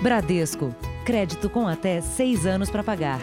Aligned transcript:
Bradesco. 0.00 0.74
Crédito 1.04 1.50
com 1.50 1.68
até 1.68 2.00
seis 2.00 2.46
anos 2.46 2.70
para 2.70 2.82
pagar. 2.82 3.20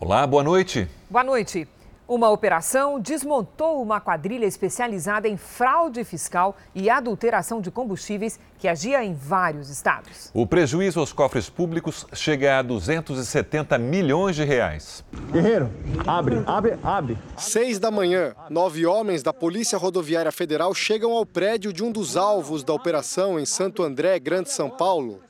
Olá, 0.00 0.26
boa 0.26 0.42
noite. 0.42 0.88
Boa 1.08 1.22
noite. 1.22 1.68
Uma 2.08 2.30
operação 2.30 2.98
desmontou 2.98 3.82
uma 3.82 4.00
quadrilha 4.00 4.46
especializada 4.46 5.28
em 5.28 5.36
fraude 5.36 6.02
fiscal 6.04 6.56
e 6.74 6.88
adulteração 6.88 7.60
de 7.60 7.70
combustíveis 7.70 8.40
que 8.58 8.66
agia 8.66 9.04
em 9.04 9.12
vários 9.12 9.68
estados. 9.68 10.30
O 10.32 10.46
prejuízo 10.46 11.00
aos 11.00 11.12
cofres 11.12 11.50
públicos 11.50 12.06
chega 12.14 12.60
a 12.60 12.62
270 12.62 13.76
milhões 13.76 14.36
de 14.36 14.42
reais. 14.42 15.04
Guerreiro, 15.30 15.70
abre, 16.06 16.42
abre, 16.46 16.78
abre. 16.82 17.18
Seis 17.36 17.78
da 17.78 17.90
manhã, 17.90 18.34
nove 18.48 18.86
homens 18.86 19.22
da 19.22 19.34
Polícia 19.34 19.76
Rodoviária 19.76 20.32
Federal 20.32 20.72
chegam 20.72 21.12
ao 21.12 21.26
prédio 21.26 21.74
de 21.74 21.84
um 21.84 21.92
dos 21.92 22.16
alvos 22.16 22.64
da 22.64 22.72
operação 22.72 23.38
em 23.38 23.44
Santo 23.44 23.82
André, 23.82 24.18
Grande 24.18 24.50
São 24.50 24.70
Paulo. 24.70 25.20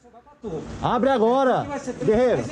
Abre 0.81 1.11
agora, 1.11 1.67
guerreiro. 2.05 2.45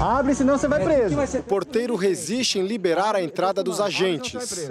Abre, 0.00 0.34
senão 0.34 0.56
você 0.56 0.66
vai 0.66 0.82
preso. 0.82 1.16
O 1.38 1.42
porteiro 1.42 1.94
resiste 1.94 2.58
em 2.58 2.66
liberar 2.66 3.14
a 3.14 3.22
entrada 3.22 3.62
dos 3.62 3.80
agentes. 3.80 4.68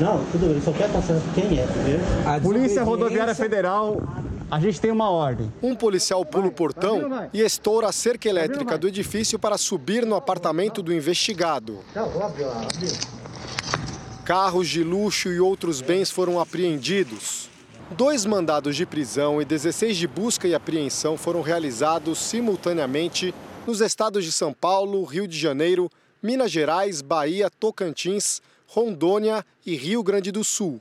Não, 0.00 0.24
tudo 0.32 0.52
bem, 0.52 0.62
só 0.62 0.72
quer 0.72 0.90
passar 0.90 1.20
quem 1.34 1.58
é, 1.58 1.64
entendeu? 1.64 2.00
Polícia 2.42 2.82
Rodoviária 2.82 3.34
Federal, 3.34 4.02
a 4.50 4.58
gente 4.58 4.80
tem 4.80 4.90
uma 4.90 5.10
ordem. 5.10 5.52
Um 5.62 5.74
policial 5.74 6.24
pula 6.24 6.46
o 6.46 6.52
portão 6.52 7.28
e 7.32 7.42
estoura 7.42 7.88
a 7.88 7.92
cerca 7.92 8.28
elétrica 8.28 8.78
do 8.78 8.88
edifício 8.88 9.38
para 9.38 9.58
subir 9.58 10.06
no 10.06 10.16
apartamento 10.16 10.82
do 10.82 10.92
investigado. 10.92 11.80
Carros 14.24 14.68
de 14.68 14.82
luxo 14.82 15.28
e 15.30 15.38
outros 15.38 15.82
bens 15.82 16.10
foram 16.10 16.40
apreendidos. 16.40 17.50
Dois 17.96 18.26
mandados 18.26 18.74
de 18.74 18.84
prisão 18.84 19.40
e 19.40 19.44
16 19.44 19.96
de 19.96 20.08
busca 20.08 20.48
e 20.48 20.54
apreensão 20.54 21.16
foram 21.16 21.40
realizados 21.40 22.18
simultaneamente 22.18 23.32
nos 23.64 23.80
estados 23.80 24.24
de 24.24 24.32
São 24.32 24.52
Paulo, 24.52 25.04
Rio 25.04 25.28
de 25.28 25.38
Janeiro, 25.38 25.88
Minas 26.20 26.50
Gerais, 26.50 27.00
Bahia, 27.00 27.48
Tocantins, 27.48 28.42
Rondônia 28.66 29.46
e 29.64 29.76
Rio 29.76 30.02
Grande 30.02 30.32
do 30.32 30.42
Sul. 30.42 30.80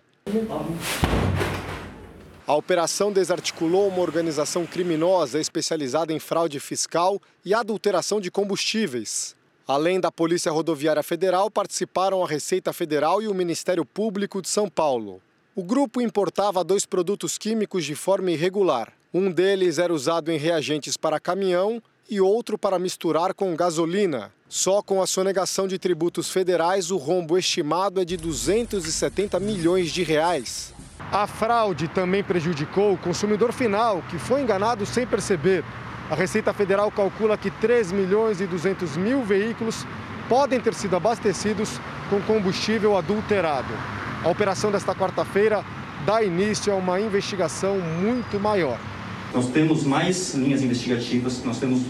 A 2.47 2.55
operação 2.55 3.11
desarticulou 3.11 3.89
uma 3.89 4.01
organização 4.01 4.65
criminosa 4.65 5.39
especializada 5.39 6.11
em 6.11 6.19
fraude 6.19 6.59
fiscal 6.59 7.21
e 7.45 7.53
adulteração 7.53 8.19
de 8.19 8.31
combustíveis. 8.31 9.35
Além 9.67 9.99
da 9.99 10.11
Polícia 10.11 10.51
Rodoviária 10.51 11.03
Federal, 11.03 11.51
participaram 11.51 12.23
a 12.23 12.27
Receita 12.27 12.73
Federal 12.73 13.21
e 13.21 13.27
o 13.27 13.35
Ministério 13.35 13.85
Público 13.85 14.41
de 14.41 14.49
São 14.49 14.67
Paulo. 14.67 15.21
O 15.55 15.63
grupo 15.63 16.01
importava 16.01 16.63
dois 16.63 16.83
produtos 16.83 17.37
químicos 17.37 17.85
de 17.85 17.93
forma 17.93 18.31
irregular. 18.31 18.91
Um 19.13 19.31
deles 19.31 19.77
era 19.77 19.93
usado 19.93 20.31
em 20.31 20.37
reagentes 20.37 20.97
para 20.97 21.19
caminhão 21.19 21.79
e 22.09 22.19
outro 22.19 22.57
para 22.57 22.79
misturar 22.79 23.35
com 23.35 23.55
gasolina. 23.55 24.33
Só 24.49 24.81
com 24.81 24.99
a 24.99 25.05
sonegação 25.05 25.67
de 25.67 25.77
tributos 25.77 26.31
federais, 26.31 26.89
o 26.89 26.97
rombo 26.97 27.37
estimado 27.37 28.01
é 28.01 28.05
de 28.05 28.17
270 28.17 29.39
milhões 29.39 29.91
de 29.91 30.01
reais. 30.01 30.73
A 31.11 31.27
fraude 31.27 31.87
também 31.87 32.23
prejudicou 32.23 32.93
o 32.93 32.97
consumidor 32.97 33.53
final, 33.53 34.01
que 34.09 34.17
foi 34.17 34.41
enganado 34.41 34.87
sem 34.87 35.05
perceber. 35.05 35.63
A 36.09 36.15
Receita 36.15 36.51
Federal 36.51 36.89
calcula 36.89 37.37
que 37.37 37.51
3 37.51 37.91
milhões 37.91 38.41
e 38.41 38.47
200 38.47 38.97
mil 38.97 39.23
veículos 39.23 39.85
podem 40.27 40.59
ter 40.59 40.73
sido 40.73 40.95
abastecidos 40.95 41.79
com 42.09 42.19
combustível 42.23 42.97
adulterado. 42.97 44.02
A 44.23 44.29
operação 44.29 44.71
desta 44.71 44.95
quarta-feira 44.95 45.65
dá 46.05 46.23
início 46.23 46.71
a 46.71 46.77
uma 46.77 46.97
investigação 46.97 47.77
muito 47.79 48.39
maior. 48.39 48.79
Nós 49.33 49.47
temos 49.47 49.83
mais 49.83 50.33
linhas 50.33 50.61
investigativas, 50.61 51.43
nós 51.43 51.57
temos, 51.59 51.81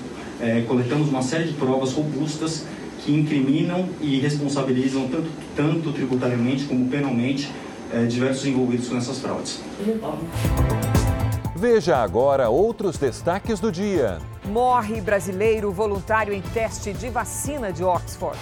é, 0.42 0.62
coletamos 0.62 1.10
uma 1.10 1.22
série 1.22 1.44
de 1.44 1.54
provas 1.54 1.94
robustas 1.94 2.66
que 3.04 3.14
incriminam 3.14 3.88
e 4.02 4.20
responsabilizam 4.20 5.08
tanto, 5.10 5.30
tanto 5.56 5.92
tributariamente 5.92 6.64
como 6.66 6.88
penalmente 6.88 7.52
é, 7.94 8.06
diversos 8.06 8.48
envolvidos 8.48 8.90
nessas 8.90 9.20
fraudes. 9.20 9.62
Veja 11.56 11.98
agora 11.98 12.50
outros 12.50 12.98
destaques 12.98 13.60
do 13.60 13.72
dia. 13.72 14.18
Morre 14.46 15.00
brasileiro 15.02 15.72
voluntário 15.72 16.34
em 16.34 16.42
teste 16.42 16.94
de 16.94 17.10
vacina 17.10 17.72
de 17.72 17.84
Oxford. 17.84 18.40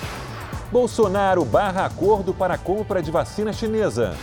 Bolsonaro 0.72 1.44
barra 1.44 1.86
acordo 1.86 2.34
para 2.34 2.54
a 2.54 2.58
compra 2.58 3.04
de 3.04 3.12
vacina 3.12 3.52
chinesa. 3.52 4.16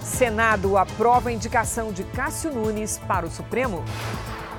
Senado 0.00 0.76
aprova 0.76 1.28
a 1.28 1.32
indicação 1.32 1.92
de 1.92 2.04
Cássio 2.04 2.54
Nunes 2.54 3.00
para 3.08 3.26
o 3.26 3.30
Supremo. 3.30 3.84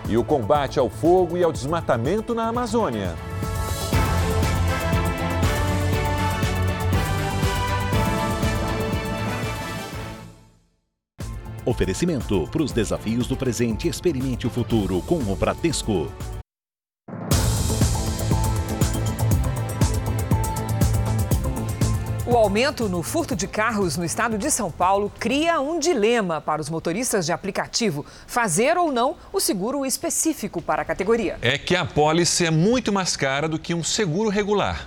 E 0.10 0.18
o 0.18 0.24
combate 0.24 0.80
ao 0.80 0.90
fogo 0.90 1.38
e 1.38 1.44
ao 1.44 1.54
desmatamento 1.54 2.36
na 2.36 2.48
Amazônia. 2.48 3.16
Oferecimento 11.66 12.46
para 12.52 12.62
os 12.62 12.74
desafios 12.74 13.26
do 13.26 13.38
presente, 13.38 13.88
experimente 13.88 14.46
o 14.46 14.50
futuro 14.50 15.02
com 15.04 15.20
o 15.20 15.36
Bradesco. 15.38 16.12
Aumento 22.44 22.90
no 22.90 23.02
furto 23.02 23.38
de 23.38 23.48
carros 23.48 23.96
no 23.96 24.04
estado 24.04 24.38
de 24.38 24.52
São 24.52 24.70
Paulo 24.70 25.10
cria 25.18 25.62
um 25.62 25.80
dilema 25.80 26.42
para 26.42 26.62
os 26.62 26.70
motoristas 26.70 27.26
de 27.26 27.32
aplicativo: 27.32 28.06
fazer 28.28 28.78
ou 28.78 28.92
não 28.92 29.16
o 29.32 29.40
seguro 29.40 29.86
específico 29.86 30.62
para 30.62 30.82
a 30.82 30.86
categoria. 30.86 31.38
É 31.42 31.58
que 31.58 31.74
a 31.74 31.86
pólice 31.86 32.46
é 32.46 32.52
muito 32.52 32.92
mais 32.92 33.16
cara 33.16 33.48
do 33.48 33.58
que 33.58 33.74
um 33.74 33.84
seguro 33.84 34.30
regular. 34.30 34.86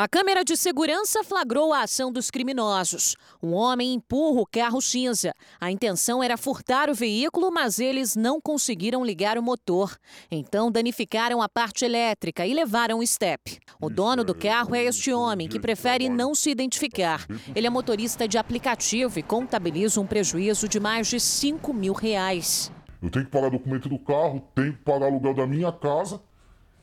A 0.00 0.06
câmera 0.06 0.44
de 0.44 0.56
segurança 0.56 1.24
flagrou 1.24 1.72
a 1.72 1.82
ação 1.82 2.12
dos 2.12 2.30
criminosos. 2.30 3.16
Um 3.42 3.52
homem 3.52 3.94
empurra 3.94 4.42
o 4.42 4.46
carro 4.46 4.80
cinza. 4.80 5.34
A 5.60 5.72
intenção 5.72 6.22
era 6.22 6.36
furtar 6.36 6.88
o 6.88 6.94
veículo, 6.94 7.50
mas 7.50 7.80
eles 7.80 8.14
não 8.14 8.40
conseguiram 8.40 9.04
ligar 9.04 9.36
o 9.36 9.42
motor. 9.42 9.98
Então 10.30 10.70
danificaram 10.70 11.42
a 11.42 11.48
parte 11.48 11.84
elétrica 11.84 12.46
e 12.46 12.54
levaram 12.54 13.00
o 13.00 13.04
step. 13.04 13.58
O 13.80 13.90
dono 13.90 14.22
do 14.22 14.36
carro 14.36 14.72
é 14.72 14.84
este 14.84 15.12
homem, 15.12 15.48
que 15.48 15.58
prefere 15.58 16.08
não 16.08 16.32
se 16.32 16.48
identificar. 16.48 17.26
Ele 17.52 17.66
é 17.66 17.70
motorista 17.70 18.28
de 18.28 18.38
aplicativo 18.38 19.18
e 19.18 19.22
contabiliza 19.24 20.00
um 20.00 20.06
prejuízo 20.06 20.68
de 20.68 20.78
mais 20.78 21.08
de 21.08 21.18
5 21.18 21.74
mil 21.74 21.92
reais. 21.92 22.70
Eu 23.02 23.10
tenho 23.10 23.24
que 23.24 23.32
pagar 23.32 23.50
documento 23.50 23.88
do 23.88 23.98
carro, 23.98 24.48
tenho 24.54 24.74
que 24.74 24.84
pagar 24.84 25.06
aluguel 25.06 25.34
da 25.34 25.44
minha 25.44 25.72
casa 25.72 26.22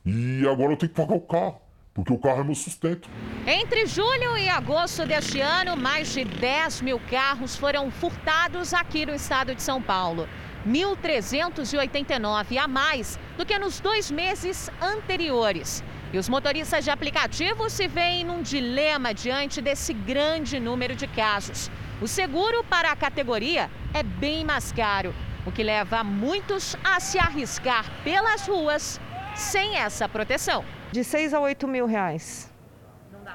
e 0.06 0.46
agora 0.50 0.74
eu 0.74 0.78
tenho 0.78 0.92
que 0.92 0.98
pagar 0.98 1.16
o 1.16 1.22
carro 1.22 1.65
porque 1.96 2.12
o 2.12 2.18
carro 2.18 2.42
é 2.42 2.44
meu 2.44 2.54
sustento. 2.54 3.10
Entre 3.48 3.86
julho 3.86 4.38
e 4.38 4.50
agosto 4.50 5.06
deste 5.06 5.40
ano, 5.40 5.78
mais 5.78 6.14
de 6.14 6.26
10 6.26 6.82
mil 6.82 7.00
carros 7.10 7.56
foram 7.56 7.90
furtados 7.90 8.74
aqui 8.74 9.06
no 9.06 9.16
estado 9.16 9.56
de 9.56 9.64
São 9.64 9.82
Paulo. 9.82 10.28
1.389 10.68 12.58
a 12.58 12.68
mais 12.68 13.18
do 13.38 13.46
que 13.46 13.58
nos 13.58 13.80
dois 13.80 14.12
meses 14.12 14.70
anteriores. 14.82 15.82
E 16.12 16.18
os 16.18 16.28
motoristas 16.28 16.84
de 16.84 16.92
aplicativo 16.92 17.70
se 17.70 17.88
veem 17.88 18.26
num 18.26 18.42
dilema 18.42 19.14
diante 19.14 19.62
desse 19.62 19.94
grande 19.94 20.60
número 20.60 20.96
de 20.96 21.08
casos. 21.08 21.72
O 22.02 22.08
seguro 22.10 22.62
para 22.66 22.92
a 22.92 22.96
categoria 22.96 23.72
é 23.94 24.04
bem 24.04 24.44
mais 24.44 24.74
caro, 24.74 25.16
o 25.46 25.52
que 25.52 25.64
leva 25.64 26.04
muitos 26.04 26.76
a 26.84 27.00
se 27.00 27.18
arriscar 27.18 27.86
pelas 28.04 28.46
ruas 28.48 29.00
sem 29.34 29.78
essa 29.78 30.10
proteção 30.10 30.66
de 30.92 31.04
6 31.04 31.34
a 31.34 31.40
8 31.40 31.68
mil 31.68 31.86
reais 31.86 32.50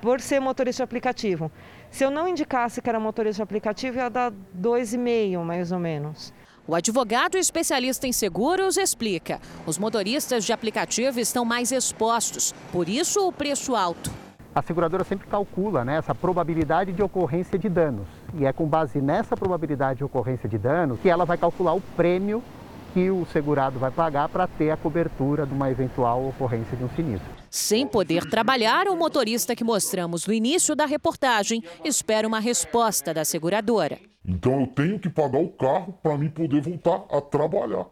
por 0.00 0.20
ser 0.20 0.40
motorista 0.40 0.82
de 0.82 0.84
aplicativo. 0.84 1.50
Se 1.90 2.04
eu 2.04 2.10
não 2.10 2.28
indicasse 2.28 2.80
que 2.80 2.88
era 2.88 3.00
motorista 3.00 3.36
de 3.36 3.42
aplicativo, 3.42 3.98
ia 3.98 4.08
dar 4.08 4.30
2,5 4.30 5.42
mais 5.42 5.72
ou 5.72 5.78
menos. 5.78 6.32
O 6.66 6.74
advogado 6.74 7.36
especialista 7.36 8.06
em 8.06 8.12
seguros 8.12 8.76
explica: 8.76 9.40
os 9.66 9.78
motoristas 9.78 10.44
de 10.44 10.52
aplicativo 10.52 11.18
estão 11.18 11.44
mais 11.44 11.72
expostos, 11.72 12.54
por 12.70 12.88
isso 12.88 13.26
o 13.26 13.32
preço 13.32 13.74
alto. 13.74 14.10
A 14.54 14.62
seguradora 14.62 15.04
sempre 15.04 15.28
calcula 15.28 15.84
né, 15.84 15.96
essa 15.96 16.14
probabilidade 16.14 16.92
de 16.92 17.02
ocorrência 17.02 17.58
de 17.58 17.68
danos. 17.68 18.06
E 18.34 18.44
é 18.44 18.52
com 18.52 18.66
base 18.66 19.00
nessa 19.00 19.36
probabilidade 19.36 19.98
de 19.98 20.04
ocorrência 20.04 20.48
de 20.48 20.58
danos 20.58 20.98
que 21.00 21.08
ela 21.08 21.24
vai 21.24 21.38
calcular 21.38 21.72
o 21.72 21.80
prêmio 21.96 22.42
que 22.92 23.10
o 23.10 23.26
segurado 23.32 23.78
vai 23.78 23.90
pagar 23.90 24.28
para 24.28 24.46
ter 24.46 24.70
a 24.70 24.76
cobertura 24.76 25.46
de 25.46 25.52
uma 25.52 25.70
eventual 25.70 26.28
ocorrência 26.28 26.76
de 26.76 26.84
um 26.84 26.88
sinistro. 26.90 27.30
Sem 27.50 27.86
poder 27.86 28.28
trabalhar, 28.28 28.88
o 28.88 28.96
motorista 28.96 29.56
que 29.56 29.64
mostramos 29.64 30.26
no 30.26 30.32
início 30.32 30.76
da 30.76 30.86
reportagem 30.86 31.62
espera 31.84 32.26
uma 32.26 32.40
resposta 32.40 33.12
da 33.12 33.24
seguradora. 33.24 33.98
Então 34.24 34.60
eu 34.60 34.66
tenho 34.66 34.98
que 34.98 35.08
pagar 35.08 35.40
o 35.40 35.48
carro 35.48 35.94
para 36.02 36.16
mim 36.16 36.28
poder 36.28 36.60
voltar 36.60 37.04
a 37.10 37.20
trabalhar, 37.20 37.86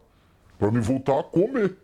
para 0.57 0.71
me 0.71 0.79
voltar 0.79 1.19
a 1.19 1.23
comer. 1.23 1.75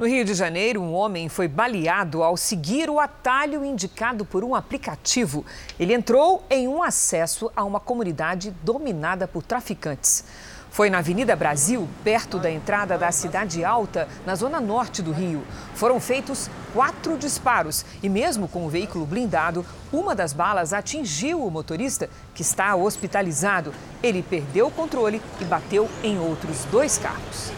No 0.00 0.06
Rio 0.06 0.24
de 0.24 0.32
Janeiro, 0.32 0.80
um 0.80 0.94
homem 0.94 1.28
foi 1.28 1.46
baleado 1.46 2.22
ao 2.22 2.34
seguir 2.34 2.88
o 2.88 2.98
atalho 2.98 3.62
indicado 3.62 4.24
por 4.24 4.42
um 4.42 4.54
aplicativo. 4.54 5.44
Ele 5.78 5.92
entrou 5.92 6.42
em 6.48 6.66
um 6.66 6.82
acesso 6.82 7.52
a 7.54 7.62
uma 7.64 7.78
comunidade 7.78 8.50
dominada 8.62 9.28
por 9.28 9.42
traficantes. 9.42 10.24
Foi 10.70 10.88
na 10.88 10.98
Avenida 10.98 11.34
Brasil, 11.34 11.88
perto 12.04 12.38
da 12.38 12.50
entrada 12.50 12.96
da 12.96 13.10
Cidade 13.10 13.64
Alta, 13.64 14.06
na 14.24 14.36
zona 14.36 14.60
norte 14.60 15.02
do 15.02 15.10
Rio. 15.10 15.42
Foram 15.74 15.98
feitos 15.98 16.48
quatro 16.72 17.18
disparos 17.18 17.84
e, 18.02 18.08
mesmo 18.08 18.46
com 18.46 18.64
o 18.64 18.68
veículo 18.68 19.04
blindado, 19.04 19.66
uma 19.92 20.14
das 20.14 20.32
balas 20.32 20.72
atingiu 20.72 21.44
o 21.44 21.50
motorista, 21.50 22.08
que 22.34 22.42
está 22.42 22.76
hospitalizado. 22.76 23.74
Ele 24.00 24.22
perdeu 24.22 24.68
o 24.68 24.70
controle 24.70 25.20
e 25.40 25.44
bateu 25.44 25.88
em 26.04 26.20
outros 26.20 26.64
dois 26.70 26.96
carros. 26.98 27.52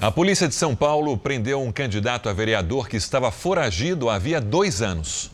A 0.00 0.10
polícia 0.10 0.48
de 0.48 0.54
São 0.54 0.74
Paulo 0.74 1.16
prendeu 1.16 1.60
um 1.60 1.70
candidato 1.70 2.28
a 2.28 2.32
vereador 2.32 2.88
que 2.88 2.96
estava 2.96 3.30
foragido 3.30 4.08
havia 4.08 4.40
dois 4.40 4.80
anos. 4.80 5.30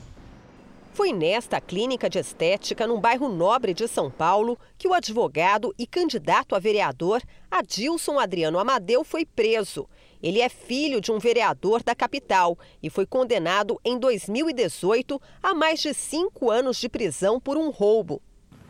Foi 0.98 1.12
nesta 1.12 1.60
clínica 1.60 2.10
de 2.10 2.18
estética, 2.18 2.84
num 2.84 3.00
bairro 3.00 3.28
nobre 3.28 3.72
de 3.72 3.86
São 3.86 4.10
Paulo, 4.10 4.58
que 4.76 4.88
o 4.88 4.92
advogado 4.92 5.72
e 5.78 5.86
candidato 5.86 6.56
a 6.56 6.58
vereador 6.58 7.22
Adilson 7.48 8.18
Adriano 8.18 8.58
Amadeu 8.58 9.04
foi 9.04 9.24
preso. 9.24 9.88
Ele 10.20 10.40
é 10.40 10.48
filho 10.48 11.00
de 11.00 11.12
um 11.12 11.20
vereador 11.20 11.84
da 11.84 11.94
capital 11.94 12.58
e 12.82 12.90
foi 12.90 13.06
condenado 13.06 13.80
em 13.84 13.96
2018 13.96 15.22
a 15.40 15.54
mais 15.54 15.78
de 15.78 15.94
cinco 15.94 16.50
anos 16.50 16.78
de 16.78 16.88
prisão 16.88 17.38
por 17.38 17.56
um 17.56 17.70
roubo. 17.70 18.20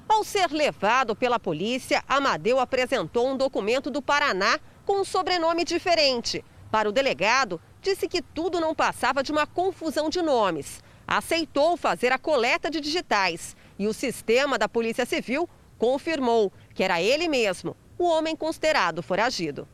Ao 0.07 0.23
ser 0.23 0.51
levado 0.51 1.17
pela 1.17 1.41
polícia, 1.41 2.05
Amadeu 2.07 2.61
apresentou 2.61 3.27
um 3.27 3.39
documento 3.39 3.91
do 3.91 4.03
Paraná 4.03 4.61
com 4.85 5.01
um 5.01 5.05
sobrenome 5.05 5.65
diferente. 5.65 6.45
Para 6.71 6.91
o 6.91 6.93
delegado, 6.93 7.59
disse 7.81 8.07
que 8.07 8.21
tudo 8.21 8.61
não 8.61 8.75
passava 8.75 9.23
de 9.23 9.33
uma 9.33 9.47
confusão 9.47 10.11
de 10.11 10.21
nomes. 10.21 10.87
Aceitou 11.11 11.75
fazer 11.79 12.13
a 12.13 12.19
coleta 12.19 12.71
de 12.71 12.83
digitais 12.83 13.57
e 13.79 13.87
o 13.87 13.95
sistema 13.95 14.59
da 14.59 14.69
Polícia 14.69 15.07
Civil 15.07 15.49
confirmou 15.79 16.53
que 16.75 16.85
era 16.85 17.01
ele 17.01 17.29
mesmo, 17.29 17.75
o 17.99 18.05
homem 18.05 18.37
considerado 18.37 19.03
foragido. 19.03 19.67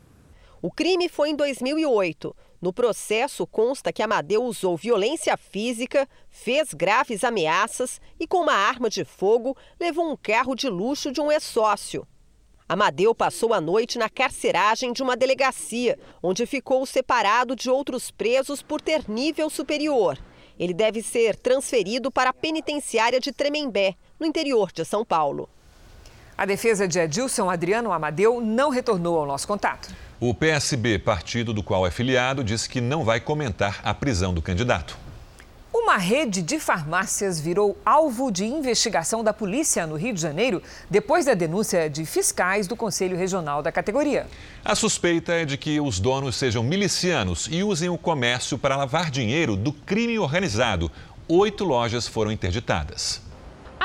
O 0.63 0.71
crime 0.71 1.09
foi 1.09 1.31
em 1.31 1.35
2008. 1.35 2.37
No 2.63 2.73
processo 2.73 3.45
consta 3.49 3.93
que 3.93 4.01
Amadeu 4.01 4.45
usou 4.45 4.77
violência 4.77 5.37
física, 5.37 6.09
fez 6.31 6.73
graves 6.73 7.25
ameaças 7.25 8.01
e, 8.19 8.29
com 8.29 8.43
uma 8.43 8.55
arma 8.55 8.89
de 8.89 9.05
fogo, 9.05 9.57
levou 9.81 10.09
um 10.09 10.17
carro 10.17 10.55
de 10.55 10.69
luxo 10.69 11.11
de 11.11 11.21
um 11.21 11.33
ex-sócio. 11.33 12.07
Amadeu 12.69 13.13
passou 13.13 13.53
a 13.53 13.61
noite 13.61 13.99
na 13.99 14.09
carceragem 14.09 14.93
de 14.93 15.03
uma 15.03 15.17
delegacia, 15.17 15.99
onde 16.23 16.47
ficou 16.47 16.87
separado 16.87 17.57
de 17.57 17.69
outros 17.69 18.13
presos 18.13 18.63
por 18.63 18.81
ter 18.81 19.11
nível 19.11 19.51
superior. 19.51 20.17
Ele 20.59 20.73
deve 20.73 21.03
ser 21.03 21.37
transferido 21.37 22.11
para 22.11 22.31
a 22.31 22.35
penitenciária 22.35 23.21
de 23.21 23.33
Tremembé, 23.33 23.95
no 24.19 24.27
interior 24.27 24.71
de 24.73 24.85
São 24.85 25.05
Paulo. 25.05 25.49
A 26.37 26.45
defesa 26.45 26.89
de 26.89 26.99
Edilson 26.99 27.49
Adriano 27.49 27.93
Amadeu 27.93 28.41
não 28.41 28.71
retornou 28.71 29.19
ao 29.19 29.27
nosso 29.27 29.47
contato. 29.47 29.89
O 30.21 30.35
PSB, 30.35 30.99
partido 30.99 31.53
do 31.53 31.63
qual 31.63 31.87
é 31.87 31.91
filiado, 31.91 32.43
disse 32.43 32.69
que 32.69 32.81
não 32.81 33.05
vai 33.05 33.21
comentar 33.21 33.81
a 33.85 33.95
prisão 33.95 34.35
do 34.35 34.43
candidato. 34.43 35.04
Uma 35.95 36.03
rede 36.03 36.43
de 36.43 36.59
farmácias 36.59 37.39
virou 37.39 37.79
alvo 37.87 38.33
de 38.33 38.45
investigação 38.45 39.23
da 39.23 39.33
polícia 39.33 39.87
no 39.87 39.95
Rio 39.95 40.13
de 40.13 40.21
Janeiro 40.21 40.61
depois 40.91 41.25
da 41.25 41.35
denúncia 41.35 41.89
de 41.89 42.05
fiscais 42.05 42.67
do 42.67 42.75
Conselho 42.75 43.17
Regional 43.17 43.63
da 43.63 43.71
categoria. 43.71 44.27
A 44.65 44.75
suspeita 44.75 45.33
é 45.33 45.45
de 45.45 45.57
que 45.57 45.81
os 45.81 46.01
donos 46.01 46.35
sejam 46.35 46.65
milicianos 46.65 47.49
e 47.49 47.63
usem 47.63 47.91
o 47.91 47.97
comércio 47.97 48.59
para 48.59 48.77
lavar 48.77 49.09
dinheiro 49.09 49.55
do 49.55 49.73
crime 49.73 50.19
organizado. 50.19 50.91
Oito 51.29 51.63
lojas 51.63 52.09
foram 52.09 52.33
interditadas. 52.33 53.23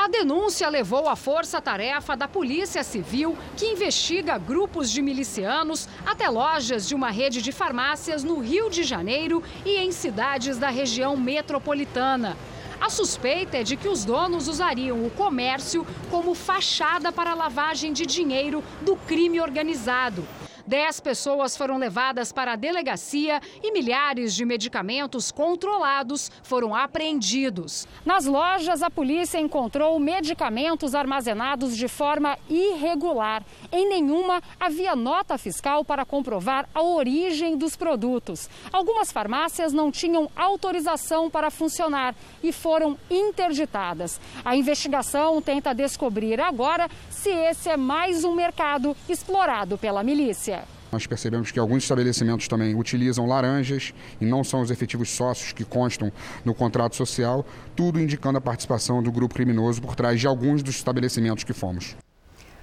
A 0.02 0.08
denúncia 0.08 0.66
levou 0.70 1.10
à 1.10 1.14
força-tarefa 1.14 2.16
da 2.16 2.26
Polícia 2.26 2.82
Civil, 2.82 3.36
que 3.54 3.66
investiga 3.66 4.38
grupos 4.38 4.90
de 4.90 5.02
milicianos 5.02 5.86
até 6.06 6.26
lojas 6.26 6.88
de 6.88 6.94
uma 6.94 7.10
rede 7.10 7.42
de 7.42 7.52
farmácias 7.52 8.24
no 8.24 8.38
Rio 8.38 8.70
de 8.70 8.82
Janeiro 8.82 9.42
e 9.62 9.76
em 9.76 9.92
cidades 9.92 10.56
da 10.56 10.70
região 10.70 11.18
metropolitana. 11.18 12.34
A 12.80 12.88
suspeita 12.88 13.58
é 13.58 13.62
de 13.62 13.76
que 13.76 13.88
os 13.88 14.02
donos 14.02 14.48
usariam 14.48 15.04
o 15.04 15.10
comércio 15.10 15.86
como 16.10 16.34
fachada 16.34 17.12
para 17.12 17.32
a 17.32 17.34
lavagem 17.34 17.92
de 17.92 18.06
dinheiro 18.06 18.64
do 18.80 18.96
crime 18.96 19.38
organizado. 19.38 20.26
Dez 20.70 21.00
pessoas 21.00 21.56
foram 21.56 21.78
levadas 21.78 22.30
para 22.30 22.52
a 22.52 22.56
delegacia 22.56 23.40
e 23.60 23.72
milhares 23.72 24.32
de 24.32 24.44
medicamentos 24.44 25.32
controlados 25.32 26.30
foram 26.44 26.76
apreendidos. 26.76 27.88
Nas 28.06 28.24
lojas, 28.24 28.80
a 28.80 28.88
polícia 28.88 29.40
encontrou 29.40 29.98
medicamentos 29.98 30.94
armazenados 30.94 31.76
de 31.76 31.88
forma 31.88 32.38
irregular. 32.48 33.42
Em 33.72 33.88
nenhuma 33.88 34.40
havia 34.60 34.94
nota 34.94 35.36
fiscal 35.36 35.84
para 35.84 36.04
comprovar 36.04 36.68
a 36.72 36.80
origem 36.80 37.56
dos 37.56 37.74
produtos. 37.74 38.48
Algumas 38.72 39.10
farmácias 39.10 39.72
não 39.72 39.90
tinham 39.90 40.30
autorização 40.36 41.28
para 41.28 41.50
funcionar 41.50 42.14
e 42.44 42.52
foram 42.52 42.96
interditadas. 43.10 44.20
A 44.44 44.54
investigação 44.54 45.42
tenta 45.42 45.74
descobrir 45.74 46.40
agora 46.40 46.88
se 47.10 47.30
esse 47.30 47.68
é 47.68 47.76
mais 47.76 48.22
um 48.22 48.36
mercado 48.36 48.96
explorado 49.08 49.76
pela 49.76 50.04
milícia. 50.04 50.59
Nós 50.92 51.06
percebemos 51.06 51.50
que 51.50 51.58
alguns 51.58 51.82
estabelecimentos 51.82 52.48
também 52.48 52.74
utilizam 52.74 53.26
laranjas 53.26 53.94
e 54.20 54.24
não 54.24 54.42
são 54.42 54.60
os 54.60 54.70
efetivos 54.70 55.10
sócios 55.10 55.52
que 55.52 55.64
constam 55.64 56.12
no 56.44 56.54
contrato 56.54 56.96
social, 56.96 57.46
tudo 57.76 58.00
indicando 58.00 58.38
a 58.38 58.40
participação 58.40 59.02
do 59.02 59.12
grupo 59.12 59.34
criminoso 59.34 59.80
por 59.80 59.94
trás 59.94 60.20
de 60.20 60.26
alguns 60.26 60.62
dos 60.62 60.76
estabelecimentos 60.76 61.44
que 61.44 61.52
fomos. 61.52 61.96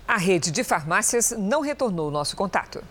A 0.08 0.18
rede 0.18 0.52
de 0.52 0.64
farmácias 0.64 1.34
não 1.38 1.62
retornou 1.62 2.08
o 2.08 2.12
nosso 2.12 2.36
contato. 2.36 2.82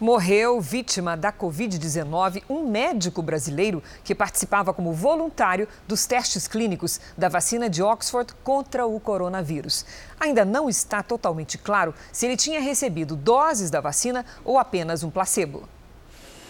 Morreu 0.00 0.58
vítima 0.58 1.18
da 1.18 1.30
Covid-19 1.30 2.44
um 2.48 2.66
médico 2.66 3.20
brasileiro 3.20 3.82
que 4.02 4.14
participava 4.14 4.72
como 4.72 4.94
voluntário 4.94 5.68
dos 5.86 6.06
testes 6.06 6.48
clínicos 6.48 6.98
da 7.14 7.28
vacina 7.28 7.68
de 7.68 7.82
Oxford 7.82 8.32
contra 8.42 8.86
o 8.86 8.98
coronavírus. 8.98 9.84
Ainda 10.18 10.46
não 10.46 10.70
está 10.70 11.02
totalmente 11.02 11.58
claro 11.58 11.92
se 12.10 12.24
ele 12.24 12.38
tinha 12.38 12.58
recebido 12.58 13.16
doses 13.16 13.68
da 13.68 13.82
vacina 13.82 14.24
ou 14.46 14.58
apenas 14.58 15.02
um 15.02 15.10
placebo. 15.10 15.68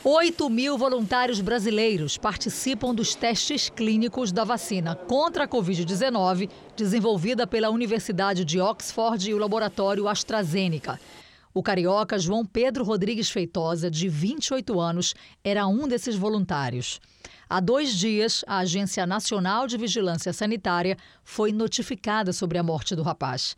8 0.02 0.49
mil 0.49 0.78
voluntários 0.78 1.42
brasileiros 1.42 2.16
participam 2.16 2.95
dos 2.95 3.14
testes 3.14 3.69
clínicos 3.69 4.33
da 4.33 4.45
vacina 4.45 4.97
contra 4.97 5.45
a 5.45 5.49
Covid-19, 5.49 6.49
desenvolvida 6.75 7.47
pela 7.47 7.69
Universidade 7.69 8.42
de 8.42 8.59
Oxford 8.59 9.28
e 9.28 9.35
o 9.35 9.38
laboratório 9.38 10.09
AstraZeneca. 10.09 10.99
O 11.52 11.62
carioca 11.62 12.19
João 12.19 12.47
Pedro 12.47 12.83
Rodrigues 12.83 13.28
Feitosa, 13.28 13.90
de 13.90 14.09
28 14.09 14.80
anos, 14.80 15.14
era 15.45 15.66
um 15.66 15.87
desses 15.87 16.16
voluntários. 16.16 16.99
Há 17.47 17.61
dois 17.61 17.92
dias, 17.92 18.42
a 18.47 18.61
Agência 18.61 19.07
Nacional 19.07 19.66
de 19.66 19.76
Vigilância 19.76 20.33
Sanitária 20.33 20.97
foi 21.23 21.52
notificada 21.52 22.33
sobre 22.33 22.57
a 22.57 22.62
morte 22.62 22.97
do 22.97 23.02
rapaz. 23.02 23.54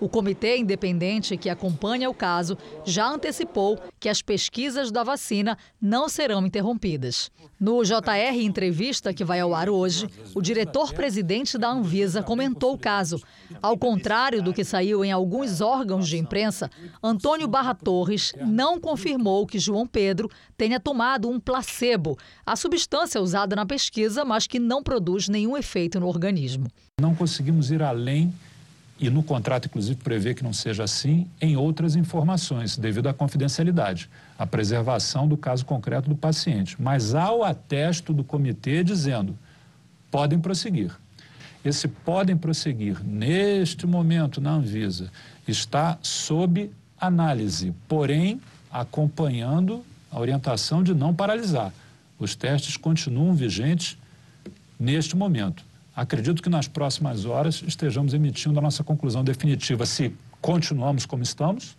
O 0.00 0.08
comitê 0.08 0.56
independente 0.56 1.36
que 1.36 1.50
acompanha 1.50 2.08
o 2.08 2.14
caso 2.14 2.56
já 2.86 3.06
antecipou 3.06 3.78
que 4.00 4.08
as 4.08 4.22
pesquisas 4.22 4.90
da 4.90 5.04
vacina 5.04 5.58
não 5.80 6.08
serão 6.08 6.46
interrompidas. 6.46 7.30
No 7.60 7.84
JR 7.84 8.40
Entrevista, 8.40 9.12
que 9.12 9.22
vai 9.22 9.40
ao 9.40 9.54
ar 9.54 9.68
hoje, 9.68 10.08
o 10.34 10.40
diretor-presidente 10.40 11.58
da 11.58 11.68
Anvisa 11.68 12.22
comentou 12.22 12.72
o 12.72 12.78
caso. 12.78 13.20
Ao 13.60 13.76
contrário 13.76 14.42
do 14.42 14.54
que 14.54 14.64
saiu 14.64 15.04
em 15.04 15.12
alguns 15.12 15.60
órgãos 15.60 16.08
de 16.08 16.16
imprensa, 16.16 16.70
Antônio 17.02 17.46
Barra 17.46 17.74
Torres 17.74 18.32
não 18.46 18.80
confirmou 18.80 19.46
que 19.46 19.58
João 19.58 19.86
Pedro 19.86 20.30
tenha 20.56 20.80
tomado 20.80 21.28
um 21.28 21.38
placebo, 21.38 22.16
a 22.46 22.56
substância 22.56 23.20
usada 23.20 23.54
na 23.54 23.66
pesquisa, 23.66 24.24
mas 24.24 24.46
que 24.46 24.58
não 24.58 24.82
produz 24.82 25.28
nenhum 25.28 25.56
efeito 25.56 26.00
no 26.00 26.06
organismo. 26.06 26.66
Não 26.98 27.14
conseguimos 27.14 27.70
ir 27.70 27.82
além 27.82 28.32
e 29.00 29.08
no 29.08 29.22
contrato, 29.22 29.64
inclusive, 29.64 29.98
prevê 30.02 30.34
que 30.34 30.44
não 30.44 30.52
seja 30.52 30.84
assim 30.84 31.26
em 31.40 31.56
outras 31.56 31.96
informações, 31.96 32.76
devido 32.76 33.08
à 33.08 33.14
confidencialidade, 33.14 34.10
à 34.38 34.46
preservação 34.46 35.26
do 35.26 35.38
caso 35.38 35.64
concreto 35.64 36.08
do 36.08 36.14
paciente. 36.14 36.76
Mas 36.78 37.14
há 37.14 37.32
o 37.32 37.42
atesto 37.42 38.12
do 38.12 38.22
comitê 38.22 38.84
dizendo: 38.84 39.36
podem 40.10 40.38
prosseguir. 40.38 40.92
Esse 41.64 41.88
podem 41.88 42.36
prosseguir, 42.36 43.02
neste 43.02 43.86
momento, 43.86 44.40
na 44.40 44.52
Anvisa, 44.52 45.10
está 45.48 45.98
sob 46.02 46.70
análise, 46.98 47.74
porém 47.88 48.40
acompanhando 48.70 49.82
a 50.10 50.20
orientação 50.20 50.82
de 50.82 50.92
não 50.92 51.14
paralisar. 51.14 51.72
Os 52.18 52.34
testes 52.34 52.76
continuam 52.76 53.34
vigentes 53.34 53.96
neste 54.78 55.16
momento. 55.16 55.64
Acredito 56.00 56.42
que 56.42 56.48
nas 56.48 56.66
próximas 56.66 57.26
horas 57.26 57.62
estejamos 57.62 58.14
emitindo 58.14 58.58
a 58.58 58.62
nossa 58.62 58.82
conclusão 58.82 59.22
definitiva 59.22 59.84
se 59.84 60.16
continuamos 60.40 61.04
como 61.04 61.22
estamos 61.22 61.76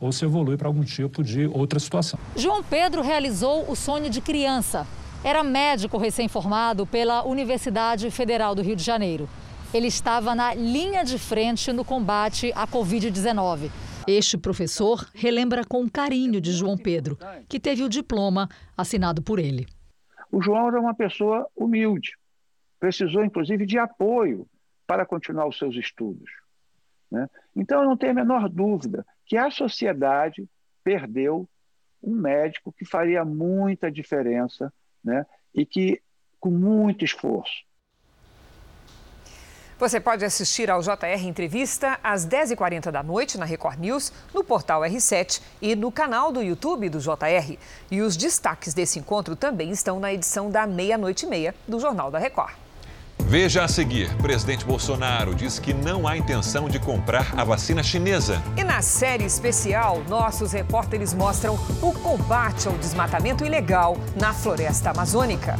ou 0.00 0.10
se 0.10 0.24
evolui 0.24 0.56
para 0.56 0.66
algum 0.66 0.82
tipo 0.82 1.22
de 1.22 1.46
outra 1.46 1.78
situação. 1.78 2.18
João 2.34 2.64
Pedro 2.64 3.00
realizou 3.00 3.70
o 3.70 3.76
sonho 3.76 4.10
de 4.10 4.20
criança. 4.20 4.84
Era 5.22 5.44
médico 5.44 5.98
recém-formado 5.98 6.84
pela 6.84 7.24
Universidade 7.24 8.10
Federal 8.10 8.56
do 8.56 8.62
Rio 8.62 8.74
de 8.74 8.82
Janeiro. 8.82 9.28
Ele 9.72 9.86
estava 9.86 10.34
na 10.34 10.52
linha 10.52 11.04
de 11.04 11.16
frente 11.16 11.72
no 11.72 11.84
combate 11.84 12.50
à 12.56 12.66
Covid-19. 12.66 13.70
Este 14.04 14.36
professor 14.36 15.06
relembra 15.14 15.64
com 15.64 15.88
carinho 15.88 16.40
de 16.40 16.50
João 16.50 16.76
Pedro, 16.76 17.16
que 17.48 17.60
teve 17.60 17.84
o 17.84 17.88
diploma 17.88 18.48
assinado 18.76 19.22
por 19.22 19.38
ele. 19.38 19.68
O 20.32 20.42
João 20.42 20.66
era 20.66 20.80
uma 20.80 20.94
pessoa 20.94 21.46
humilde, 21.56 22.18
precisou 22.80 23.22
inclusive 23.22 23.66
de 23.66 23.78
apoio 23.78 24.48
para 24.86 25.06
continuar 25.06 25.46
os 25.46 25.58
seus 25.58 25.76
estudos. 25.76 26.30
Né? 27.10 27.28
Então, 27.54 27.82
eu 27.82 27.88
não 27.88 27.96
tenho 27.96 28.12
a 28.12 28.16
menor 28.16 28.48
dúvida 28.48 29.06
que 29.26 29.36
a 29.36 29.50
sociedade 29.50 30.48
perdeu 30.82 31.48
um 32.02 32.14
médico 32.14 32.72
que 32.72 32.84
faria 32.84 33.24
muita 33.24 33.92
diferença 33.92 34.72
né? 35.04 35.26
e 35.54 35.66
que, 35.66 36.00
com 36.40 36.50
muito 36.50 37.04
esforço, 37.04 37.64
você 39.80 39.98
pode 39.98 40.26
assistir 40.26 40.70
ao 40.70 40.82
JR 40.82 41.24
Entrevista 41.24 41.98
às 42.04 42.26
10h40 42.26 42.90
da 42.90 43.02
noite 43.02 43.38
na 43.38 43.46
Record 43.46 43.78
News, 43.78 44.12
no 44.34 44.44
portal 44.44 44.82
R7 44.82 45.40
e 45.62 45.74
no 45.74 45.90
canal 45.90 46.30
do 46.30 46.42
YouTube 46.42 46.90
do 46.90 46.98
JR. 46.98 47.56
E 47.90 48.02
os 48.02 48.14
destaques 48.14 48.74
desse 48.74 48.98
encontro 48.98 49.34
também 49.34 49.70
estão 49.70 49.98
na 49.98 50.12
edição 50.12 50.50
da 50.50 50.66
meia-noite 50.66 51.24
e 51.24 51.30
meia 51.30 51.54
do 51.66 51.80
Jornal 51.80 52.10
da 52.10 52.18
Record. 52.18 52.52
Veja 53.30 53.62
a 53.62 53.68
seguir: 53.68 54.12
presidente 54.16 54.64
Bolsonaro 54.64 55.36
diz 55.36 55.60
que 55.60 55.72
não 55.72 56.08
há 56.08 56.16
intenção 56.16 56.68
de 56.68 56.80
comprar 56.80 57.32
a 57.36 57.44
vacina 57.44 57.80
chinesa. 57.80 58.42
E 58.56 58.64
na 58.64 58.82
série 58.82 59.22
especial, 59.22 60.02
nossos 60.08 60.50
repórteres 60.50 61.14
mostram 61.14 61.54
o 61.80 61.92
combate 61.92 62.66
ao 62.66 62.74
desmatamento 62.74 63.44
ilegal 63.44 63.96
na 64.20 64.34
floresta 64.34 64.90
amazônica. 64.90 65.56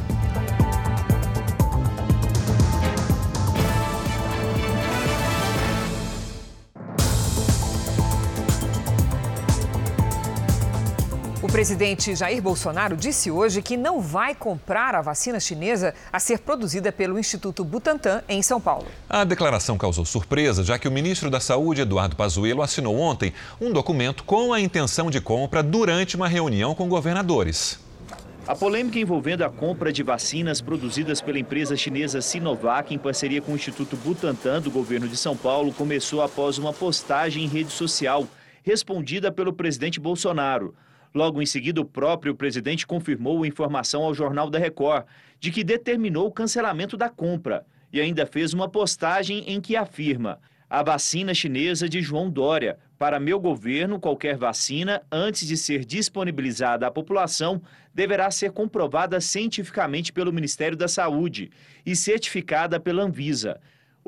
O 11.51 11.53
presidente 11.53 12.15
Jair 12.15 12.41
Bolsonaro 12.41 12.97
disse 12.97 13.29
hoje 13.29 13.61
que 13.61 13.77
não 13.77 14.01
vai 14.01 14.37
comprar 14.37 14.95
a 14.95 15.03
vacina 15.03 15.41
chinesa 15.41 15.93
a 16.13 16.21
ser 16.21 16.39
produzida 16.39 16.93
pelo 16.93 17.19
Instituto 17.19 17.65
Butantan 17.65 18.23
em 18.29 18.41
São 18.41 18.61
Paulo. 18.61 18.87
A 19.09 19.25
declaração 19.25 19.77
causou 19.77 20.05
surpresa, 20.05 20.63
já 20.63 20.79
que 20.79 20.87
o 20.87 20.93
ministro 20.93 21.29
da 21.29 21.41
Saúde, 21.41 21.81
Eduardo 21.81 22.15
Pazuello, 22.15 22.63
assinou 22.63 22.97
ontem 22.97 23.33
um 23.61 23.73
documento 23.73 24.23
com 24.23 24.53
a 24.53 24.61
intenção 24.61 25.11
de 25.11 25.21
compra 25.21 25.61
durante 25.61 26.15
uma 26.15 26.29
reunião 26.29 26.73
com 26.73 26.89
governadores. 26.89 27.81
A 28.47 28.55
polêmica 28.55 29.01
envolvendo 29.01 29.43
a 29.43 29.51
compra 29.51 29.93
de 29.93 30.05
vacinas 30.05 30.61
produzidas 30.61 31.21
pela 31.21 31.41
empresa 31.41 31.77
chinesa 31.77 32.23
Sinovac 32.23 32.95
em 32.95 32.99
parceria 32.99 33.43
com 33.43 33.51
o 33.51 33.57
Instituto 33.57 33.97
Butantan 33.97 34.63
do 34.63 34.71
governo 34.71 35.09
de 35.09 35.17
São 35.17 35.37
Paulo 35.37 35.73
começou 35.73 36.23
após 36.23 36.59
uma 36.59 36.73
postagem 36.73 37.43
em 37.43 37.49
rede 37.49 37.73
social 37.73 38.25
respondida 38.63 39.33
pelo 39.33 39.53
presidente 39.53 39.99
Bolsonaro. 39.99 40.77
Logo 41.13 41.43
em 41.43 41.47
seguida, 41.47 41.81
o 41.81 41.85
próprio 41.85 42.35
presidente 42.35 42.87
confirmou 42.87 43.43
a 43.43 43.49
informação 43.49 44.03
ao 44.03 44.15
Jornal 44.15 44.49
da 44.49 44.59
Record 44.59 45.07
de 45.41 45.51
que 45.51 45.65
determinou 45.65 46.27
o 46.27 46.33
cancelamento 46.33 46.97
da 46.97 47.09
compra 47.09 47.67
e 47.93 48.01
ainda 48.01 48.27
fez 48.27 48.53
uma 48.55 48.69
postagem 48.69 49.45
em 49.47 49.61
que 49.61 49.77
afirma: 49.77 50.39
a 50.69 50.85
vacina 50.85 51.35
chinesa 51.35 51.89
de 51.89 52.01
João 52.01 52.31
Dória. 52.31 52.79
Para 52.97 53.19
meu 53.19 53.41
governo, 53.41 53.99
qualquer 53.99 54.37
vacina, 54.37 55.03
antes 55.11 55.49
de 55.49 55.57
ser 55.57 55.85
disponibilizada 55.87 56.87
à 56.87 56.91
população, 56.91 57.61
deverá 57.95 58.31
ser 58.31 58.53
comprovada 58.53 59.21
cientificamente 59.21 60.13
pelo 60.13 60.33
Ministério 60.33 60.77
da 60.77 60.87
Saúde 60.87 61.51
e 61.85 61.97
certificada 61.97 62.79
pela 62.79 63.03
Anvisa. 63.03 63.59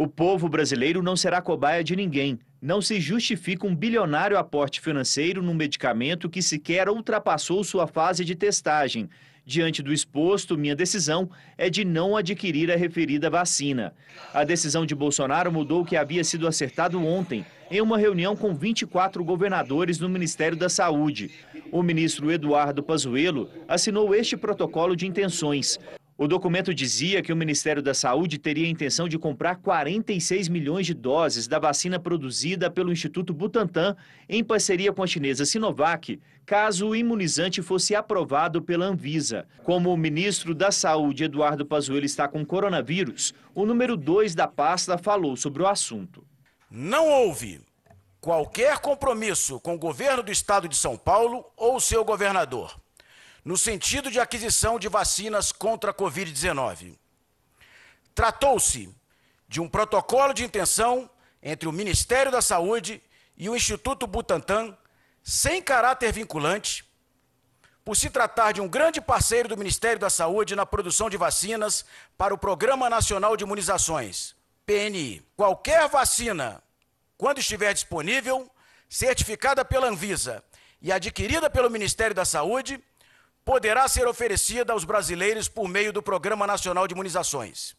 O 0.03 0.09
povo 0.09 0.49
brasileiro 0.49 1.01
não 1.01 1.15
será 1.15 1.41
cobaia 1.41 1.85
de 1.85 1.95
ninguém. 1.95 2.37
Não 2.61 2.83
se 2.83 3.01
justifica 3.01 3.69
um 3.69 3.77
bilionário 3.77 4.37
aporte 4.37 4.81
financeiro 4.81 5.41
num 5.41 5.55
medicamento 5.55 6.29
que 6.29 6.43
sequer 6.43 6.89
ultrapassou 6.89 7.63
sua 7.63 7.87
fase 7.87 8.25
de 8.25 8.35
testagem. 8.35 9.09
Diante 9.47 9.81
do 9.81 9.93
exposto, 9.93 10.59
minha 10.59 10.75
decisão 10.75 11.31
é 11.57 11.71
de 11.71 11.85
não 11.85 12.17
adquirir 12.17 12.69
a 12.73 12.77
referida 12.77 13.31
vacina. 13.31 13.95
A 14.35 14.43
decisão 14.43 14.85
de 14.85 14.93
Bolsonaro 14.93 15.53
mudou 15.53 15.83
o 15.83 15.85
que 15.85 15.95
havia 15.95 16.25
sido 16.25 16.49
acertado 16.49 17.01
ontem, 17.01 17.47
em 17.71 17.81
uma 17.81 17.97
reunião 17.97 18.35
com 18.35 18.53
24 18.53 19.23
governadores 19.23 20.01
no 20.01 20.09
Ministério 20.09 20.59
da 20.59 20.69
Saúde. 20.69 21.31
O 21.71 21.81
ministro 21.81 22.29
Eduardo 22.33 22.83
Pazuello 22.83 23.49
assinou 23.69 24.13
este 24.17 24.37
protocolo 24.37 24.97
de 24.97 25.07
intenções. 25.07 25.79
O 26.23 26.29
documento 26.29 26.73
dizia 26.73 27.21
que 27.21 27.33
o 27.33 27.37
Ministério 27.37 27.83
da 27.83 27.93
Saúde 27.93 28.39
teria 28.39 28.65
a 28.65 28.71
intenção 28.71 29.09
de 29.09 29.19
comprar 29.19 29.57
46 29.57 30.49
milhões 30.49 30.87
de 30.87 30.95
doses 30.95 31.49
da 31.49 31.59
vacina 31.59 31.99
produzida 31.99 32.71
pelo 32.71 32.93
Instituto 32.93 33.35
Butantan 33.35 33.97
em 34.29 34.45
parceria 34.45 34.93
com 34.93 35.03
a 35.03 35.07
chinesa 35.09 35.45
Sinovac, 35.45 36.21
caso 36.47 36.91
o 36.91 36.95
imunizante 36.95 37.61
fosse 37.61 37.97
aprovado 37.97 38.63
pela 38.63 38.87
Anvisa. 38.87 39.49
Como 39.65 39.93
o 39.93 39.97
ministro 39.97 40.55
da 40.55 40.71
Saúde, 40.71 41.25
Eduardo 41.25 41.67
Pazuello, 41.67 42.07
está 42.07 42.29
com 42.29 42.47
coronavírus, 42.47 43.35
o 43.53 43.67
número 43.67 43.97
2 43.97 44.37
da 44.37 44.47
pasta 44.47 44.97
falou 44.97 45.35
sobre 45.37 45.65
o 45.65 45.67
assunto. 45.67 46.25
Não 46.71 47.09
houve 47.09 47.61
qualquer 48.21 48.79
compromisso 48.79 49.59
com 49.59 49.75
o 49.75 49.79
governo 49.79 50.23
do 50.23 50.31
estado 50.31 50.69
de 50.69 50.77
São 50.77 50.97
Paulo 50.97 51.45
ou 51.57 51.81
seu 51.81 52.05
governador 52.05 52.81
no 53.45 53.57
sentido 53.57 54.11
de 54.11 54.21
aquisição 54.21 54.79
de 54.79 54.89
vacinas 54.89 55.51
contra 55.51 55.91
a 55.91 55.95
Covid-19. 55.95 56.97
Tratou-se 58.15 58.95
de 59.49 59.61
um 59.61 59.69
protocolo 59.69 60.33
de 60.33 60.45
intenção 60.45 61.11
entre 61.43 61.69
o 61.69 61.73
Ministério 61.73 62.31
da 62.31 62.41
Saúde 62.41 63.03
e 63.37 63.49
o 63.49 63.57
Instituto 63.57 64.07
Butantan, 64.07 64.77
sem 65.23 65.61
caráter 65.61 66.13
vinculante, 66.13 66.85
por 67.85 67.97
se 67.97 68.09
tratar 68.09 68.53
de 68.53 68.61
um 68.61 68.69
grande 68.69 69.01
parceiro 69.01 69.49
do 69.49 69.57
Ministério 69.57 69.99
da 69.99 70.09
Saúde 70.09 70.55
na 70.55 70.65
produção 70.65 71.11
de 71.11 71.17
vacinas 71.17 71.85
para 72.17 72.33
o 72.33 72.39
Programa 72.39 72.89
Nacional 72.89 73.37
de 73.37 73.43
Imunizações, 73.43 74.37
PNI. 74.65 75.27
Qualquer 75.37 75.89
vacina, 75.89 76.63
quando 77.19 77.39
estiver 77.39 77.75
disponível, 77.75 78.49
certificada 78.89 79.65
pela 79.65 79.89
Anvisa 79.89 80.45
e 80.81 80.93
adquirida 80.93 81.51
pelo 81.51 81.71
Ministério 81.71 82.15
da 82.15 82.25
Saúde, 82.25 82.83
poderá 83.45 83.89
ser 83.89 84.07
oferecida 84.07 84.73
aos 84.73 84.85
brasileiros 84.85 85.49
por 85.49 85.69
meio 85.69 85.93
do 85.93 86.03
Programa 86.03 86.47
Nacional 86.47 86.87
de 86.87 86.95
Imunizações. 86.95 87.75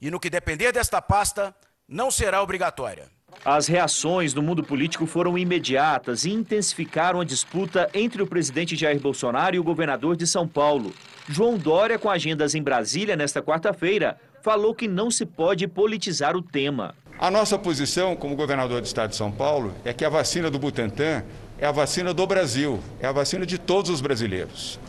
E 0.00 0.10
no 0.10 0.20
que 0.20 0.30
depender 0.30 0.72
desta 0.72 1.02
pasta, 1.02 1.54
não 1.88 2.10
será 2.10 2.42
obrigatória. 2.42 3.08
As 3.44 3.66
reações 3.66 4.32
do 4.32 4.42
mundo 4.42 4.62
político 4.62 5.06
foram 5.06 5.38
imediatas 5.38 6.24
e 6.24 6.30
intensificaram 6.30 7.20
a 7.20 7.24
disputa 7.24 7.88
entre 7.94 8.22
o 8.22 8.26
presidente 8.26 8.76
Jair 8.76 9.00
Bolsonaro 9.00 9.56
e 9.56 9.58
o 9.58 9.64
governador 9.64 10.16
de 10.16 10.26
São 10.26 10.46
Paulo. 10.46 10.92
João 11.28 11.56
Dória, 11.56 11.98
com 11.98 12.10
agendas 12.10 12.54
em 12.54 12.62
Brasília 12.62 13.16
nesta 13.16 13.40
quarta-feira, 13.40 14.18
falou 14.42 14.74
que 14.74 14.88
não 14.88 15.10
se 15.10 15.24
pode 15.24 15.66
politizar 15.68 16.36
o 16.36 16.42
tema. 16.42 16.94
A 17.18 17.30
nossa 17.30 17.58
posição, 17.58 18.16
como 18.16 18.34
governador 18.34 18.80
do 18.80 18.86
estado 18.86 19.10
de 19.10 19.16
São 19.16 19.30
Paulo, 19.30 19.74
é 19.84 19.92
que 19.92 20.04
a 20.04 20.08
vacina 20.08 20.50
do 20.50 20.58
Butantan 20.58 21.22
é 21.58 21.66
a 21.66 21.72
vacina 21.72 22.14
do 22.14 22.26
Brasil, 22.26 22.80
é 22.98 23.06
a 23.06 23.12
vacina 23.12 23.44
de 23.44 23.58
todos 23.58 23.90
os 23.90 24.00
brasileiros. 24.00 24.80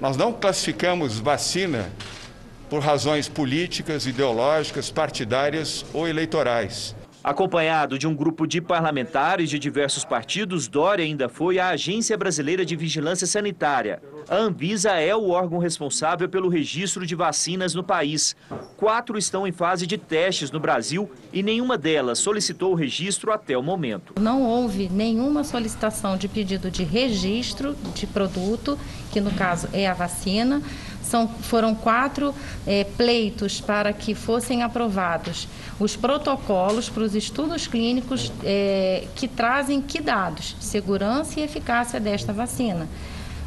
Nós 0.00 0.16
não 0.16 0.32
classificamos 0.32 1.18
vacina 1.18 1.90
por 2.68 2.80
razões 2.80 3.28
políticas, 3.28 4.06
ideológicas, 4.06 4.90
partidárias 4.90 5.84
ou 5.92 6.08
eleitorais. 6.08 6.94
Acompanhado 7.24 7.98
de 7.98 8.06
um 8.06 8.14
grupo 8.14 8.46
de 8.46 8.60
parlamentares 8.60 9.48
de 9.48 9.58
diversos 9.58 10.04
partidos, 10.04 10.68
Dória 10.68 11.02
ainda 11.02 11.26
foi 11.26 11.58
à 11.58 11.70
Agência 11.70 12.18
Brasileira 12.18 12.66
de 12.66 12.76
Vigilância 12.76 13.26
Sanitária. 13.26 14.02
A 14.28 14.36
Anvisa 14.36 14.90
é 14.90 15.16
o 15.16 15.30
órgão 15.30 15.58
responsável 15.58 16.28
pelo 16.28 16.50
registro 16.50 17.06
de 17.06 17.14
vacinas 17.14 17.74
no 17.74 17.82
país. 17.82 18.36
Quatro 18.76 19.16
estão 19.16 19.46
em 19.46 19.52
fase 19.52 19.86
de 19.86 19.96
testes 19.96 20.50
no 20.50 20.60
Brasil 20.60 21.10
e 21.32 21.42
nenhuma 21.42 21.78
delas 21.78 22.18
solicitou 22.18 22.72
o 22.72 22.74
registro 22.74 23.32
até 23.32 23.56
o 23.56 23.62
momento. 23.62 24.20
Não 24.20 24.42
houve 24.42 24.90
nenhuma 24.90 25.44
solicitação 25.44 26.18
de 26.18 26.28
pedido 26.28 26.70
de 26.70 26.84
registro 26.84 27.74
de 27.94 28.06
produto, 28.06 28.78
que 29.10 29.20
no 29.22 29.30
caso 29.30 29.66
é 29.72 29.88
a 29.88 29.94
vacina. 29.94 30.60
São, 31.14 31.28
foram 31.28 31.76
quatro 31.76 32.34
é, 32.66 32.82
pleitos 32.82 33.60
para 33.60 33.92
que 33.92 34.16
fossem 34.16 34.64
aprovados 34.64 35.46
os 35.78 35.94
protocolos 35.94 36.88
para 36.88 37.04
os 37.04 37.14
estudos 37.14 37.68
clínicos 37.68 38.32
é, 38.42 39.06
que 39.14 39.28
trazem 39.28 39.80
que 39.80 40.00
dados? 40.00 40.56
Segurança 40.58 41.38
e 41.38 41.44
eficácia 41.44 42.00
desta 42.00 42.32
vacina. 42.32 42.88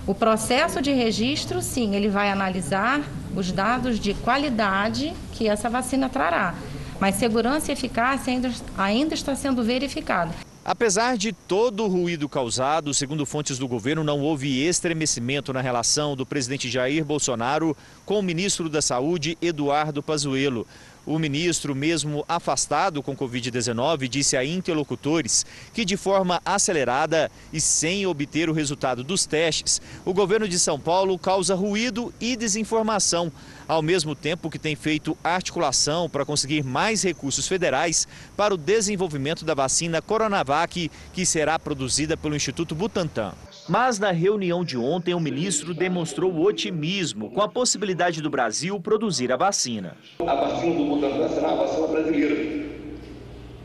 O 0.05 0.15
processo 0.15 0.81
de 0.81 0.93
registro, 0.93 1.61
sim, 1.61 1.93
ele 1.93 2.07
vai 2.07 2.31
analisar 2.31 3.01
os 3.35 3.51
dados 3.51 3.99
de 3.99 4.13
qualidade 4.13 5.13
que 5.33 5.49
essa 5.49 5.69
vacina 5.69 6.07
trará, 6.07 6.55
mas 7.01 7.15
segurança 7.15 7.69
e 7.69 7.73
eficácia 7.73 8.31
ainda, 8.31 8.49
ainda 8.77 9.13
está 9.13 9.35
sendo 9.35 9.61
verificado. 9.61 10.46
Apesar 10.67 11.17
de 11.17 11.31
todo 11.31 11.85
o 11.85 11.87
ruído 11.87 12.27
causado, 12.27 12.93
segundo 12.93 13.25
fontes 13.25 13.57
do 13.57 13.69
governo, 13.69 14.03
não 14.03 14.19
houve 14.19 14.65
estremecimento 14.65 15.53
na 15.53 15.61
relação 15.61 16.13
do 16.13 16.25
presidente 16.25 16.69
Jair 16.69 17.05
Bolsonaro 17.05 17.73
com 18.05 18.19
o 18.19 18.21
ministro 18.21 18.67
da 18.67 18.81
Saúde, 18.81 19.37
Eduardo 19.41 20.03
Pazuello. 20.03 20.67
O 21.05 21.17
ministro, 21.17 21.73
mesmo 21.73 22.25
afastado 22.27 23.01
com 23.01 23.15
Covid-19, 23.15 24.09
disse 24.09 24.35
a 24.35 24.43
interlocutores 24.43 25.45
que, 25.73 25.85
de 25.85 25.95
forma 25.95 26.41
acelerada 26.43 27.31
e 27.53 27.61
sem 27.61 28.05
obter 28.05 28.49
o 28.49 28.53
resultado 28.53 29.05
dos 29.05 29.25
testes, 29.25 29.81
o 30.03 30.13
governo 30.13 30.49
de 30.49 30.59
São 30.59 30.77
Paulo 30.77 31.17
causa 31.17 31.55
ruído 31.55 32.13
e 32.19 32.35
desinformação, 32.35 33.31
ao 33.67 33.81
mesmo 33.81 34.15
tempo 34.15 34.49
que 34.49 34.57
tem 34.57 34.75
feito 34.75 35.17
articulação 35.23 36.09
para 36.09 36.25
conseguir 36.25 36.63
mais 36.63 37.03
recursos 37.03 37.47
federais 37.47 38.07
para 38.35 38.53
o 38.53 38.57
desenvolvimento 38.57 39.43
da 39.43 39.53
vacina 39.53 40.01
Coronavac, 40.01 40.89
que 41.13 41.25
será 41.25 41.59
produzida 41.59 42.15
pelo 42.15 42.35
Instituto 42.35 42.73
Butantan. 42.73 43.33
Mas 43.67 43.99
na 43.99 44.11
reunião 44.11 44.63
de 44.63 44.77
ontem, 44.77 45.13
o 45.13 45.19
ministro 45.19 45.73
demonstrou 45.73 46.33
otimismo 46.39 47.29
com 47.31 47.41
a 47.41 47.49
possibilidade 47.49 48.21
do 48.21 48.29
Brasil 48.29 48.79
produzir 48.79 49.31
a 49.31 49.35
vacina. 49.35 49.97
A 50.19 50.35
vacina 50.35 50.75
do 50.75 50.85
Butantan 50.85 51.29
será 51.29 51.51
a 51.51 51.55
vacina 51.55 51.87
brasileira. 51.87 52.67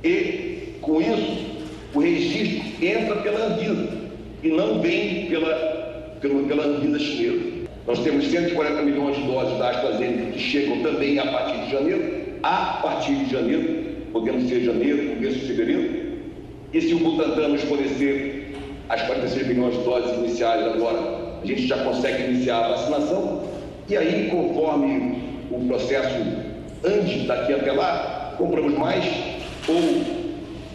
E, 0.03 0.79
com 0.81 1.01
isso, 1.01 1.63
o 1.95 2.01
registro 2.01 2.85
entra 2.85 3.17
pela 3.23 3.47
Anvisa 3.47 4.03
e 4.43 4.49
não 4.49 4.81
vem 4.81 5.29
pela, 5.29 5.55
pela, 6.21 6.49
pela 6.49 6.65
Anvisa 6.65 6.99
chinesa. 6.99 7.52
Nós 7.87 7.99
temos 7.99 8.27
140 8.27 8.83
milhões 8.83 9.17
de 9.17 9.23
doses 9.23 9.59
da 9.59 9.71
AstraZeneca 9.71 10.33
que 10.33 10.39
chegam 10.39 10.83
também 10.83 11.19
a 11.19 11.27
partir 11.27 11.65
de 11.65 11.71
janeiro. 11.73 12.23
A 12.43 12.81
partir 12.83 13.15
de 13.15 13.31
janeiro, 13.31 13.87
podemos 14.12 14.49
ser 14.49 14.61
janeiro, 14.61 15.17
começo 15.17 15.39
de 15.41 15.47
fevereiro. 15.47 16.03
E 16.73 16.81
se 16.81 16.95
o 16.95 16.99
Butantan 16.99 17.49
nos 17.49 17.62
fornecer 17.62 18.55
as 18.89 19.03
46 19.03 19.47
milhões 19.49 19.77
de 19.77 19.85
doses 19.85 20.17
iniciais 20.17 20.65
agora, 20.65 21.01
a 21.43 21.47
gente 21.47 21.67
já 21.67 21.83
consegue 21.85 22.31
iniciar 22.31 22.65
a 22.65 22.69
vacinação. 22.69 23.43
E 23.89 23.97
aí, 23.97 24.29
conforme 24.31 25.19
o 25.51 25.67
processo 25.67 26.19
antes 26.85 27.27
daqui 27.27 27.53
até 27.53 27.73
lá, 27.73 28.35
compramos 28.39 28.79
mais 28.79 29.05
ou 29.69 30.23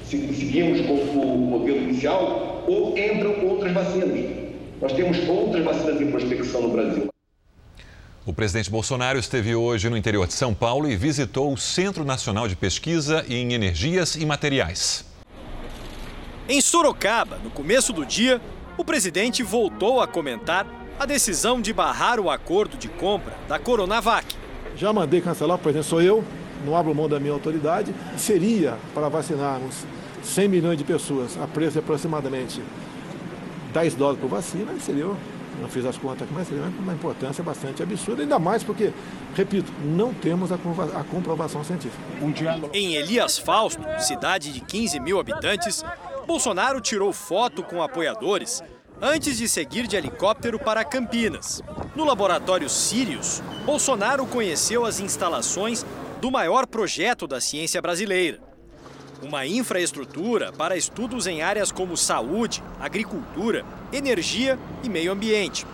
seguimos 0.04 0.82
com 0.82 0.94
o 0.94 1.38
modelo 1.38 1.78
inicial 1.78 2.64
ou 2.68 2.98
entram 2.98 3.48
outras 3.48 3.72
vacinas. 3.72 4.47
Nós 4.80 4.94
temos 4.94 5.18
outras 5.28 5.64
vacinas 5.64 6.00
em 6.00 6.12
prospecção 6.12 6.62
no 6.62 6.70
Brasil. 6.70 7.08
O 8.26 8.34
presidente 8.34 8.70
Bolsonaro 8.70 9.18
esteve 9.18 9.56
hoje 9.56 9.90
no 9.90 9.98
interior 9.98 10.28
de 10.28 10.34
São 10.34 10.54
Paulo 10.54 10.88
e 10.88 10.96
visitou 10.96 11.52
o 11.52 11.58
Centro 11.58 12.06
Nacional 12.06 12.48
de 12.48 12.56
Pesquisa 12.56 13.26
em 13.28 13.54
Energias 13.54 14.16
e 14.16 14.26
Materiais. 14.26 15.06
Em 16.48 16.62
Sorocaba, 16.62 17.40
no 17.44 17.50
começo 17.50 17.92
do 17.92 18.06
dia, 18.06 18.40
o 18.78 18.86
presidente 18.86 19.42
voltou 19.42 20.00
a 20.00 20.08
comentar 20.08 20.68
a 21.00 21.06
decisão 21.06 21.60
de 21.60 21.74
barrar 21.74 22.20
o 22.20 22.30
acordo 22.30 22.78
de 22.78 22.88
compra 22.88 23.34
da 23.48 23.58
Coronavac. 23.58 24.36
Já 24.76 24.94
mandei 24.94 25.22
cancelar, 25.22 25.58
presidente 25.58 25.88
sou 25.88 26.02
eu, 26.02 26.24
não 26.66 26.76
abro 26.76 26.94
mão 26.94 27.10
da 27.10 27.20
minha 27.20 27.34
autoridade. 27.34 27.96
Seria 28.16 28.78
para 28.94 29.10
vacinarmos 29.10 29.86
100 30.24 30.48
milhões 30.48 30.78
de 30.78 30.84
pessoas 30.84 31.36
a 31.42 31.48
preço 31.48 31.74
de 31.74 31.80
aproximadamente 31.80 32.62
10 33.78 33.94
dólares 33.94 34.20
por 34.20 34.28
vacina, 34.28 34.74
seria, 34.80 35.06
não 35.06 35.70
fiz 35.70 35.86
as 35.86 35.96
contas, 35.98 36.28
mas 36.32 36.48
seria 36.48 36.63
uma 36.63 36.94
importância 36.94 37.44
bastante 37.44 37.84
absurda, 37.84 38.24
ainda 38.24 38.40
mais 38.40 38.63
porque, 38.63 38.92
repito, 39.36 39.72
não 39.84 40.12
temos 40.12 40.52
a, 40.52 40.56
a 40.56 41.04
comprovação 41.04 41.63
científica. 41.63 42.02
Em 42.74 42.96
Elias 42.96 43.38
Fausto, 43.38 43.84
cidade 44.00 44.52
de 44.52 44.62
15 44.62 45.00
mil 45.00 45.20
habitantes, 45.20 45.86
Bolsonaro 46.26 46.82
tirou 46.82 47.13
foto 47.13 47.62
com 47.62 47.84
apoiadores 47.84 48.63
antes 49.00 49.38
de 49.38 49.48
seguir 49.48 49.86
de 49.86 49.96
helicóptero 49.96 50.58
para 50.58 50.84
Campinas. 50.84 51.62
No 51.96 52.04
laboratório 52.04 52.68
Sirius, 52.68 53.44
Bolsonaro 53.63 54.26
conheceu 54.26 54.86
as 54.86 55.00
instalações 55.00 55.86
do 56.20 56.32
maior 56.32 56.66
projeto 56.66 57.28
da 57.28 57.40
ciência 57.40 57.80
brasileira. 57.80 58.47
Uma 59.21 59.47
infraestrutura 59.47 60.53
para 60.53 60.77
estudos 60.77 61.25
em 61.25 61.41
áreas 61.41 61.71
como 61.71 61.97
saúde, 61.97 62.63
agricultura, 62.80 63.65
energia 63.91 64.60
e 64.84 64.89
meio 64.89 65.12
ambiente. 65.12 65.65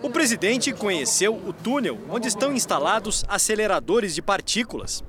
O 0.00 0.08
presidente 0.08 0.72
conheceu 0.72 1.34
o 1.34 1.52
túnel 1.52 1.98
onde 2.08 2.28
estão 2.28 2.52
instalados 2.52 3.24
aceleradores 3.26 4.14
de 4.14 4.22
partículas, 4.22 5.02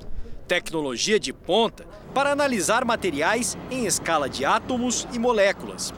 tecnologia 0.48 1.20
de 1.20 1.32
ponta 1.32 1.86
para 2.16 2.32
analisar 2.32 2.84
materiais 2.84 3.56
em 3.70 3.86
escala 3.86 4.28
de 4.28 4.44
átomos 4.44 5.08
e 5.14 5.20
moléculas. 5.20 5.94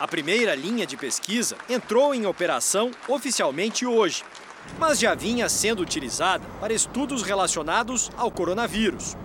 A 0.00 0.08
primeira 0.08 0.54
linha 0.54 0.86
de 0.86 0.96
pesquisa 0.96 1.56
entrou 1.68 2.12
em 2.12 2.26
operação 2.26 2.90
oficialmente 3.06 3.86
hoje, 3.86 4.24
mas 4.78 4.98
já 4.98 5.14
vinha 5.14 5.48
sendo 5.48 5.80
utilizada 5.80 6.44
para 6.58 6.72
estudos 6.72 7.22
relacionados 7.22 8.10
ao 8.16 8.30
coronavírus. 8.30 9.16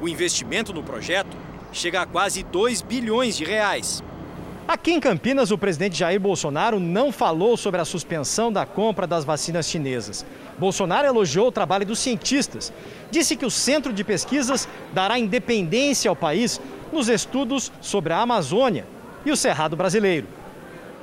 O 0.00 0.08
investimento 0.08 0.72
no 0.72 0.82
projeto 0.82 1.36
chega 1.72 2.02
a 2.02 2.06
quase 2.06 2.42
2 2.42 2.82
bilhões 2.82 3.36
de 3.36 3.44
reais. 3.44 4.02
Aqui 4.68 4.92
em 4.92 4.98
Campinas, 4.98 5.52
o 5.52 5.58
presidente 5.58 5.96
Jair 5.96 6.20
Bolsonaro 6.20 6.80
não 6.80 7.12
falou 7.12 7.56
sobre 7.56 7.80
a 7.80 7.84
suspensão 7.84 8.52
da 8.52 8.66
compra 8.66 9.06
das 9.06 9.24
vacinas 9.24 9.68
chinesas. 9.68 10.26
Bolsonaro 10.58 11.06
elogiou 11.06 11.48
o 11.48 11.52
trabalho 11.52 11.86
dos 11.86 12.00
cientistas. 12.00 12.72
Disse 13.10 13.36
que 13.36 13.46
o 13.46 13.50
centro 13.50 13.92
de 13.92 14.02
pesquisas 14.02 14.68
dará 14.92 15.18
independência 15.18 16.08
ao 16.08 16.16
país 16.16 16.60
nos 16.92 17.08
estudos 17.08 17.70
sobre 17.80 18.12
a 18.12 18.20
Amazônia 18.20 18.86
e 19.24 19.30
o 19.30 19.36
Cerrado 19.36 19.76
brasileiro. 19.76 20.26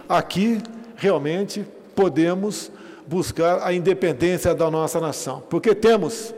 Aqui, 0.09 0.61
realmente, 0.97 1.65
podemos 1.95 2.69
buscar 3.07 3.65
a 3.65 3.73
independência 3.73 4.53
da 4.53 4.69
nossa 4.69 4.99
nação, 4.99 5.41
porque 5.49 5.73
temos, 5.73 6.33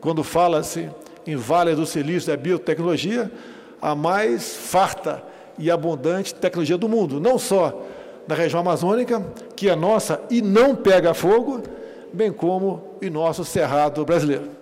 quando 0.00 0.24
fala-se 0.24 0.88
em 1.26 1.36
Vale 1.36 1.74
do 1.74 1.86
Silício 1.86 2.30
da 2.30 2.36
biotecnologia, 2.36 3.30
a 3.80 3.94
mais 3.94 4.56
farta 4.56 5.22
e 5.58 5.70
abundante 5.70 6.34
tecnologia 6.34 6.78
do 6.78 6.88
mundo, 6.88 7.20
não 7.20 7.38
só 7.38 7.86
na 8.26 8.34
região 8.34 8.60
amazônica, 8.60 9.24
que 9.56 9.68
é 9.68 9.76
nossa 9.76 10.20
e 10.30 10.40
não 10.40 10.74
pega 10.74 11.14
fogo, 11.14 11.62
bem 12.12 12.32
como 12.32 12.96
em 13.02 13.10
nosso 13.10 13.44
cerrado 13.44 14.04
brasileiro. 14.04 14.60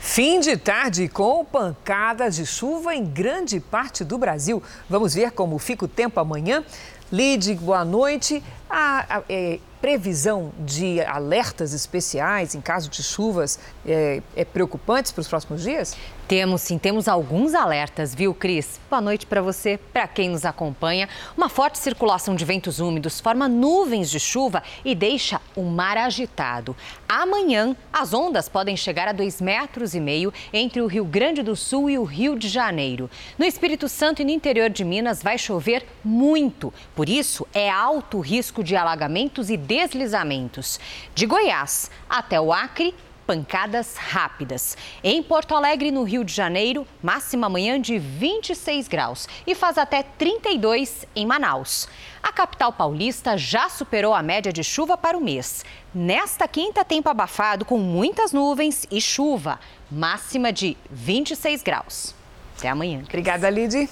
Fim 0.00 0.38
de 0.38 0.56
tarde 0.56 1.08
com 1.08 1.44
pancadas 1.44 2.36
de 2.36 2.46
chuva 2.46 2.94
em 2.94 3.04
grande 3.04 3.58
parte 3.58 4.04
do 4.04 4.18
Brasil. 4.18 4.62
Vamos 4.88 5.14
ver 5.14 5.32
como 5.32 5.58
fica 5.58 5.86
o 5.86 5.88
tempo 5.88 6.20
amanhã. 6.20 6.62
Lide, 7.10 7.54
boa 7.54 7.84
noite. 7.84 8.42
A, 8.68 9.18
a 9.18 9.22
é, 9.28 9.58
previsão 9.84 10.50
de 10.60 11.02
alertas 11.02 11.74
especiais 11.74 12.54
em 12.54 12.60
caso 12.62 12.88
de 12.88 13.02
chuvas 13.02 13.58
é, 13.86 14.22
é 14.34 14.42
preocupante 14.42 15.12
para 15.12 15.20
os 15.20 15.28
próximos 15.28 15.60
dias? 15.60 15.94
Temos 16.26 16.62
sim, 16.62 16.78
temos 16.78 17.06
alguns 17.06 17.52
alertas, 17.52 18.14
viu, 18.14 18.32
Cris? 18.32 18.80
Boa 18.88 19.02
noite 19.02 19.26
para 19.26 19.42
você, 19.42 19.78
para 19.92 20.08
quem 20.08 20.30
nos 20.30 20.46
acompanha. 20.46 21.06
Uma 21.36 21.50
forte 21.50 21.78
circulação 21.78 22.34
de 22.34 22.46
ventos 22.46 22.80
úmidos 22.80 23.20
forma 23.20 23.46
nuvens 23.46 24.10
de 24.10 24.18
chuva 24.18 24.62
e 24.82 24.94
deixa 24.94 25.38
o 25.54 25.62
mar 25.64 25.98
agitado. 25.98 26.74
Amanhã, 27.06 27.76
as 27.92 28.14
ondas 28.14 28.48
podem 28.48 28.74
chegar 28.74 29.06
a 29.06 29.12
dois 29.12 29.38
metros 29.38 29.94
e 29.94 30.00
meio 30.00 30.32
entre 30.50 30.80
o 30.80 30.86
Rio 30.86 31.04
Grande 31.04 31.42
do 31.42 31.54
Sul 31.54 31.90
e 31.90 31.98
o 31.98 32.04
Rio 32.04 32.38
de 32.38 32.48
Janeiro. 32.48 33.10
No 33.38 33.44
Espírito 33.44 33.86
Santo 33.86 34.22
e 34.22 34.24
no 34.24 34.30
interior 34.30 34.70
de 34.70 34.82
Minas 34.82 35.22
vai 35.22 35.36
chover 35.36 35.86
muito, 36.02 36.72
por 36.94 37.06
isso 37.06 37.46
é 37.52 37.68
alto 37.68 38.16
o 38.16 38.22
risco 38.22 38.64
de 38.64 38.74
alagamentos 38.74 39.50
e 39.50 39.58
deslizamentos. 39.58 40.80
De 41.14 41.26
Goiás 41.26 41.90
até 42.08 42.40
o 42.40 42.50
Acre, 42.50 42.94
pancadas 43.26 43.96
rápidas. 43.96 44.76
Em 45.02 45.22
Porto 45.22 45.54
Alegre, 45.54 45.90
no 45.90 46.02
Rio 46.02 46.24
de 46.24 46.32
Janeiro, 46.32 46.86
máxima 47.02 47.48
manhã 47.48 47.80
de 47.80 47.98
26 47.98 48.88
graus 48.88 49.28
e 49.46 49.54
faz 49.54 49.78
até 49.78 50.02
32 50.02 51.06
em 51.14 51.26
Manaus. 51.26 51.88
A 52.22 52.32
capital 52.32 52.72
paulista 52.72 53.36
já 53.36 53.68
superou 53.68 54.14
a 54.14 54.22
média 54.22 54.52
de 54.52 54.64
chuva 54.64 54.96
para 54.96 55.16
o 55.16 55.20
mês. 55.20 55.64
Nesta 55.94 56.48
quinta, 56.48 56.84
tempo 56.84 57.08
abafado 57.08 57.64
com 57.64 57.78
muitas 57.78 58.32
nuvens 58.32 58.86
e 58.90 59.00
chuva, 59.00 59.60
máxima 59.90 60.52
de 60.52 60.76
26 60.90 61.62
graus. 61.62 62.14
Até 62.58 62.68
amanhã. 62.68 63.02
Obrigada, 63.04 63.50
Lid. 63.50 63.88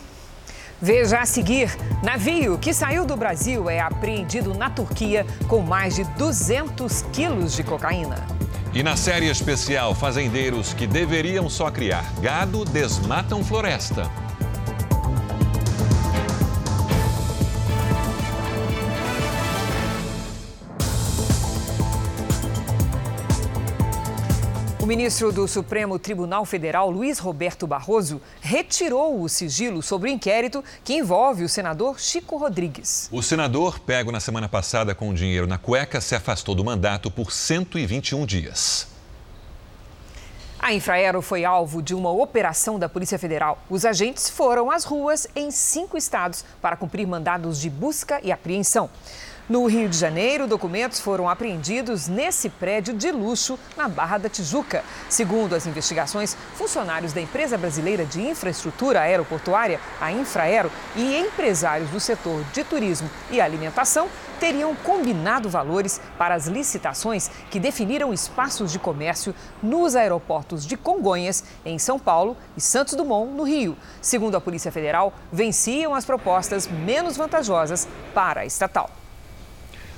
Veja 0.81 1.21
a 1.21 1.27
seguir: 1.27 1.71
navio 2.03 2.59
que 2.59 2.75
saiu 2.75 3.05
do 3.05 3.17
Brasil 3.17 3.71
é 3.71 3.79
apreendido 3.79 4.53
na 4.53 4.69
Turquia 4.69 5.25
com 5.49 5.61
mais 5.61 5.95
de 5.95 6.03
200 6.03 7.03
quilos 7.13 7.55
de 7.55 7.63
cocaína. 7.63 8.17
E 8.75 8.83
na 8.83 8.97
série 8.97 9.27
especial, 9.27 9.95
fazendeiros 9.95 10.73
que 10.73 10.87
deveriam 10.87 11.51
só 11.51 11.71
criar 11.71 12.11
gado 12.23 12.65
desmatam 12.65 13.45
floresta. 13.45 14.11
O 24.83 24.87
ministro 24.87 25.31
do 25.31 25.47
Supremo 25.47 25.97
Tribunal 25.97 26.45
Federal, 26.45 26.91
Luiz 26.91 27.21
Roberto 27.21 27.69
Barroso, 27.69 28.21
retirou 28.41 29.23
o 29.23 29.29
sigilo 29.29 29.81
sobre 29.81 30.11
o 30.11 30.13
inquérito 30.13 30.65
que 30.83 30.95
envolve 30.95 31.45
o 31.45 31.49
senador 31.49 32.01
Chico 32.01 32.37
Rodrigues. 32.37 33.09
O 33.13 33.23
senador, 33.23 33.79
pego 33.79 34.11
na 34.11 34.19
semana 34.19 34.49
passada 34.49 34.93
com 34.93 35.15
dinheiro 35.15 35.47
na 35.47 35.57
cueca, 35.57 36.01
se 36.01 36.17
afastou 36.17 36.53
do 36.53 36.65
mandato 36.65 37.13
por 37.13 37.31
121 37.31 38.27
dias. 38.27 38.89
A 40.59 40.75
Infraero 40.75 41.23
foi 41.23 41.45
alvo 41.45 41.81
de 41.81 41.95
uma 41.95 42.11
operação 42.11 42.77
da 42.77 42.89
Polícia 42.89 43.19
Federal. 43.21 43.63
Os 43.71 43.85
agentes 43.85 44.29
foram 44.29 44.69
às 44.69 44.83
ruas 44.85 45.29
em 45.37 45.53
cinco 45.53 45.97
estados 45.97 46.45
para 46.61 46.77
cumprir 46.77 47.07
mandados 47.07 47.61
de 47.61 47.71
busca 47.71 48.21
e 48.23 48.33
apreensão. 48.33 48.91
No 49.53 49.67
Rio 49.67 49.87
de 49.87 49.99
Janeiro, 49.99 50.47
documentos 50.47 50.99
foram 50.99 51.29
apreendidos 51.29 52.09
nesse 52.09 52.49
prédio 52.49 52.95
de 52.95 53.13
luxo 53.13 53.59
na 53.77 53.87
Barra 53.87 54.17
da 54.17 54.27
Tijuca. 54.27 54.83
Segundo 55.11 55.55
as 55.55 55.67
investigações, 55.67 56.35
funcionários 56.55 57.13
da 57.13 57.21
empresa 57.21 57.59
brasileira 57.59 58.07
de 58.07 58.23
infraestrutura 58.23 59.03
aeroportuária, 59.03 59.79
a 60.01 60.11
Infraero, 60.11 60.73
e 60.97 61.19
empresários 61.19 61.91
do 61.91 62.01
setor 62.01 62.43
de 62.55 62.65
turismo 62.65 63.11
e 63.31 63.43
alimentação 63.43 64.09
teriam 64.41 64.75
combinado 64.75 65.51
valores 65.51 66.01
para 66.17 66.35
as 66.35 66.47
licitações 66.47 67.31
que 67.51 67.61
definiram 67.61 68.11
espaços 68.11 68.73
de 68.73 68.79
comércio 68.79 69.35
nos 69.63 69.95
aeroportos 69.95 70.65
de 70.65 70.79
Congonhas, 70.79 71.45
em 71.63 71.79
São 71.79 71.99
Paulo, 71.99 72.39
e 72.57 72.61
Santos 72.63 72.95
Dumont, 72.95 73.31
no 73.31 73.43
Rio. 73.43 73.77
Segundo 74.01 74.35
a 74.35 74.41
Polícia 74.41 74.73
Federal, 74.73 75.13
venciam 75.31 75.95
as 75.95 76.07
propostas 76.07 76.67
menos 76.67 77.19
vantajosas 77.19 77.87
para 78.15 78.41
a 78.41 78.47
estatal. 78.47 79.02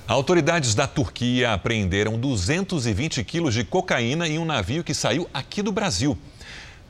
Autoridades 0.06 0.74
da 0.74 0.86
Turquia 0.86 1.54
apreenderam 1.54 2.18
220 2.18 3.24
quilos 3.24 3.54
de 3.54 3.64
cocaína 3.64 4.28
em 4.28 4.38
um 4.38 4.44
navio 4.44 4.84
que 4.84 4.92
saiu 4.92 5.26
aqui 5.32 5.62
do 5.62 5.72
Brasil. 5.72 6.16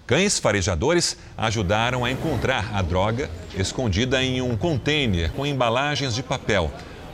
Cães 0.05 0.41
farejadores 0.41 1.17
ajudaram 1.39 2.05
a 2.05 2.11
encontrar 2.11 2.75
a 2.75 2.83
droga 2.83 3.31
escondida 3.57 4.21
em 4.21 4.43
um 4.43 4.57
container 4.57 5.31
com 5.31 5.47
embalagens 5.47 6.13
de 6.13 6.25
papel. 6.25 6.73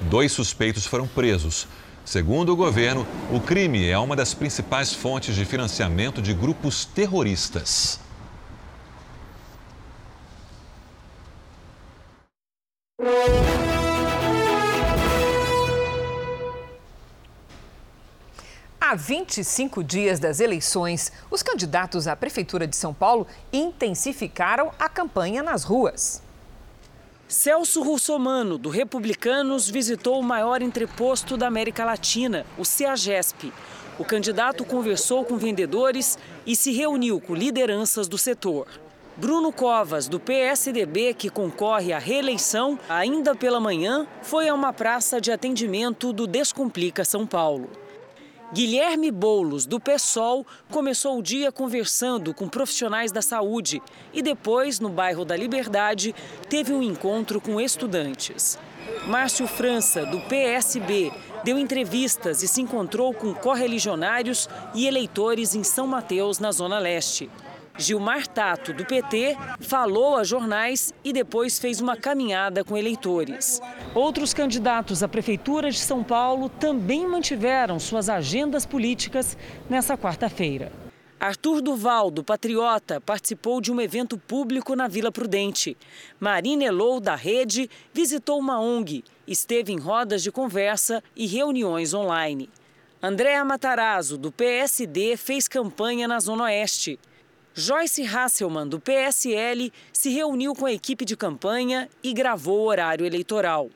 Dois 0.09 0.33
suspeitos 0.33 0.87
foram 0.87 1.07
presos. 1.07 1.69
Segundo 2.03 2.55
o 2.55 2.57
governo, 2.57 3.07
o 3.31 3.39
crime 3.39 3.87
é 3.87 3.99
uma 3.99 4.17
das 4.17 4.33
principais 4.33 4.95
fontes 4.95 5.35
de 5.35 5.45
financiamento 5.45 6.23
de 6.23 6.33
grupos 6.33 6.87
terroristas. 6.87 8.01
Há 18.91 18.97
25 18.97 19.85
dias 19.85 20.19
das 20.19 20.41
eleições, 20.41 21.13
os 21.31 21.45
candidatos 21.45 22.09
à 22.09 22.17
Prefeitura 22.17 22.67
de 22.67 22.75
São 22.75 22.93
Paulo 22.93 23.25
intensificaram 23.53 24.73
a 24.81 24.89
campanha 24.89 25.45
nas 25.45 25.63
ruas. 25.63 26.21
Celso 27.29 27.85
Russomano, 27.85 28.59
do 28.59 28.69
Republicanos, 28.69 29.71
visitou 29.71 30.19
o 30.19 30.25
maior 30.25 30.61
entreposto 30.61 31.37
da 31.37 31.47
América 31.47 31.85
Latina, 31.85 32.45
o 32.59 32.65
CEAGESP. 32.65 33.53
O 33.97 34.05
candidato 34.05 34.65
conversou 34.65 35.25
com 35.25 35.37
vendedores 35.37 36.19
e 36.45 36.57
se 36.57 36.73
reuniu 36.73 37.21
com 37.21 37.33
lideranças 37.33 38.09
do 38.09 38.19
setor. 38.19 38.67
Bruno 39.17 39.53
Covas, 39.53 40.09
do 40.09 40.19
PSDB, 40.19 41.15
que 41.15 41.31
concorre 41.31 41.93
à 41.93 41.99
reeleição, 42.01 42.77
ainda 42.89 43.37
pela 43.37 43.61
manhã, 43.61 44.09
foi 44.21 44.49
a 44.49 44.55
uma 44.55 44.73
praça 44.73 45.21
de 45.21 45.31
atendimento 45.31 46.13
do 46.13 46.27
Descomplica 46.27 47.05
São 47.05 47.25
Paulo. 47.25 47.71
Guilherme 48.53 49.13
Boulos, 49.13 49.65
do 49.65 49.79
PSOL, 49.79 50.45
começou 50.73 51.17
o 51.17 51.23
dia 51.23 51.53
conversando 51.53 52.35
com 52.35 52.49
profissionais 52.49 53.13
da 53.13 53.23
saúde 53.23 53.81
e 54.13 54.21
depois, 54.23 54.81
no 54.81 54.89
bairro 54.89 55.25
da 55.25 55.37
Liberdade, 55.37 56.13
teve 56.49 56.73
um 56.73 56.83
encontro 56.83 57.41
com 57.41 57.61
estudantes. 57.61 58.59
Márcio 59.07 59.47
França, 59.47 60.05
do 60.05 60.19
PSB, 60.23 61.13
deu 61.45 61.57
entrevistas 61.57 62.43
e 62.43 62.49
se 62.49 62.61
encontrou 62.61 63.15
com 63.15 63.33
correligionários 63.33 64.49
e 64.75 64.85
eleitores 64.85 65.55
em 65.55 65.63
São 65.63 65.87
Mateus, 65.87 66.41
na 66.41 66.51
Zona 66.51 66.81
Leste. 66.81 67.31
Gilmar 67.79 68.27
Tato, 68.27 68.73
do 68.73 68.85
PT, 68.85 69.37
falou 69.61 70.17
a 70.17 70.25
jornais 70.25 70.93
e 71.03 71.13
depois 71.13 71.59
fez 71.59 71.81
uma 71.81 71.97
caminhada 71.97 72.63
com 72.63 72.77
eleitores. 72.77 73.61
Outros 73.95 74.35
candidatos 74.35 75.03
à 75.03 75.09
Prefeitura 75.09 75.71
de 75.71 75.79
São 75.79 76.05
Paulo 76.05 76.49
também 76.49 77.07
mantiveram 77.07 77.79
suas 77.79 78.09
agendas 78.09 78.67
políticas 78.67 79.37
nessa 79.69 79.97
quarta-feira. 79.97 80.71
Arthur 81.21 81.61
Duval, 81.61 82.11
do 82.11 82.25
Patriota, 82.25 82.99
participou 82.99 83.61
de 83.61 83.71
um 83.71 83.79
evento 83.79 84.17
público 84.17 84.75
na 84.75 84.89
Vila 84.89 85.13
Prudente. 85.13 85.77
Marina 86.19 86.65
Elou, 86.65 86.99
da 86.99 87.15
Rede, 87.15 87.69
visitou 87.93 88.39
uma 88.39 88.59
ONG, 88.59 89.05
esteve 89.27 89.71
em 89.71 89.79
rodas 89.79 90.23
de 90.23 90.33
conversa 90.33 91.05
e 91.15 91.27
reuniões 91.27 91.93
online. 91.93 92.49
Andréa 93.03 93.45
Matarazzo, 93.45 94.17
do 94.17 94.33
PSD, 94.33 95.17
fez 95.17 95.47
campanha 95.47 96.09
na 96.09 96.21
Zona 96.21 96.45
Oeste. 96.45 96.99
Joyce 97.55 98.07
Hasselman, 98.07 98.69
do 98.69 98.79
PSL, 98.79 99.73
se 99.93 100.11
reuniu 100.11 100.55
com 100.55 100.67
a 100.67 100.73
equipe 100.73 101.05
de 101.05 101.17
campanha 101.17 101.89
e 102.03 102.13
gravou 102.13 102.61
o 102.61 102.67
horário 102.67 103.05
eleitoral. 103.05 103.69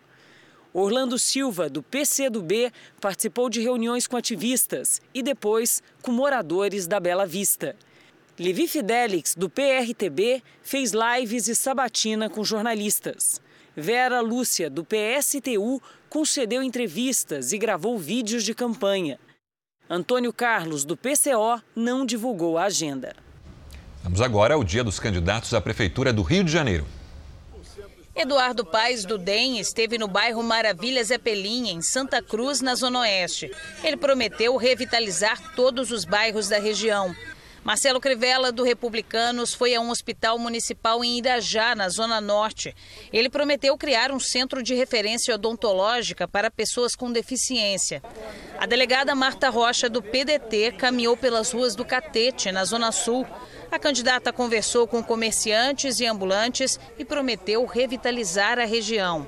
Orlando 0.73 1.19
Silva, 1.19 1.69
do 1.69 1.83
PCdoB, 1.83 2.73
participou 3.01 3.51
de 3.51 3.61
reuniões 3.61 4.07
com 4.07 4.17
ativistas 4.17 5.01
e 5.13 5.23
depois 5.23 5.83
com 6.03 6.13
moradores 6.13 6.87
da 6.87 7.01
Bela 7.01 7.27
Vista. 7.27 7.77
Levi 8.39 8.67
Fidelix, 8.67 9.35
do 9.35 9.51
PRTB, 9.51 10.43
fez 10.63 10.93
lives 10.93 11.49
e 11.49 11.55
sabatina 11.55 12.29
com 12.29 12.45
jornalistas. 12.45 13.41
Vera 13.77 14.21
Lúcia, 14.21 14.71
do 14.71 14.85
PSTU, 14.85 15.81
concedeu 16.09 16.63
entrevistas 16.63 17.53
e 17.53 17.59
gravou 17.59 17.99
vídeos 17.99 18.45
de 18.45 18.55
campanha. 18.55 19.19
Antônio 19.91 20.33
Carlos, 20.33 20.85
do 20.85 20.97
PCO, 20.97 21.61
não 21.75 22.07
divulgou 22.07 22.57
a 22.57 22.65
agenda. 22.65 23.24
Vamos 24.05 24.21
agora 24.21 24.53
ao 24.53 24.63
dia 24.63 24.85
dos 24.85 25.01
candidatos 25.01 25.55
à 25.55 25.63
Prefeitura 25.63 26.13
do 26.13 26.21
Rio 26.21 26.45
de 26.45 26.53
Janeiro. 26.53 26.87
Eduardo 28.15 28.63
Paes 28.63 29.03
do 29.03 29.17
DEM 29.17 29.59
esteve 29.59 29.97
no 29.97 30.07
bairro 30.07 30.43
Maravilha 30.43 31.03
Zeppelin, 31.03 31.71
em 31.71 31.81
Santa 31.81 32.23
Cruz, 32.23 32.61
na 32.61 32.75
Zona 32.75 33.01
Oeste. 33.01 33.51
Ele 33.83 33.97
prometeu 33.97 34.55
revitalizar 34.57 35.55
todos 35.57 35.91
os 35.91 36.05
bairros 36.05 36.51
da 36.51 36.59
região. 36.59 37.17
Marcelo 37.65 37.99
Crivella, 37.99 38.53
do 38.53 38.63
Republicanos, 38.63 39.55
foi 39.55 39.75
a 39.75 39.81
um 39.81 39.89
hospital 39.89 40.39
municipal 40.39 41.03
em 41.03 41.17
Irajá, 41.17 41.75
na 41.75 41.89
Zona 41.89 42.21
Norte. 42.21 42.77
Ele 43.11 43.31
prometeu 43.31 43.75
criar 43.79 44.13
um 44.13 44.21
centro 44.21 44.63
de 44.63 44.75
referência 44.75 45.35
odontológica 45.35 46.29
para 46.29 46.51
pessoas 46.51 46.95
com 46.95 47.11
deficiência. 47.11 48.03
A 48.59 48.67
delegada 48.67 49.15
Marta 49.15 49.49
Rocha, 49.49 49.89
do 49.89 50.03
PDT, 50.03 50.73
caminhou 50.73 51.17
pelas 51.17 51.53
ruas 51.53 51.75
do 51.75 51.87
Catete, 51.87 52.53
na 52.53 52.67
Zona 52.67 52.93
Sul. 52.93 53.27
A 53.73 53.79
candidata 53.79 54.31
conversou 54.31 54.87
com 54.87 55.03
comerciantes 55.03 56.01
e 56.01 56.07
ambulantes 56.07 56.79
e 56.99 57.05
prometeu 57.05 57.65
revitalizar 57.65 58.59
a 58.59 58.67
região. 58.67 59.27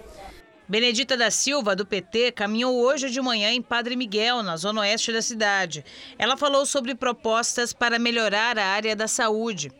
Benedita 0.68 1.16
da 1.16 1.30
Silva, 1.30 1.76
do 1.76 1.86
PT, 1.86 2.32
caminhou 2.32 2.74
hoje 2.74 3.08
de 3.08 3.20
manhã 3.20 3.50
em 3.50 3.62
Padre 3.62 3.94
Miguel, 3.94 4.42
na 4.42 4.56
zona 4.56 4.80
oeste 4.80 5.12
da 5.12 5.22
cidade. 5.22 5.84
Ela 6.18 6.36
falou 6.36 6.66
sobre 6.66 6.92
propostas 6.96 7.72
para 7.72 8.00
melhorar 8.00 8.58
a 8.58 8.66
área 8.66 8.96
da 8.96 9.06
saúde. 9.06 9.70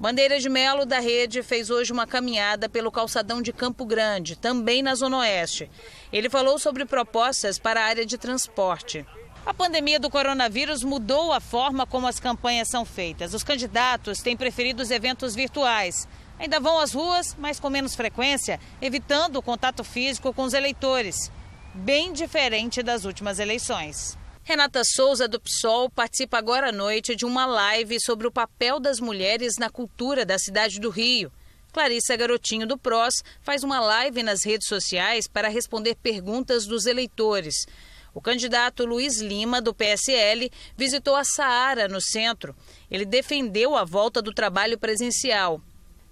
Bandeira 0.00 0.40
de 0.40 0.48
Melo 0.48 0.84
da 0.84 0.98
Rede 0.98 1.44
fez 1.44 1.70
hoje 1.70 1.92
uma 1.92 2.08
caminhada 2.08 2.68
pelo 2.68 2.90
calçadão 2.90 3.40
de 3.40 3.52
Campo 3.52 3.86
Grande, 3.86 4.34
também 4.34 4.82
na 4.82 4.96
Zona 4.96 5.18
Oeste. 5.18 5.70
Ele 6.12 6.28
falou 6.28 6.58
sobre 6.58 6.84
propostas 6.84 7.56
para 7.56 7.80
a 7.80 7.84
área 7.84 8.04
de 8.04 8.18
transporte. 8.18 9.06
A 9.46 9.54
pandemia 9.54 10.00
do 10.00 10.10
coronavírus 10.10 10.82
mudou 10.82 11.32
a 11.32 11.38
forma 11.38 11.86
como 11.86 12.08
as 12.08 12.18
campanhas 12.18 12.66
são 12.66 12.84
feitas. 12.84 13.32
Os 13.32 13.44
candidatos 13.44 14.18
têm 14.18 14.36
preferido 14.36 14.82
os 14.82 14.90
eventos 14.90 15.36
virtuais. 15.36 16.08
Ainda 16.38 16.60
vão 16.60 16.78
às 16.78 16.92
ruas, 16.92 17.34
mas 17.38 17.58
com 17.58 17.70
menos 17.70 17.94
frequência, 17.94 18.60
evitando 18.80 19.36
o 19.36 19.42
contato 19.42 19.82
físico 19.82 20.34
com 20.34 20.42
os 20.42 20.52
eleitores. 20.52 21.30
Bem 21.74 22.12
diferente 22.12 22.82
das 22.82 23.04
últimas 23.04 23.38
eleições. 23.38 24.16
Renata 24.42 24.82
Souza, 24.84 25.26
do 25.26 25.40
PSOL, 25.40 25.90
participa 25.90 26.38
agora 26.38 26.68
à 26.68 26.72
noite 26.72 27.16
de 27.16 27.24
uma 27.24 27.46
live 27.46 27.98
sobre 28.00 28.26
o 28.26 28.30
papel 28.30 28.78
das 28.78 29.00
mulheres 29.00 29.54
na 29.58 29.70
cultura 29.70 30.24
da 30.24 30.38
cidade 30.38 30.78
do 30.78 30.90
Rio. 30.90 31.32
Clarissa 31.72 32.16
Garotinho, 32.16 32.66
do 32.66 32.78
PROS, 32.78 33.22
faz 33.42 33.64
uma 33.64 33.80
live 33.80 34.22
nas 34.22 34.44
redes 34.44 34.68
sociais 34.68 35.26
para 35.26 35.48
responder 35.48 35.96
perguntas 35.96 36.64
dos 36.64 36.86
eleitores. 36.86 37.66
O 38.14 38.20
candidato 38.20 38.86
Luiz 38.86 39.20
Lima, 39.20 39.60
do 39.60 39.74
PSL, 39.74 40.50
visitou 40.76 41.16
a 41.16 41.24
Saara, 41.24 41.88
no 41.88 42.00
centro. 42.00 42.54
Ele 42.90 43.04
defendeu 43.04 43.74
a 43.74 43.84
volta 43.84 44.22
do 44.22 44.32
trabalho 44.32 44.78
presencial 44.78 45.60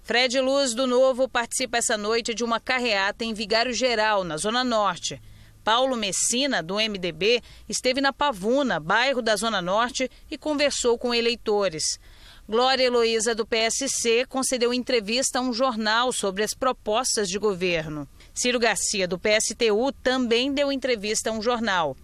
Fred 0.05 0.39
Luz, 0.39 0.75
do 0.75 0.85
Novo, 0.85 1.27
participa 1.27 1.79
essa 1.79 1.97
noite 1.97 2.35
de 2.35 2.43
uma 2.43 2.59
carreata 2.59 3.25
em 3.25 3.33
Vigário 3.33 3.73
Geral, 3.73 4.23
na 4.23 4.37
Zona 4.37 4.63
Norte. 4.63 5.19
Paulo 5.63 5.97
Messina, 5.97 6.61
do 6.61 6.75
MDB, 6.75 7.41
esteve 7.67 7.99
na 7.99 8.13
Pavuna, 8.13 8.79
bairro 8.79 9.19
da 9.19 9.35
Zona 9.35 9.63
Norte, 9.63 10.07
e 10.29 10.37
conversou 10.37 10.95
com 10.95 11.11
eleitores. 11.11 11.99
Glória 12.47 12.83
Heloísa, 12.83 13.33
do 13.33 13.47
PSC, 13.47 14.27
concedeu 14.29 14.71
entrevista 14.71 15.39
a 15.39 15.41
um 15.41 15.51
jornal 15.51 16.13
sobre 16.13 16.43
as 16.43 16.53
propostas 16.53 17.27
de 17.27 17.39
governo. 17.39 18.07
Ciro 18.31 18.59
Garcia, 18.59 19.07
do 19.07 19.17
PSTU, 19.17 19.91
também 20.03 20.53
deu 20.53 20.71
entrevista 20.71 21.31
a 21.31 21.33
um 21.33 21.41
jornal. 21.41 21.97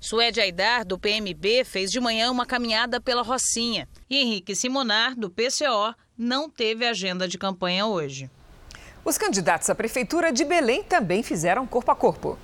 Suede 0.00 0.40
Aidar, 0.40 0.86
do 0.86 0.98
PMB, 0.98 1.62
fez 1.64 1.90
de 1.90 2.00
manhã 2.00 2.30
uma 2.30 2.46
caminhada 2.46 3.02
pela 3.02 3.20
Rocinha. 3.22 3.86
E 4.08 4.16
Henrique 4.16 4.54
Simonar, 4.54 5.14
do 5.14 5.28
PCO, 5.28 5.94
não 6.16 6.48
teve 6.48 6.86
agenda 6.86 7.26
de 7.26 7.36
campanha 7.36 7.86
hoje. 7.86 8.30
Os 9.04 9.18
candidatos 9.18 9.68
à 9.68 9.74
Prefeitura 9.74 10.32
de 10.32 10.44
Belém 10.44 10.82
também 10.82 11.22
fizeram 11.22 11.66
corpo 11.66 11.90
a 11.90 11.94
corpo. 11.96 12.38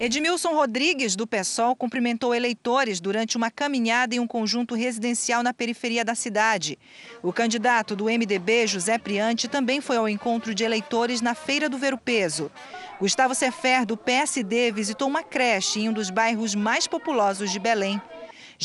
Edmilson 0.00 0.54
Rodrigues, 0.54 1.14
do 1.14 1.28
PSOL, 1.28 1.76
cumprimentou 1.76 2.34
eleitores 2.34 3.00
durante 3.00 3.36
uma 3.36 3.52
caminhada 3.52 4.16
em 4.16 4.18
um 4.18 4.26
conjunto 4.26 4.74
residencial 4.74 5.44
na 5.44 5.54
periferia 5.54 6.04
da 6.04 6.16
cidade. 6.16 6.76
O 7.22 7.32
candidato 7.32 7.94
do 7.94 8.06
MDB, 8.06 8.66
José 8.66 8.98
Priante, 8.98 9.46
também 9.46 9.80
foi 9.80 9.96
ao 9.96 10.08
encontro 10.08 10.52
de 10.54 10.64
eleitores 10.64 11.20
na 11.20 11.36
Feira 11.36 11.68
do 11.68 11.78
Ver 11.78 11.94
o 11.94 11.98
Peso. 11.98 12.50
Gustavo 12.98 13.32
Sefer, 13.32 13.86
do 13.86 13.96
PSD, 13.96 14.72
visitou 14.72 15.06
uma 15.06 15.22
creche 15.22 15.80
em 15.80 15.88
um 15.88 15.92
dos 15.92 16.10
bairros 16.10 16.54
mais 16.54 16.88
populosos 16.88 17.52
de 17.52 17.60
Belém. 17.60 18.02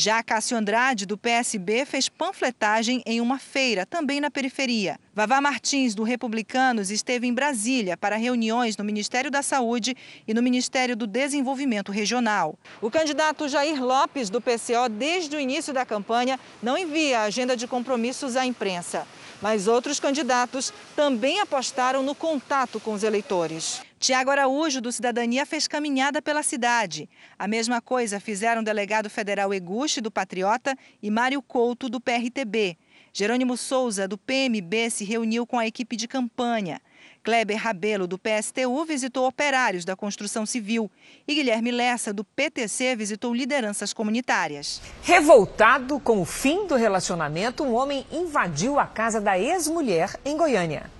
Já 0.00 0.22
Cássio 0.22 0.56
Andrade, 0.56 1.04
do 1.04 1.18
PSB, 1.18 1.84
fez 1.84 2.08
panfletagem 2.08 3.02
em 3.04 3.20
uma 3.20 3.36
feira, 3.36 3.84
também 3.84 4.20
na 4.20 4.30
periferia. 4.30 4.96
Vavá 5.12 5.40
Martins, 5.40 5.92
do 5.92 6.04
Republicanos, 6.04 6.92
esteve 6.92 7.26
em 7.26 7.34
Brasília 7.34 7.96
para 7.96 8.14
reuniões 8.14 8.76
no 8.76 8.84
Ministério 8.84 9.28
da 9.28 9.42
Saúde 9.42 9.96
e 10.24 10.32
no 10.32 10.40
Ministério 10.40 10.94
do 10.94 11.04
Desenvolvimento 11.04 11.90
Regional. 11.90 12.56
O 12.80 12.88
candidato 12.88 13.48
Jair 13.48 13.82
Lopes, 13.82 14.30
do 14.30 14.40
PCO, 14.40 14.88
desde 14.88 15.34
o 15.34 15.40
início 15.40 15.74
da 15.74 15.84
campanha, 15.84 16.38
não 16.62 16.78
envia 16.78 17.22
agenda 17.22 17.56
de 17.56 17.66
compromissos 17.66 18.36
à 18.36 18.46
imprensa. 18.46 19.04
Mas 19.40 19.68
outros 19.68 20.00
candidatos 20.00 20.72
também 20.96 21.40
apostaram 21.40 22.02
no 22.02 22.14
contato 22.14 22.80
com 22.80 22.92
os 22.92 23.02
eleitores. 23.02 23.80
Tiago 23.98 24.30
Araújo, 24.30 24.80
do 24.80 24.92
Cidadania, 24.92 25.44
fez 25.46 25.66
caminhada 25.66 26.22
pela 26.22 26.42
cidade. 26.42 27.08
A 27.38 27.48
mesma 27.48 27.80
coisa 27.80 28.20
fizeram 28.20 28.62
o 28.62 28.64
delegado 28.64 29.10
federal 29.10 29.52
Eguchi, 29.52 30.00
do 30.00 30.10
Patriota, 30.10 30.76
e 31.02 31.10
Mário 31.10 31.42
Couto, 31.42 31.88
do 31.88 32.00
PRTB. 32.00 32.76
Jerônimo 33.12 33.56
Souza, 33.56 34.06
do 34.06 34.16
PMB, 34.16 34.90
se 34.90 35.04
reuniu 35.04 35.46
com 35.46 35.58
a 35.58 35.66
equipe 35.66 35.96
de 35.96 36.06
campanha. 36.06 36.80
Kleber 37.18 37.58
Rabelo, 37.58 38.06
do 38.06 38.18
PSTU, 38.18 38.84
visitou 38.86 39.26
operários 39.26 39.84
da 39.84 39.94
construção 39.94 40.46
civil. 40.46 40.90
E 41.26 41.34
Guilherme 41.34 41.70
Lessa, 41.70 42.12
do 42.12 42.24
PTC, 42.24 42.96
visitou 42.96 43.34
lideranças 43.34 43.92
comunitárias. 43.92 44.80
Revoltado 45.02 46.00
com 46.00 46.20
o 46.20 46.24
fim 46.24 46.66
do 46.66 46.76
relacionamento, 46.76 47.64
um 47.64 47.74
homem 47.74 48.06
invadiu 48.10 48.78
a 48.78 48.86
casa 48.86 49.20
da 49.20 49.38
ex-mulher 49.38 50.18
em 50.24 50.36
Goiânia. 50.36 50.90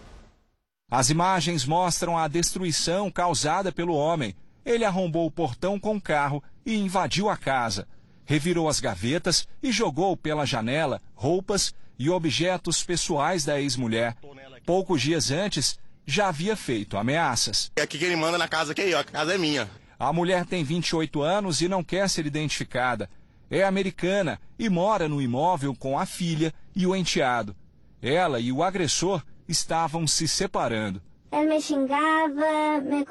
As 0.90 1.10
imagens 1.10 1.64
mostram 1.66 2.16
a 2.16 2.26
destruição 2.28 3.10
causada 3.10 3.70
pelo 3.70 3.94
homem. 3.94 4.34
Ele 4.64 4.84
arrombou 4.84 5.26
o 5.26 5.30
portão 5.30 5.78
com 5.78 5.96
o 5.96 6.00
carro 6.00 6.42
e 6.64 6.74
invadiu 6.76 7.28
a 7.28 7.36
casa. 7.36 7.86
Revirou 8.24 8.68
as 8.68 8.80
gavetas 8.80 9.46
e 9.62 9.70
jogou 9.72 10.16
pela 10.16 10.44
janela 10.44 11.00
roupas 11.14 11.74
e 11.98 12.08
objetos 12.08 12.82
pessoais 12.82 13.44
da 13.44 13.60
ex-mulher. 13.60 14.16
Poucos 14.64 15.02
dias 15.02 15.30
antes, 15.30 15.78
já 16.08 16.28
havia 16.28 16.56
feito 16.56 16.96
ameaças. 16.96 17.70
É 17.76 17.82
aqui 17.82 17.98
que 17.98 18.04
ele 18.06 18.16
manda 18.16 18.38
na 18.38 18.48
casa 18.48 18.72
aqui, 18.72 18.94
ó, 18.94 19.00
a 19.00 19.04
casa 19.04 19.34
é 19.34 19.38
minha. 19.38 19.68
A 19.98 20.10
mulher 20.10 20.46
tem 20.46 20.64
28 20.64 21.20
anos 21.20 21.60
e 21.60 21.68
não 21.68 21.84
quer 21.84 22.08
ser 22.08 22.24
identificada. 22.24 23.10
É 23.50 23.62
americana 23.62 24.40
e 24.58 24.70
mora 24.70 25.06
no 25.06 25.20
imóvel 25.20 25.74
com 25.74 25.98
a 25.98 26.06
filha 26.06 26.52
e 26.74 26.86
o 26.86 26.96
enteado. 26.96 27.54
Ela 28.00 28.40
e 28.40 28.50
o 28.50 28.62
agressor 28.62 29.22
estavam 29.46 30.06
se 30.06 30.26
separando. 30.26 31.02
Ele 31.30 31.46
me 31.46 31.60
xingava, 31.60 32.80
me 32.82 33.04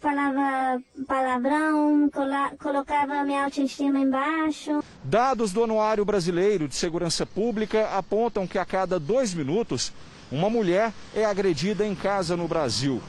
falava 0.00 0.82
palavrão, 1.06 2.10
colocava 2.58 3.22
minha 3.24 3.44
autoestima 3.44 4.00
embaixo. 4.00 4.82
Dados 5.04 5.52
do 5.52 5.62
Anuário 5.62 6.04
Brasileiro 6.04 6.66
de 6.66 6.74
Segurança 6.74 7.24
Pública 7.24 7.88
apontam 7.96 8.48
que 8.48 8.58
a 8.58 8.64
cada 8.64 8.98
dois 8.98 9.32
minutos, 9.32 9.92
uma 10.30 10.50
mulher 10.50 10.92
é 11.14 11.24
agredida 11.24 11.86
em 11.86 11.94
casa 11.94 12.36
no 12.36 12.48
Brasil. 12.48 13.02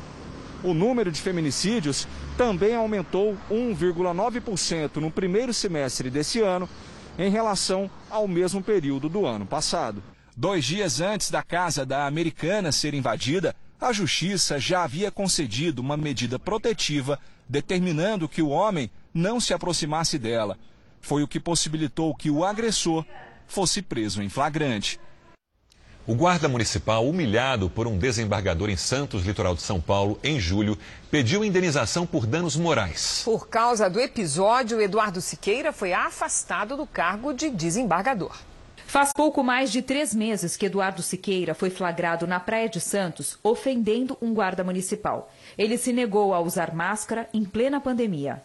O 0.63 0.73
número 0.73 1.11
de 1.11 1.21
feminicídios 1.21 2.07
também 2.37 2.75
aumentou 2.75 3.37
1,9% 3.49 4.97
no 4.97 5.11
primeiro 5.11 5.53
semestre 5.53 6.09
desse 6.09 6.41
ano, 6.41 6.69
em 7.17 7.29
relação 7.29 7.89
ao 8.09 8.27
mesmo 8.27 8.61
período 8.61 9.09
do 9.09 9.25
ano 9.25 9.45
passado. 9.45 10.03
Dois 10.35 10.65
dias 10.65 11.01
antes 11.01 11.31
da 11.31 11.41
casa 11.41 11.85
da 11.85 12.05
americana 12.05 12.71
ser 12.71 12.93
invadida, 12.93 13.55
a 13.81 13.91
justiça 13.91 14.59
já 14.59 14.83
havia 14.83 15.11
concedido 15.11 15.81
uma 15.81 15.97
medida 15.97 16.37
protetiva 16.37 17.19
determinando 17.49 18.27
que 18.27 18.41
o 18.41 18.49
homem 18.49 18.89
não 19.13 19.39
se 19.39 19.53
aproximasse 19.53 20.19
dela. 20.19 20.57
Foi 21.01 21.23
o 21.23 21.27
que 21.27 21.39
possibilitou 21.39 22.13
que 22.13 22.29
o 22.29 22.43
agressor 22.43 23.05
fosse 23.47 23.81
preso 23.81 24.21
em 24.21 24.29
flagrante. 24.29 24.99
O 26.07 26.15
guarda 26.15 26.47
municipal, 26.47 27.05
humilhado 27.05 27.69
por 27.69 27.85
um 27.85 27.97
desembargador 27.97 28.69
em 28.69 28.77
Santos, 28.77 29.25
litoral 29.25 29.53
de 29.53 29.61
São 29.61 29.81
Paulo, 29.81 30.17
em 30.23 30.39
julho, 30.39 30.77
pediu 31.11 31.43
indenização 31.43 32.05
por 32.05 32.25
danos 32.25 32.55
morais. 32.55 33.23
Por 33.25 33.49
causa 33.49 33.89
do 33.89 33.99
episódio, 33.99 34.79
Eduardo 34.79 35.19
Siqueira 35.19 35.73
foi 35.73 35.91
afastado 35.91 36.77
do 36.77 36.87
cargo 36.87 37.33
de 37.33 37.49
desembargador. 37.49 38.37
Faz 38.85 39.11
pouco 39.13 39.43
mais 39.43 39.69
de 39.69 39.81
três 39.81 40.15
meses 40.15 40.55
que 40.55 40.67
Eduardo 40.67 41.03
Siqueira 41.03 41.53
foi 41.53 41.69
flagrado 41.69 42.25
na 42.25 42.39
Praia 42.39 42.69
de 42.69 42.79
Santos 42.79 43.37
ofendendo 43.43 44.17
um 44.21 44.33
guarda 44.33 44.63
municipal. 44.63 45.29
Ele 45.57 45.77
se 45.77 45.91
negou 45.91 46.33
a 46.33 46.39
usar 46.39 46.73
máscara 46.73 47.27
em 47.33 47.43
plena 47.43 47.81
pandemia. 47.81 48.43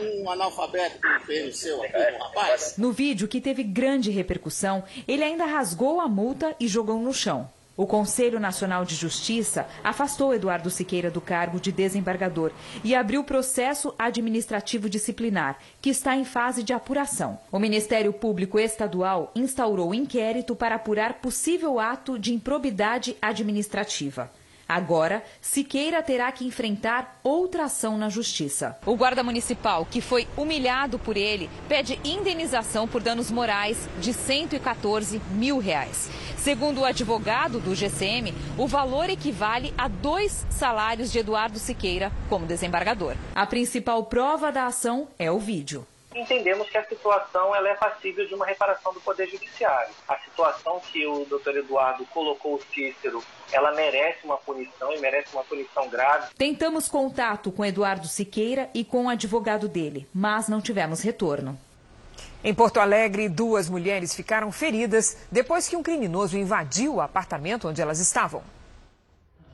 Um 0.00 0.30
analfabeto 0.30 0.98
que 1.26 1.52
seu 1.52 1.82
aqui, 1.82 2.16
um 2.16 2.18
rapaz. 2.18 2.74
No 2.76 2.92
vídeo, 2.92 3.28
que 3.28 3.40
teve 3.40 3.62
grande 3.62 4.10
repercussão, 4.10 4.82
ele 5.06 5.22
ainda 5.22 5.44
rasgou 5.44 6.00
a 6.00 6.08
multa 6.08 6.56
e 6.58 6.66
jogou 6.66 6.98
no 6.98 7.12
chão. 7.12 7.48
O 7.76 7.86
Conselho 7.86 8.40
Nacional 8.40 8.84
de 8.84 8.96
Justiça 8.96 9.64
afastou 9.84 10.34
Eduardo 10.34 10.68
Siqueira 10.68 11.12
do 11.12 11.20
cargo 11.20 11.60
de 11.60 11.70
desembargador 11.70 12.50
e 12.82 12.92
abriu 12.92 13.22
processo 13.22 13.94
administrativo 13.96 14.90
disciplinar, 14.90 15.60
que 15.80 15.90
está 15.90 16.16
em 16.16 16.24
fase 16.24 16.64
de 16.64 16.72
apuração. 16.72 17.38
O 17.52 17.58
Ministério 17.60 18.12
Público 18.12 18.58
Estadual 18.58 19.30
instaurou 19.32 19.94
inquérito 19.94 20.56
para 20.56 20.74
apurar 20.74 21.20
possível 21.20 21.78
ato 21.78 22.18
de 22.18 22.34
improbidade 22.34 23.16
administrativa. 23.22 24.28
Agora, 24.68 25.24
Siqueira 25.40 26.02
terá 26.02 26.30
que 26.30 26.44
enfrentar 26.44 27.18
outra 27.24 27.64
ação 27.64 27.96
na 27.96 28.10
justiça. 28.10 28.78
O 28.84 28.96
guarda 28.96 29.22
municipal, 29.22 29.86
que 29.90 30.02
foi 30.02 30.28
humilhado 30.36 30.98
por 30.98 31.16
ele, 31.16 31.48
pede 31.66 31.98
indenização 32.04 32.86
por 32.86 33.02
danos 33.02 33.30
morais 33.30 33.88
de 33.98 34.12
114 34.12 35.22
mil 35.30 35.58
reais. 35.58 36.10
Segundo 36.36 36.82
o 36.82 36.84
advogado 36.84 37.60
do 37.60 37.74
GCM, 37.74 38.34
o 38.58 38.66
valor 38.66 39.08
equivale 39.08 39.72
a 39.78 39.88
dois 39.88 40.46
salários 40.50 41.10
de 41.10 41.20
Eduardo 41.20 41.58
Siqueira 41.58 42.12
como 42.28 42.44
desembargador. 42.44 43.14
A 43.34 43.46
principal 43.46 44.04
prova 44.04 44.52
da 44.52 44.66
ação 44.66 45.08
é 45.18 45.30
o 45.30 45.38
vídeo 45.38 45.86
entendemos 46.18 46.68
que 46.68 46.76
a 46.76 46.84
situação 46.84 47.54
ela 47.54 47.68
é 47.68 47.74
passível 47.74 48.26
de 48.26 48.34
uma 48.34 48.46
reparação 48.46 48.92
do 48.92 49.00
Poder 49.00 49.28
Judiciário. 49.28 49.94
A 50.08 50.18
situação 50.18 50.80
que 50.80 51.06
o 51.06 51.24
doutor 51.24 51.56
Eduardo 51.56 52.04
colocou 52.06 52.54
o 52.54 52.62
Cícero, 52.74 53.22
ela 53.52 53.72
merece 53.72 54.24
uma 54.24 54.36
punição 54.36 54.92
e 54.92 54.98
merece 54.98 55.32
uma 55.32 55.44
punição 55.44 55.88
grave. 55.88 56.34
Tentamos 56.36 56.88
contato 56.88 57.50
com 57.52 57.64
Eduardo 57.64 58.06
Siqueira 58.06 58.68
e 58.74 58.84
com 58.84 59.06
o 59.06 59.08
advogado 59.08 59.68
dele, 59.68 60.06
mas 60.14 60.48
não 60.48 60.60
tivemos 60.60 61.00
retorno. 61.00 61.58
Em 62.42 62.54
Porto 62.54 62.78
Alegre, 62.78 63.28
duas 63.28 63.68
mulheres 63.68 64.14
ficaram 64.14 64.52
feridas 64.52 65.16
depois 65.30 65.68
que 65.68 65.76
um 65.76 65.82
criminoso 65.82 66.38
invadiu 66.38 66.96
o 66.96 67.00
apartamento 67.00 67.68
onde 67.68 67.82
elas 67.82 67.98
estavam. 67.98 68.42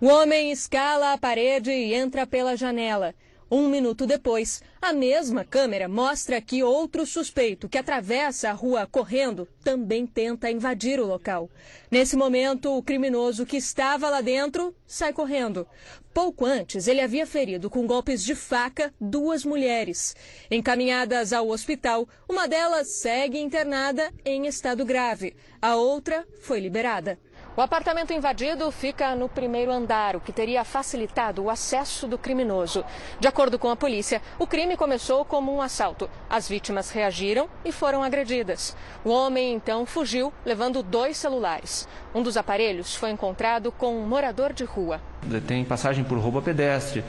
O 0.00 0.06
homem 0.06 0.50
escala 0.50 1.12
a 1.12 1.18
parede 1.18 1.70
e 1.70 1.94
entra 1.94 2.26
pela 2.26 2.56
janela. 2.56 3.14
Um 3.50 3.68
minuto 3.68 4.06
depois, 4.06 4.62
a 4.80 4.92
mesma 4.92 5.44
câmera 5.44 5.86
mostra 5.86 6.40
que 6.40 6.62
outro 6.62 7.04
suspeito 7.04 7.68
que 7.68 7.76
atravessa 7.76 8.48
a 8.48 8.52
rua 8.52 8.88
correndo 8.90 9.46
também 9.62 10.06
tenta 10.06 10.50
invadir 10.50 10.98
o 10.98 11.06
local. 11.06 11.50
Nesse 11.90 12.16
momento, 12.16 12.76
o 12.76 12.82
criminoso 12.82 13.44
que 13.44 13.58
estava 13.58 14.08
lá 14.08 14.22
dentro 14.22 14.74
sai 14.86 15.12
correndo. 15.12 15.66
Pouco 16.12 16.46
antes, 16.46 16.86
ele 16.86 17.00
havia 17.00 17.26
ferido 17.26 17.68
com 17.68 17.86
golpes 17.86 18.24
de 18.24 18.34
faca 18.34 18.94
duas 19.00 19.44
mulheres. 19.44 20.16
Encaminhadas 20.50 21.32
ao 21.32 21.48
hospital, 21.48 22.08
uma 22.28 22.48
delas 22.48 22.88
segue 22.88 23.38
internada 23.38 24.12
em 24.24 24.46
estado 24.46 24.84
grave. 24.84 25.36
A 25.60 25.76
outra 25.76 26.26
foi 26.40 26.60
liberada. 26.60 27.18
O 27.56 27.60
apartamento 27.60 28.12
invadido 28.12 28.68
fica 28.72 29.14
no 29.14 29.28
primeiro 29.28 29.70
andar, 29.70 30.16
o 30.16 30.20
que 30.20 30.32
teria 30.32 30.64
facilitado 30.64 31.40
o 31.40 31.48
acesso 31.48 32.08
do 32.08 32.18
criminoso. 32.18 32.84
De 33.20 33.28
acordo 33.28 33.60
com 33.60 33.70
a 33.70 33.76
polícia, 33.76 34.20
o 34.40 34.46
crime 34.46 34.76
começou 34.76 35.24
como 35.24 35.54
um 35.54 35.62
assalto. 35.62 36.10
As 36.28 36.48
vítimas 36.48 36.90
reagiram 36.90 37.48
e 37.64 37.70
foram 37.70 38.02
agredidas. 38.02 38.76
O 39.04 39.10
homem 39.10 39.54
então 39.54 39.86
fugiu, 39.86 40.32
levando 40.44 40.82
dois 40.82 41.16
celulares. 41.16 41.86
Um 42.12 42.24
dos 42.24 42.36
aparelhos 42.36 42.96
foi 42.96 43.10
encontrado 43.10 43.70
com 43.70 43.98
um 43.98 44.04
morador 44.04 44.52
de 44.52 44.64
rua. 44.64 45.00
Tem 45.46 45.64
passagem 45.64 46.02
por 46.02 46.18
roubo 46.18 46.40
a 46.40 46.42
pedestre 46.42 47.04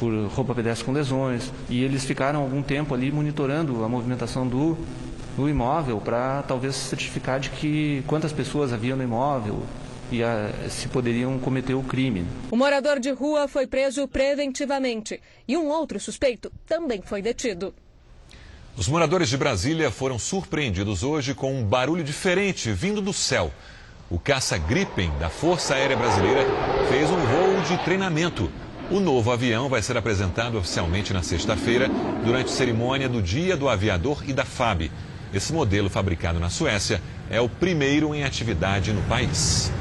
por 0.00 0.12
roupa 0.26 0.56
pedestre 0.56 0.84
com 0.84 0.90
lesões 0.90 1.52
e 1.70 1.84
eles 1.84 2.04
ficaram 2.04 2.40
algum 2.42 2.60
tempo 2.60 2.94
ali 2.94 3.12
monitorando 3.12 3.84
a 3.84 3.88
movimentação 3.88 4.44
do, 4.44 4.76
do 5.36 5.48
imóvel 5.48 6.00
para 6.00 6.42
talvez 6.42 6.74
certificar 6.74 7.38
de 7.38 7.50
que 7.50 8.02
quantas 8.08 8.32
pessoas 8.32 8.72
havia 8.72 8.96
no 8.96 9.04
imóvel, 9.04 9.62
e 10.10 10.22
a, 10.22 10.50
se 10.68 10.88
poderiam 10.88 11.38
cometer 11.38 11.74
o 11.74 11.82
crime. 11.82 12.26
O 12.50 12.56
morador 12.56 12.98
de 12.98 13.10
rua 13.10 13.48
foi 13.48 13.66
preso 13.66 14.06
preventivamente 14.06 15.20
e 15.46 15.56
um 15.56 15.68
outro 15.68 15.98
suspeito 16.00 16.50
também 16.66 17.02
foi 17.02 17.22
detido. 17.22 17.74
Os 18.76 18.88
moradores 18.88 19.28
de 19.28 19.36
Brasília 19.36 19.90
foram 19.90 20.18
surpreendidos 20.18 21.04
hoje 21.04 21.32
com 21.32 21.54
um 21.54 21.64
barulho 21.64 22.02
diferente 22.02 22.72
vindo 22.72 23.00
do 23.00 23.12
céu. 23.12 23.52
O 24.10 24.18
caça 24.18 24.58
Gripen 24.58 25.10
da 25.18 25.30
Força 25.30 25.74
Aérea 25.74 25.96
Brasileira 25.96 26.44
fez 26.88 27.08
um 27.10 27.16
voo 27.16 27.62
de 27.68 27.84
treinamento. 27.84 28.50
O 28.90 29.00
novo 29.00 29.30
avião 29.32 29.68
vai 29.68 29.80
ser 29.80 29.96
apresentado 29.96 30.58
oficialmente 30.58 31.12
na 31.12 31.22
sexta-feira, 31.22 31.88
durante 32.24 32.50
a 32.50 32.56
cerimônia 32.56 33.08
do 33.08 33.22
Dia 33.22 33.56
do 33.56 33.68
Aviador 33.68 34.22
e 34.28 34.32
da 34.32 34.44
FAB. 34.44 34.90
Esse 35.32 35.52
modelo, 35.52 35.88
fabricado 35.88 36.38
na 36.38 36.50
Suécia, 36.50 37.00
é 37.30 37.40
o 37.40 37.48
primeiro 37.48 38.14
em 38.14 38.24
atividade 38.24 38.92
no 38.92 39.02
país. 39.02 39.72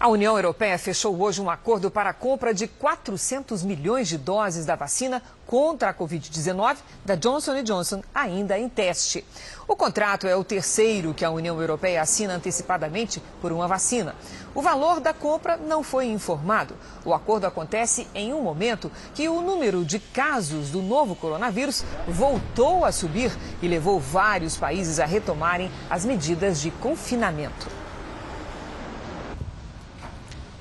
A 0.00 0.06
União 0.06 0.36
Europeia 0.36 0.78
fechou 0.78 1.20
hoje 1.20 1.40
um 1.40 1.50
acordo 1.50 1.90
para 1.90 2.10
a 2.10 2.14
compra 2.14 2.54
de 2.54 2.68
400 2.68 3.64
milhões 3.64 4.06
de 4.06 4.16
doses 4.16 4.64
da 4.64 4.76
vacina 4.76 5.20
contra 5.44 5.90
a 5.90 5.94
Covid-19 5.94 6.76
da 7.04 7.16
Johnson 7.16 7.60
Johnson, 7.64 8.00
ainda 8.14 8.56
em 8.56 8.68
teste. 8.68 9.24
O 9.66 9.74
contrato 9.74 10.28
é 10.28 10.36
o 10.36 10.44
terceiro 10.44 11.12
que 11.12 11.24
a 11.24 11.30
União 11.32 11.60
Europeia 11.60 12.00
assina 12.00 12.34
antecipadamente 12.34 13.20
por 13.40 13.50
uma 13.50 13.66
vacina. 13.66 14.14
O 14.54 14.62
valor 14.62 15.00
da 15.00 15.12
compra 15.12 15.56
não 15.56 15.82
foi 15.82 16.06
informado. 16.06 16.76
O 17.04 17.12
acordo 17.12 17.48
acontece 17.48 18.06
em 18.14 18.32
um 18.32 18.40
momento 18.40 18.92
que 19.16 19.28
o 19.28 19.40
número 19.40 19.84
de 19.84 19.98
casos 19.98 20.70
do 20.70 20.80
novo 20.80 21.16
coronavírus 21.16 21.82
voltou 22.06 22.84
a 22.84 22.92
subir 22.92 23.32
e 23.60 23.66
levou 23.66 23.98
vários 23.98 24.56
países 24.56 25.00
a 25.00 25.04
retomarem 25.04 25.72
as 25.90 26.04
medidas 26.04 26.60
de 26.60 26.70
confinamento. 26.70 27.87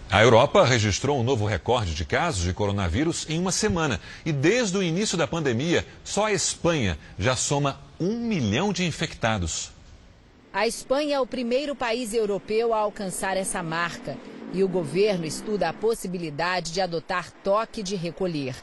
A 0.10 0.24
Europa 0.24 0.64
registrou 0.64 1.20
um 1.20 1.24
novo 1.24 1.46
recorde 1.46 1.94
de 1.94 2.06
casos 2.06 2.42
de 2.42 2.54
coronavírus 2.54 3.26
em 3.30 3.38
uma 3.38 3.52
semana. 3.52 4.00
E 4.26 4.32
desde 4.32 4.78
o 4.78 4.84
início 4.84 5.18
da 5.18 5.28
pandemia, 5.28 5.86
só 6.02 6.28
a 6.28 6.32
Espanha 6.32 6.98
já 7.20 7.36
soma 7.36 7.78
um 8.00 8.18
milhão 8.18 8.72
de 8.72 8.86
infectados. 8.86 9.70
A 10.54 10.66
Espanha 10.66 11.18
é 11.18 11.20
o 11.20 11.28
primeiro 11.28 11.76
país 11.76 12.14
europeu 12.14 12.74
a 12.74 12.78
alcançar 12.78 13.36
essa 13.36 13.62
marca. 13.62 14.16
E 14.54 14.64
o 14.64 14.68
governo 14.70 15.26
estuda 15.26 15.68
a 15.68 15.74
possibilidade 15.74 16.72
de 16.72 16.80
adotar 16.80 17.30
toque 17.44 17.84
de 17.84 17.98
recolher. 17.98 18.56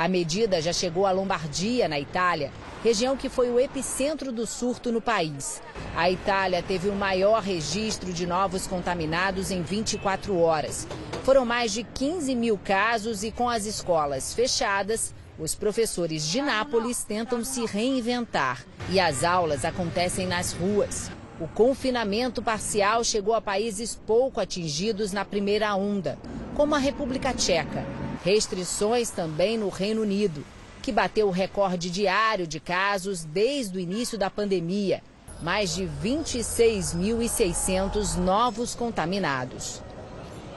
A 0.00 0.08
medida 0.08 0.62
já 0.62 0.72
chegou 0.72 1.04
à 1.04 1.10
Lombardia, 1.10 1.86
na 1.86 2.00
Itália, 2.00 2.50
região 2.82 3.18
que 3.18 3.28
foi 3.28 3.50
o 3.50 3.60
epicentro 3.60 4.32
do 4.32 4.46
surto 4.46 4.90
no 4.90 4.98
país. 4.98 5.60
A 5.94 6.10
Itália 6.10 6.62
teve 6.62 6.88
o 6.88 6.94
maior 6.94 7.42
registro 7.42 8.10
de 8.10 8.26
novos 8.26 8.66
contaminados 8.66 9.50
em 9.50 9.60
24 9.60 10.38
horas. 10.38 10.88
Foram 11.22 11.44
mais 11.44 11.70
de 11.70 11.84
15 11.84 12.34
mil 12.34 12.56
casos 12.56 13.22
e, 13.22 13.30
com 13.30 13.46
as 13.46 13.66
escolas 13.66 14.32
fechadas, 14.32 15.14
os 15.38 15.54
professores 15.54 16.26
de 16.26 16.40
Nápoles 16.40 17.04
tentam 17.04 17.44
se 17.44 17.66
reinventar 17.66 18.64
e 18.88 18.98
as 18.98 19.22
aulas 19.22 19.66
acontecem 19.66 20.26
nas 20.26 20.54
ruas. 20.54 21.10
O 21.38 21.46
confinamento 21.46 22.40
parcial 22.40 23.04
chegou 23.04 23.34
a 23.34 23.40
países 23.42 24.00
pouco 24.06 24.40
atingidos 24.40 25.12
na 25.12 25.26
primeira 25.26 25.74
onda, 25.74 26.18
como 26.56 26.74
a 26.74 26.78
República 26.78 27.34
Tcheca. 27.34 27.99
Restrições 28.24 29.10
também 29.10 29.56
no 29.56 29.70
Reino 29.70 30.02
Unido, 30.02 30.44
que 30.82 30.92
bateu 30.92 31.28
o 31.28 31.30
recorde 31.30 31.90
diário 31.90 32.46
de 32.46 32.60
casos 32.60 33.24
desde 33.24 33.78
o 33.78 33.80
início 33.80 34.18
da 34.18 34.28
pandemia. 34.28 35.02
Mais 35.42 35.74
de 35.74 35.88
26.600 36.02 38.16
novos 38.16 38.74
contaminados. 38.74 39.80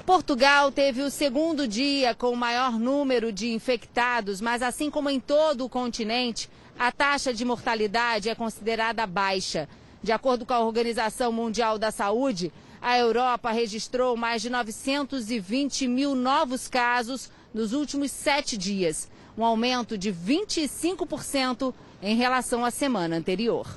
Portugal 0.06 0.70
teve 0.70 1.02
o 1.02 1.10
segundo 1.10 1.66
dia 1.66 2.14
com 2.14 2.32
o 2.32 2.36
maior 2.36 2.78
número 2.78 3.32
de 3.32 3.54
infectados, 3.54 4.42
mas 4.42 4.62
assim 4.62 4.92
como 4.92 5.10
em 5.10 5.22
todo 5.22 5.64
o 5.64 5.70
continente, 5.70 6.50
a 6.78 6.92
taxa 6.92 7.34
de 7.34 7.46
mortalidade 7.46 8.28
é 8.28 8.36
considerada 8.36 9.08
baixa. 9.08 9.70
De 10.02 10.12
acordo 10.12 10.46
com 10.46 10.54
a 10.54 10.60
Organização 10.60 11.32
Mundial 11.32 11.80
da 11.80 11.92
Saúde, 11.92 12.52
a 12.82 12.98
Europa 12.98 13.52
registrou 13.52 14.18
mais 14.18 14.42
de 14.42 14.50
920 14.50 15.88
mil 15.88 16.14
novos 16.14 16.68
casos 16.68 17.32
nos 17.54 17.74
últimos 17.74 18.12
sete 18.12 18.58
dias, 18.58 19.10
um 19.38 19.44
aumento 19.44 19.98
de 19.98 20.12
25% 20.12 21.74
em 22.02 22.16
relação 22.16 22.66
à 22.66 22.72
semana 22.72 23.16
anterior. 23.16 23.68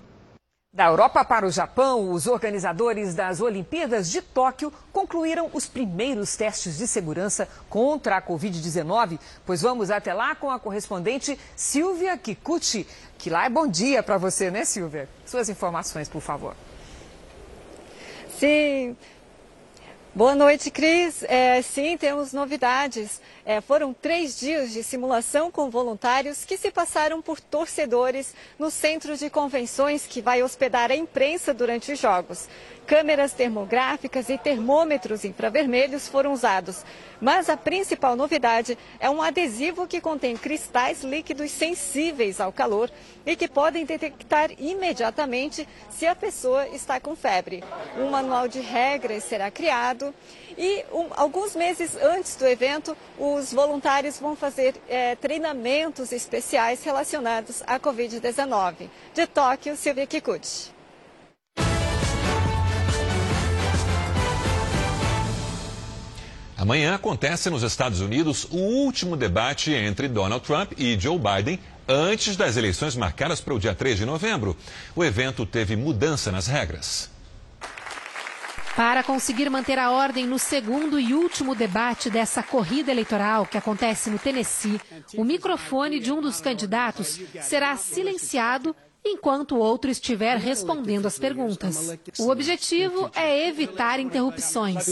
Da 0.77 0.89
Europa 0.89 1.25
para 1.25 1.47
o 1.47 1.51
Japão, 1.51 2.13
os 2.13 2.27
organizadores 2.27 3.15
das 3.15 3.41
Olimpíadas 3.41 4.11
de 4.11 4.21
Tóquio 4.21 4.71
concluíram 4.93 5.49
os 5.55 5.65
primeiros 5.65 6.37
testes 6.37 6.77
de 6.77 6.87
segurança 6.87 7.49
contra 7.71 8.19
a 8.19 8.21
Covid-19. 8.23 9.19
Pois 9.47 9.63
vamos 9.63 9.91
até 9.91 10.13
lá 10.13 10.35
com 10.35 10.51
a 10.51 10.61
correspondente 10.61 11.39
Silvia 11.57 12.19
Kikuchi, 12.19 12.87
que 13.17 13.31
lá 13.31 13.47
é 13.47 13.49
bom 13.49 13.67
dia 13.67 14.03
para 14.03 14.19
você, 14.19 14.51
né, 14.51 14.67
Silvia? 14.67 15.09
Suas 15.25 15.49
informações, 15.49 16.11
por 16.11 16.21
favor. 16.21 16.55
Sim. 18.39 18.95
Boa 20.17 20.35
noite, 20.35 20.71
Cris. 20.71 21.23
É, 21.25 21.61
sim, 21.61 21.95
temos 21.99 22.33
novidades. 22.33 23.21
É, 23.45 23.61
foram 23.61 23.93
três 23.93 24.41
dias 24.41 24.73
de 24.73 24.83
simulação 24.83 25.51
com 25.51 25.69
voluntários 25.69 26.43
que 26.43 26.57
se 26.57 26.71
passaram 26.71 27.21
por 27.21 27.39
torcedores 27.39 28.35
no 28.59 28.71
centro 28.71 29.15
de 29.15 29.29
convenções 29.29 30.07
que 30.07 30.23
vai 30.23 30.43
hospedar 30.43 30.91
a 30.91 30.97
imprensa 30.97 31.53
durante 31.53 31.93
os 31.93 31.99
jogos. 31.99 32.49
Câmeras 32.87 33.33
termográficas 33.33 34.29
e 34.29 34.39
termômetros 34.39 35.25
infravermelhos 35.25 36.07
foram 36.07 36.33
usados. 36.33 36.85
Mas 37.21 37.51
a 37.51 37.57
principal 37.57 38.15
novidade 38.15 38.79
é 39.01 39.11
um 39.11 39.21
adesivo 39.21 39.89
que 39.89 40.01
contém 40.01 40.37
cristais 40.37 41.03
líquidos 41.03 41.51
sensíveis 41.51 42.41
ao 42.41 42.53
calor 42.53 42.89
e 43.25 43.35
que 43.35 43.49
podem 43.49 43.85
detectar 43.85 44.51
imediatamente 44.57 45.67
se 45.91 46.07
a 46.07 46.15
pessoa 46.15 46.69
está 46.69 47.01
com 47.01 47.17
febre. 47.17 47.65
Um 47.99 48.09
manual 48.11 48.47
de 48.47 48.61
regras 48.61 49.25
será 49.25 49.51
criado 49.51 50.15
e 50.57 50.85
um, 50.93 51.09
alguns 51.17 51.57
meses 51.57 51.97
antes 51.97 52.37
do 52.37 52.47
evento, 52.47 52.97
os 53.19 53.53
voluntários 53.53 54.21
vão 54.21 54.37
fazer 54.37 54.77
é, 54.89 55.17
treinamentos 55.17 56.13
especiais 56.13 56.85
relacionados 56.85 57.65
à 57.67 57.81
Covid-19. 57.81 58.89
De 59.13 59.27
Tóquio, 59.27 59.77
Silvia 59.77 60.07
Kikuchi. 60.07 60.76
Amanhã 66.57 66.95
acontece 66.95 67.51
nos 67.51 67.63
Estados 67.63 68.01
Unidos 68.01 68.49
o 68.51 68.57
último 68.57 69.15
debate 69.15 69.75
entre 69.75 70.09
Donald 70.09 70.43
Trump 70.43 70.73
e 70.79 70.99
Joe 70.99 71.19
Biden 71.19 71.61
antes 71.87 72.35
das 72.35 72.57
eleições 72.57 72.97
marcadas 72.97 73.43
para 73.43 73.53
o 73.53 73.61
dia 73.61 73.75
3 73.75 73.99
de 73.99 74.07
novembro. 74.07 74.57
O 74.95 75.05
evento 75.05 75.45
teve 75.45 75.77
mudança 75.77 76.33
nas 76.33 76.47
regras. 76.47 77.11
Para 78.75 79.03
conseguir 79.03 79.49
manter 79.49 79.79
a 79.79 79.91
ordem 79.91 80.27
no 80.27 80.39
segundo 80.39 81.01
e 81.01 81.15
último 81.15 81.55
debate 81.55 82.11
dessa 82.11 82.43
corrida 82.43 82.91
eleitoral 82.91 83.47
que 83.47 83.57
acontece 83.57 84.11
no 84.11 84.19
Tennessee, 84.19 84.81
o 85.15 85.25
microfone 85.25 85.99
de 85.99 86.13
um 86.13 86.21
dos 86.21 86.43
candidatos 86.43 87.19
será 87.41 87.75
silenciado 87.77 88.77
enquanto 89.09 89.57
o 89.57 89.59
outro 89.59 89.91
estiver 89.91 90.37
respondendo 90.37 91.07
as 91.07 91.19
perguntas. 91.19 91.97
O 92.19 92.31
objetivo 92.31 93.11
é 93.15 93.49
evitar 93.49 94.01
interrupções. 94.01 94.87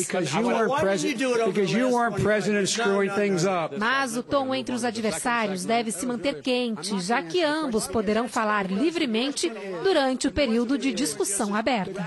Mas 3.79 4.17
o 4.17 4.23
tom 4.23 4.55
entre 4.55 4.75
os 4.75 4.85
adversários 4.85 5.65
deve 5.65 5.91
se 5.91 6.07
manter 6.07 6.41
quente, 6.41 7.01
já 7.01 7.23
que 7.23 7.43
ambos 7.43 7.87
poderão 7.87 8.29
falar 8.29 8.71
livremente 8.71 9.51
durante 9.83 10.29
o 10.29 10.33
período 10.33 10.79
de 10.79 10.93
discussão 10.93 11.55
aberta. 11.55 12.05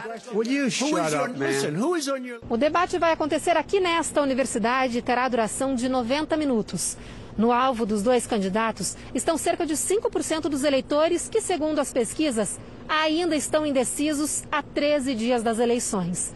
O 2.49 2.57
debate 2.57 2.97
vai 2.97 3.11
acontecer 3.13 3.57
aqui 3.57 3.79
nesta 3.79 4.21
universidade 4.21 4.97
e 4.97 5.01
terá 5.01 5.27
duração 5.27 5.75
de 5.75 5.89
90 5.89 6.37
minutos. 6.37 6.97
No 7.37 7.51
alvo 7.51 7.85
dos 7.85 8.01
dois 8.01 8.25
candidatos 8.25 8.97
estão 9.13 9.37
cerca 9.37 9.65
de 9.65 9.75
5% 9.75 10.49
dos 10.49 10.63
eleitores 10.63 11.29
que, 11.29 11.39
segundo 11.39 11.79
as 11.79 11.93
pesquisas, 11.93 12.59
ainda 12.89 13.35
estão 13.35 13.65
indecisos 13.65 14.43
há 14.51 14.63
13 14.63 15.13
dias 15.13 15.43
das 15.43 15.59
eleições. 15.59 16.33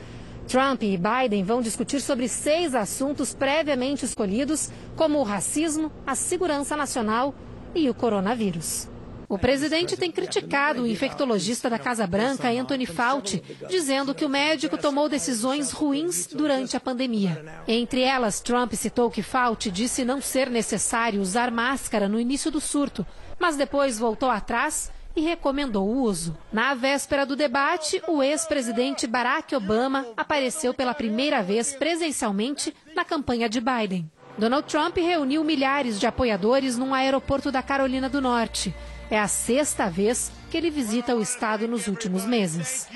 Trump 0.48 0.84
e 0.84 0.98
Biden 0.98 1.44
vão 1.44 1.62
discutir 1.62 2.02
sobre 2.02 2.28
seis 2.28 2.76
assuntos 2.76 3.34
previamente 3.34 4.06
escolhidos, 4.06 4.70
como 4.96 5.20
o 5.20 5.24
racismo, 5.24 5.92
a 6.06 6.14
segurança 6.14 6.76
nacional 6.76 7.34
e 7.74 7.90
o 7.90 7.94
coronavírus. 7.94 8.91
O 9.32 9.40
presidente 9.40 9.96
tem 9.96 10.12
criticado 10.12 10.82
o 10.82 10.88
infectologista 10.88 11.70
da 11.70 11.80
Casa 11.80 12.06
Branca, 12.06 12.50
Anthony 12.50 12.86
Fauci, 12.86 13.42
dizendo 13.70 14.14
que 14.14 14.26
o 14.26 14.30
médico 14.30 14.78
tomou 14.78 15.08
decisões 15.08 15.72
ruins 15.72 16.28
durante 16.28 16.76
a 16.76 16.82
pandemia. 16.82 17.64
Entre 17.66 18.02
elas, 18.02 18.42
Trump 18.42 18.74
citou 18.74 19.10
que 19.10 19.24
Fauci 19.24 19.72
disse 19.72 20.04
não 20.04 20.20
ser 20.20 20.50
necessário 20.50 21.22
usar 21.22 21.50
máscara 21.50 22.10
no 22.10 22.20
início 22.20 22.52
do 22.52 22.60
surto, 22.60 23.08
mas 23.40 23.56
depois 23.56 23.98
voltou 23.98 24.30
atrás 24.30 24.92
e 25.16 25.22
recomendou 25.22 25.88
o 25.88 26.02
uso. 26.02 26.38
Na 26.52 26.74
véspera 26.74 27.26
do 27.26 27.34
debate, 27.34 28.04
o 28.10 28.22
ex-presidente 28.22 29.08
Barack 29.08 29.56
Obama 29.56 30.08
apareceu 30.18 30.74
pela 30.74 30.94
primeira 30.94 31.42
vez 31.42 31.74
presencialmente 31.74 32.76
na 32.94 33.06
campanha 33.06 33.48
de 33.48 33.62
Biden. 33.62 34.12
Donald 34.38 34.68
Trump 34.68 34.98
reuniu 34.98 35.42
milhares 35.42 36.00
de 36.00 36.08
apoiadores 36.08 36.78
num 36.78 36.94
aeroporto 36.94 37.50
da 37.50 37.62
Carolina 37.62 38.10
do 38.10 38.20
Norte. 38.20 38.74
É 39.12 39.20
a 39.20 39.28
sexta 39.28 39.90
vez 39.90 40.32
que 40.50 40.56
ele 40.56 40.70
visita 40.70 41.14
o 41.14 41.22
estado 41.22 41.68
nos 41.68 41.90
últimos 41.90 42.26
meses. 42.26 42.88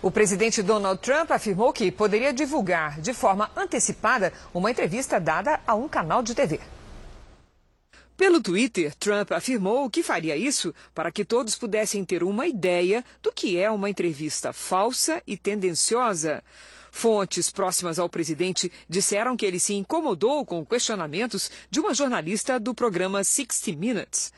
O 0.00 0.12
presidente 0.12 0.62
Donald 0.62 1.02
Trump 1.02 1.32
afirmou 1.32 1.72
que 1.72 1.90
poderia 1.90 2.32
divulgar 2.32 3.00
de 3.00 3.12
forma 3.12 3.50
antecipada 3.56 4.32
uma 4.54 4.70
entrevista 4.70 5.18
dada 5.18 5.58
a 5.66 5.74
um 5.74 5.88
canal 5.88 6.22
de 6.22 6.36
TV. 6.36 6.60
Pelo 8.16 8.40
Twitter, 8.40 8.94
Trump 8.94 9.32
afirmou 9.32 9.90
que 9.90 10.04
faria 10.04 10.36
isso 10.36 10.72
para 10.94 11.10
que 11.10 11.24
todos 11.24 11.56
pudessem 11.56 12.04
ter 12.04 12.22
uma 12.22 12.46
ideia 12.46 13.04
do 13.20 13.32
que 13.32 13.58
é 13.58 13.68
uma 13.68 13.90
entrevista 13.90 14.52
falsa 14.52 15.20
e 15.26 15.36
tendenciosa. 15.36 16.44
Fontes 16.98 17.48
próximas 17.48 17.96
ao 18.00 18.08
presidente 18.08 18.72
disseram 18.88 19.36
que 19.36 19.46
ele 19.46 19.60
se 19.60 19.72
incomodou 19.72 20.44
com 20.44 20.66
questionamentos 20.66 21.48
de 21.70 21.78
uma 21.78 21.94
jornalista 21.94 22.58
do 22.58 22.74
programa 22.74 23.22
60 23.22 23.78
Minutes. 23.78 24.32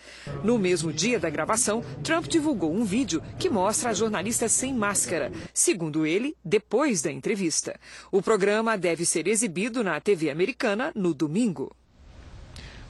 No 0.44 0.58
mesmo 0.58 0.92
dia 0.92 1.18
da 1.18 1.30
gravação, 1.30 1.82
Trump 2.04 2.26
divulgou 2.26 2.70
um 2.70 2.84
vídeo 2.84 3.22
que 3.38 3.48
mostra 3.48 3.88
a 3.88 3.94
jornalista 3.94 4.46
sem 4.46 4.74
máscara, 4.74 5.32
segundo 5.54 6.04
ele, 6.04 6.36
depois 6.44 7.00
da 7.00 7.10
entrevista. 7.10 7.80
O 8.12 8.20
programa 8.20 8.76
deve 8.76 9.06
ser 9.06 9.26
exibido 9.26 9.82
na 9.82 9.98
TV 9.98 10.28
americana 10.28 10.92
no 10.94 11.14
domingo. 11.14 11.74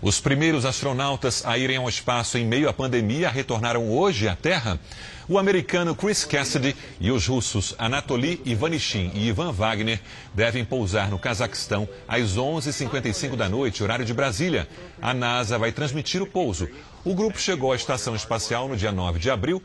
Os 0.03 0.19
primeiros 0.19 0.65
astronautas 0.65 1.45
a 1.45 1.59
irem 1.59 1.77
ao 1.77 1.87
espaço 1.87 2.39
em 2.39 2.47
meio 2.47 2.71
à 2.71 2.73
pandemia 2.73 3.29
retornaram 3.29 3.91
hoje 3.91 4.27
à 4.27 4.35
Terra. 4.35 4.81
O 5.29 5.39
americano 5.39 5.95
Chris 5.95 6.25
Cassidy 6.25 6.75
e 6.99 7.11
os 7.11 7.27
russos 7.27 7.75
Anatoly 7.79 8.41
Ivanishin 8.47 9.11
e 9.13 9.29
Ivan 9.29 9.53
Wagner 9.53 10.01
devem 10.33 10.65
pousar 10.65 11.11
no 11.11 11.19
Cazaquistão 11.19 11.87
às 12.09 12.39
11h55 12.39 13.37
da 13.37 13.47
noite, 13.47 13.83
horário 13.83 14.07
de 14.07 14.15
Brasília. 14.15 14.67
A 15.03 15.13
NASA 15.13 15.59
vai 15.59 15.71
transmitir 15.71 16.23
o 16.23 16.27
pouso. 16.27 16.67
O 17.05 17.15
grupo 17.15 17.39
chegou 17.39 17.71
à 17.71 17.77
estação 17.77 18.17
espacial 18.17 18.69
no 18.69 18.79
dia 18.79 18.91
9 18.91 19.19
de 19.19 19.31
abril 19.31 19.63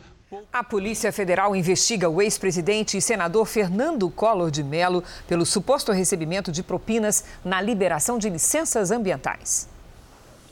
a 0.51 0.63
Polícia 0.63 1.13
Federal 1.13 1.55
investiga 1.55 2.09
o 2.09 2.21
ex-presidente 2.21 2.97
e 2.97 3.01
senador 3.01 3.45
Fernando 3.45 4.09
Collor 4.09 4.49
de 4.49 4.63
Mello 4.63 5.03
pelo 5.27 5.45
suposto 5.45 5.91
recebimento 5.91 6.51
de 6.51 6.63
propinas 6.63 7.23
na 7.43 7.61
liberação 7.61 8.17
de 8.17 8.29
licenças 8.29 8.91
ambientais. 8.91 9.69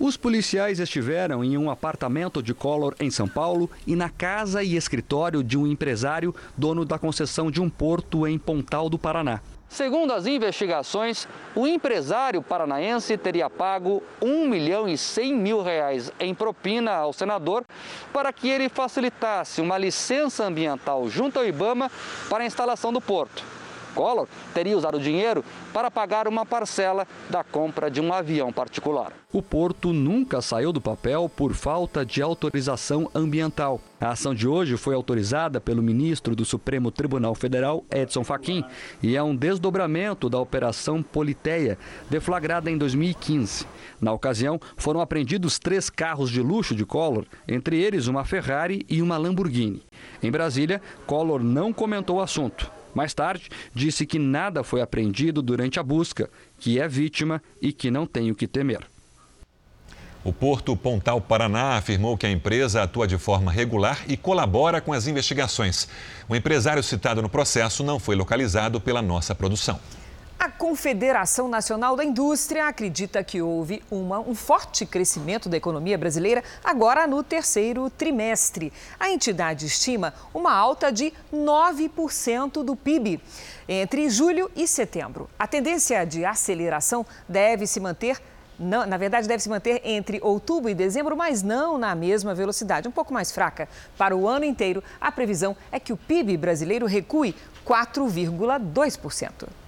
Os 0.06 0.18
policiais 0.18 0.82
estiveram 0.82 1.46
em 1.46 1.58
um 1.58 1.72
apartamento 1.72 2.44
de 2.44 2.54
Collor 2.54 2.94
em 3.00 3.10
São 3.10 3.26
Paulo 3.26 3.72
e 3.88 3.96
na 3.96 4.10
casa 4.10 4.62
e 4.62 4.76
escritório 4.76 5.42
de 5.42 5.58
um 5.58 5.66
empresário 5.66 6.36
dono 6.58 6.84
da 6.84 7.00
concessão 7.00 7.50
de 7.50 7.62
um 7.62 7.70
porto 7.70 8.28
em 8.28 8.38
Pontal 8.38 8.90
do 8.90 9.00
Paraná. 9.00 9.40
Segundo 9.70 10.12
as 10.12 10.26
investigações, 10.26 11.26
o 11.56 11.66
empresário 11.66 12.42
paranaense 12.42 13.18
teria 13.18 13.50
pago 13.50 14.04
1 14.22 14.46
milhão 14.50 14.90
e 14.90 14.98
100 14.98 15.36
mil 15.36 15.64
reais 15.64 16.12
em 16.20 16.36
propina 16.36 16.92
ao 16.92 17.14
senador 17.14 17.64
para 18.12 18.34
que 18.34 18.50
ele 18.50 18.68
facilitasse 18.68 19.62
uma 19.62 19.78
licença 19.78 20.44
ambiental 20.44 21.08
junto 21.08 21.40
ao 21.40 21.46
IBAMA 21.46 21.90
para 22.30 22.44
a 22.44 22.46
instalação 22.46 22.92
do 22.92 23.00
porto. 23.00 23.53
Collor 23.94 24.28
teria 24.54 24.78
usado 24.78 24.98
o 24.98 25.02
dinheiro 25.02 25.44
para 25.74 25.90
pagar 25.90 26.28
uma 26.28 26.46
parcela 26.46 27.08
da 27.30 27.44
compra 27.44 27.90
de 27.90 28.02
um 28.02 28.14
avião 28.14 28.52
particular. 28.52 29.14
O 29.32 29.42
porto 29.42 29.92
nunca 29.92 30.42
saiu 30.42 30.72
do 30.72 30.80
papel 30.80 31.28
por 31.28 31.54
falta 31.54 32.06
de 32.06 32.22
autorização 32.22 33.10
ambiental. 33.16 33.82
A 34.00 34.10
ação 34.10 34.36
de 34.36 34.48
hoje 34.48 34.78
foi 34.78 34.94
autorizada 34.94 35.62
pelo 35.62 35.82
ministro 35.82 36.36
do 36.36 36.46
Supremo 36.46 36.92
Tribunal 36.92 37.34
Federal, 37.34 37.84
Edson 37.90 38.24
Fachin, 38.24 38.64
e 39.02 39.16
é 39.16 39.24
um 39.24 39.36
desdobramento 39.36 40.30
da 40.30 40.40
Operação 40.40 41.02
Politeia, 41.02 41.80
deflagrada 42.10 42.70
em 42.70 42.78
2015. 42.78 43.66
Na 44.00 44.12
ocasião, 44.12 44.60
foram 44.76 45.00
apreendidos 45.00 45.58
três 45.58 45.90
carros 45.90 46.30
de 46.30 46.42
luxo 46.42 46.76
de 46.76 46.86
Collor, 46.86 47.26
entre 47.48 47.82
eles 47.82 48.08
uma 48.08 48.26
Ferrari 48.26 48.86
e 48.90 49.02
uma 49.02 49.18
Lamborghini. 49.18 49.82
Em 50.22 50.30
Brasília, 50.30 50.82
Collor 51.08 51.42
não 51.42 51.72
comentou 51.72 52.18
o 52.18 52.22
assunto. 52.22 52.83
Mais 52.94 53.14
tarde, 53.14 53.50
disse 53.74 54.06
que 54.06 54.20
nada 54.20 54.64
foi 54.64 54.82
apreendido 54.82 55.42
durante 55.42 55.80
a 55.80 55.84
busca, 55.84 56.30
que 56.60 56.80
é 56.80 56.88
vítima 56.88 57.42
e 57.62 57.74
que 57.74 57.90
não 57.90 58.06
tem 58.06 58.32
o 58.32 58.36
que 58.36 58.48
temer. 58.48 58.88
O 60.24 60.32
Porto 60.32 60.76
Pontal 60.78 61.20
Paraná 61.20 61.76
afirmou 61.76 62.18
que 62.18 62.26
a 62.26 62.32
empresa 62.32 62.82
atua 62.82 63.06
de 63.06 63.18
forma 63.18 63.52
regular 63.52 64.06
e 64.08 64.16
colabora 64.16 64.80
com 64.80 64.94
as 64.94 65.06
investigações. 65.06 65.88
O 66.30 66.36
empresário 66.36 66.82
citado 66.82 67.22
no 67.22 67.28
processo 67.28 67.84
não 67.84 68.00
foi 68.00 68.16
localizado 68.16 68.80
pela 68.80 69.02
nossa 69.02 69.36
produção. 69.36 69.78
A 70.44 70.50
Confederação 70.50 71.48
Nacional 71.48 71.96
da 71.96 72.04
Indústria 72.04 72.68
acredita 72.68 73.24
que 73.24 73.42
houve 73.42 73.82
uma, 73.90 74.20
um 74.20 74.36
forte 74.36 74.86
crescimento 74.86 75.48
da 75.48 75.56
economia 75.56 75.98
brasileira 75.98 76.44
agora 76.62 77.08
no 77.08 77.24
terceiro 77.24 77.90
trimestre. 77.90 78.74
A 79.00 79.10
entidade 79.10 79.66
estima 79.66 80.14
uma 80.34 80.54
alta 80.54 80.92
de 80.92 81.14
9% 81.34 82.62
do 82.62 82.76
PIB 82.76 83.22
entre 83.70 84.10
julho 84.10 84.52
e 84.54 84.68
setembro. 84.68 85.30
A 85.40 85.48
tendência 85.48 86.06
de 86.06 86.26
aceleração 86.26 87.06
deve 87.26 87.66
se 87.66 87.80
manter 87.80 88.22
não, 88.60 88.86
na 88.86 88.98
verdade, 88.98 89.30
deve 89.30 89.42
se 89.42 89.50
manter 89.50 89.82
entre 89.86 90.20
outubro 90.22 90.70
e 90.70 90.76
dezembro, 90.76 91.16
mas 91.16 91.42
não 91.42 91.78
na 91.78 91.96
mesma 91.96 92.36
velocidade, 92.36 92.88
um 92.88 92.92
pouco 92.92 93.14
mais 93.14 93.32
fraca. 93.32 93.68
Para 93.98 94.16
o 94.16 94.28
ano 94.28 94.44
inteiro, 94.44 94.84
a 95.00 95.10
previsão 95.10 95.56
é 95.72 95.80
que 95.80 95.94
o 95.94 95.98
PIB 95.98 96.36
brasileiro 96.36 96.86
recue 96.86 97.34
4,2%. 97.66 99.63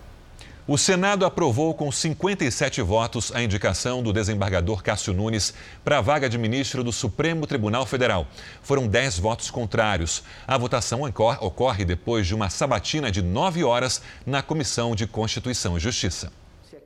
O 0.68 0.80
Senado 0.80 1.28
aprovou 1.28 1.76
com 1.76 1.92
57 1.92 2.82
votos 2.82 3.32
a 3.36 3.44
indicação 3.44 4.02
do 4.02 4.12
desembargador 4.12 4.82
Cássio 4.82 5.14
Nunes 5.14 5.54
para 5.84 6.00
a 6.00 6.02
vaga 6.02 6.28
de 6.28 6.40
ministro 6.40 6.84
do 6.84 6.92
Supremo 6.92 7.46
Tribunal 7.46 7.86
Federal. 7.86 8.26
Foram 8.64 8.88
10 8.88 9.20
votos 9.20 9.52
contrários. 9.52 10.24
A 10.48 10.58
votação 10.58 11.02
ocorre 11.04 11.86
depois 11.86 12.26
de 12.26 12.34
uma 12.34 12.50
sabatina 12.50 13.12
de 13.12 13.22
nove 13.22 13.64
horas 13.64 14.02
na 14.26 14.42
Comissão 14.42 14.96
de 14.96 15.06
Constituição 15.06 15.78
e 15.78 15.80
Justiça. 15.80 16.34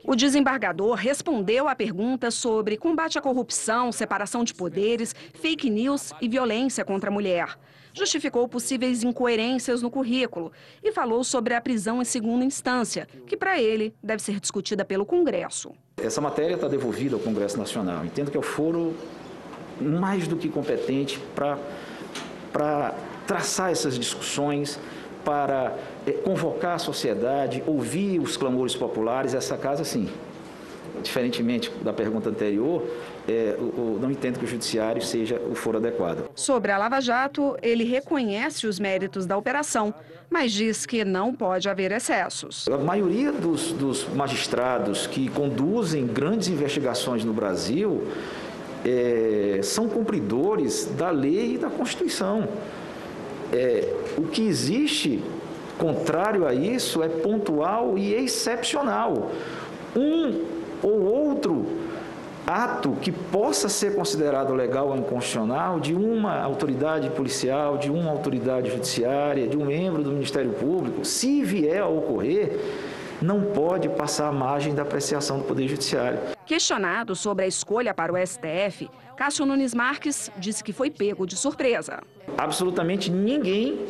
O 0.04 0.14
desembargador 0.14 0.94
respondeu 0.94 1.66
a 1.66 1.74
perguntas 1.74 2.34
sobre 2.34 2.76
combate 2.76 3.18
à 3.18 3.22
corrupção, 3.22 3.90
separação 3.92 4.44
de 4.44 4.52
poderes, 4.52 5.14
fake 5.40 5.70
news 5.70 6.12
e 6.20 6.28
violência 6.28 6.84
contra 6.84 7.08
a 7.08 7.12
mulher 7.12 7.56
justificou 7.92 8.48
possíveis 8.48 9.02
incoerências 9.02 9.82
no 9.82 9.90
currículo 9.90 10.52
e 10.82 10.92
falou 10.92 11.22
sobre 11.24 11.54
a 11.54 11.60
prisão 11.60 12.00
em 12.00 12.04
segunda 12.04 12.44
instância, 12.44 13.06
que 13.26 13.36
para 13.36 13.60
ele 13.60 13.94
deve 14.02 14.22
ser 14.22 14.40
discutida 14.40 14.84
pelo 14.84 15.04
Congresso. 15.04 15.72
Essa 15.96 16.20
matéria 16.20 16.54
está 16.54 16.68
devolvida 16.68 17.16
ao 17.16 17.20
Congresso 17.20 17.58
Nacional. 17.58 18.04
Entendo 18.04 18.30
que 18.30 18.36
é 18.36 18.40
o 18.40 18.42
foro 18.42 18.94
mais 19.80 20.26
do 20.26 20.36
que 20.36 20.48
competente 20.48 21.18
para 21.34 22.94
traçar 23.26 23.70
essas 23.70 23.98
discussões, 23.98 24.78
para 25.24 25.76
é, 26.06 26.12
convocar 26.12 26.74
a 26.74 26.78
sociedade, 26.78 27.62
ouvir 27.66 28.18
os 28.18 28.36
clamores 28.36 28.74
populares. 28.74 29.34
Essa 29.34 29.56
casa, 29.56 29.84
sim, 29.84 30.08
diferentemente 31.02 31.70
da 31.82 31.92
pergunta 31.92 32.28
anterior, 32.28 32.86
é, 33.30 33.56
o, 33.58 33.62
o, 33.62 33.98
não 34.00 34.10
entendo 34.10 34.38
que 34.38 34.44
o 34.44 34.48
judiciário 34.48 35.00
seja 35.00 35.40
o 35.50 35.54
foro 35.54 35.78
adequado. 35.78 36.28
Sobre 36.34 36.72
a 36.72 36.78
Lava 36.78 37.00
Jato, 37.00 37.56
ele 37.62 37.84
reconhece 37.84 38.66
os 38.66 38.80
méritos 38.80 39.24
da 39.24 39.36
operação, 39.36 39.94
mas 40.28 40.52
diz 40.52 40.84
que 40.84 41.04
não 41.04 41.32
pode 41.32 41.68
haver 41.68 41.92
excessos. 41.92 42.66
A 42.68 42.78
maioria 42.78 43.30
dos, 43.30 43.72
dos 43.72 44.08
magistrados 44.08 45.06
que 45.06 45.28
conduzem 45.28 46.06
grandes 46.06 46.48
investigações 46.48 47.24
no 47.24 47.32
Brasil 47.32 48.08
é, 48.84 49.60
são 49.62 49.88
cumpridores 49.88 50.86
da 50.86 51.10
lei 51.10 51.54
e 51.54 51.58
da 51.58 51.70
Constituição. 51.70 52.48
É, 53.52 53.94
o 54.16 54.22
que 54.22 54.42
existe 54.42 55.22
contrário 55.78 56.46
a 56.46 56.54
isso 56.54 57.02
é 57.02 57.08
pontual 57.08 57.96
e 57.96 58.12
excepcional. 58.14 59.30
Um 59.96 60.44
ou 60.82 61.02
outro 61.02 61.66
ato 62.46 62.92
que 63.00 63.12
possa 63.12 63.68
ser 63.68 63.94
considerado 63.94 64.54
legal 64.54 64.88
ou 64.88 64.96
inconstitucional 64.96 65.78
de 65.78 65.94
uma 65.94 66.40
autoridade 66.40 67.08
policial, 67.10 67.78
de 67.78 67.90
uma 67.90 68.10
autoridade 68.10 68.70
judiciária, 68.70 69.46
de 69.46 69.56
um 69.56 69.66
membro 69.66 70.02
do 70.02 70.10
Ministério 70.10 70.52
Público, 70.52 71.04
se 71.04 71.42
vier 71.42 71.82
a 71.82 71.88
ocorrer, 71.88 72.58
não 73.22 73.42
pode 73.42 73.88
passar 73.88 74.28
a 74.28 74.32
margem 74.32 74.74
da 74.74 74.82
apreciação 74.82 75.38
do 75.38 75.44
Poder 75.44 75.68
Judiciário. 75.68 76.18
Questionado 76.46 77.14
sobre 77.14 77.44
a 77.44 77.48
escolha 77.48 77.92
para 77.92 78.12
o 78.12 78.16
STF, 78.16 78.90
Cássio 79.16 79.44
Nunes 79.44 79.74
Marques 79.74 80.30
disse 80.38 80.64
que 80.64 80.72
foi 80.72 80.90
pego 80.90 81.26
de 81.26 81.36
surpresa. 81.36 82.00
Absolutamente 82.38 83.10
ninguém 83.10 83.86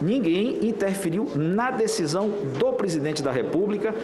ninguém 0.00 0.64
interferiu 0.66 1.28
na 1.34 1.70
decisão 1.72 2.28
do 2.28 2.72
presidente 2.72 3.22
da 3.22 3.32
República 3.32 3.94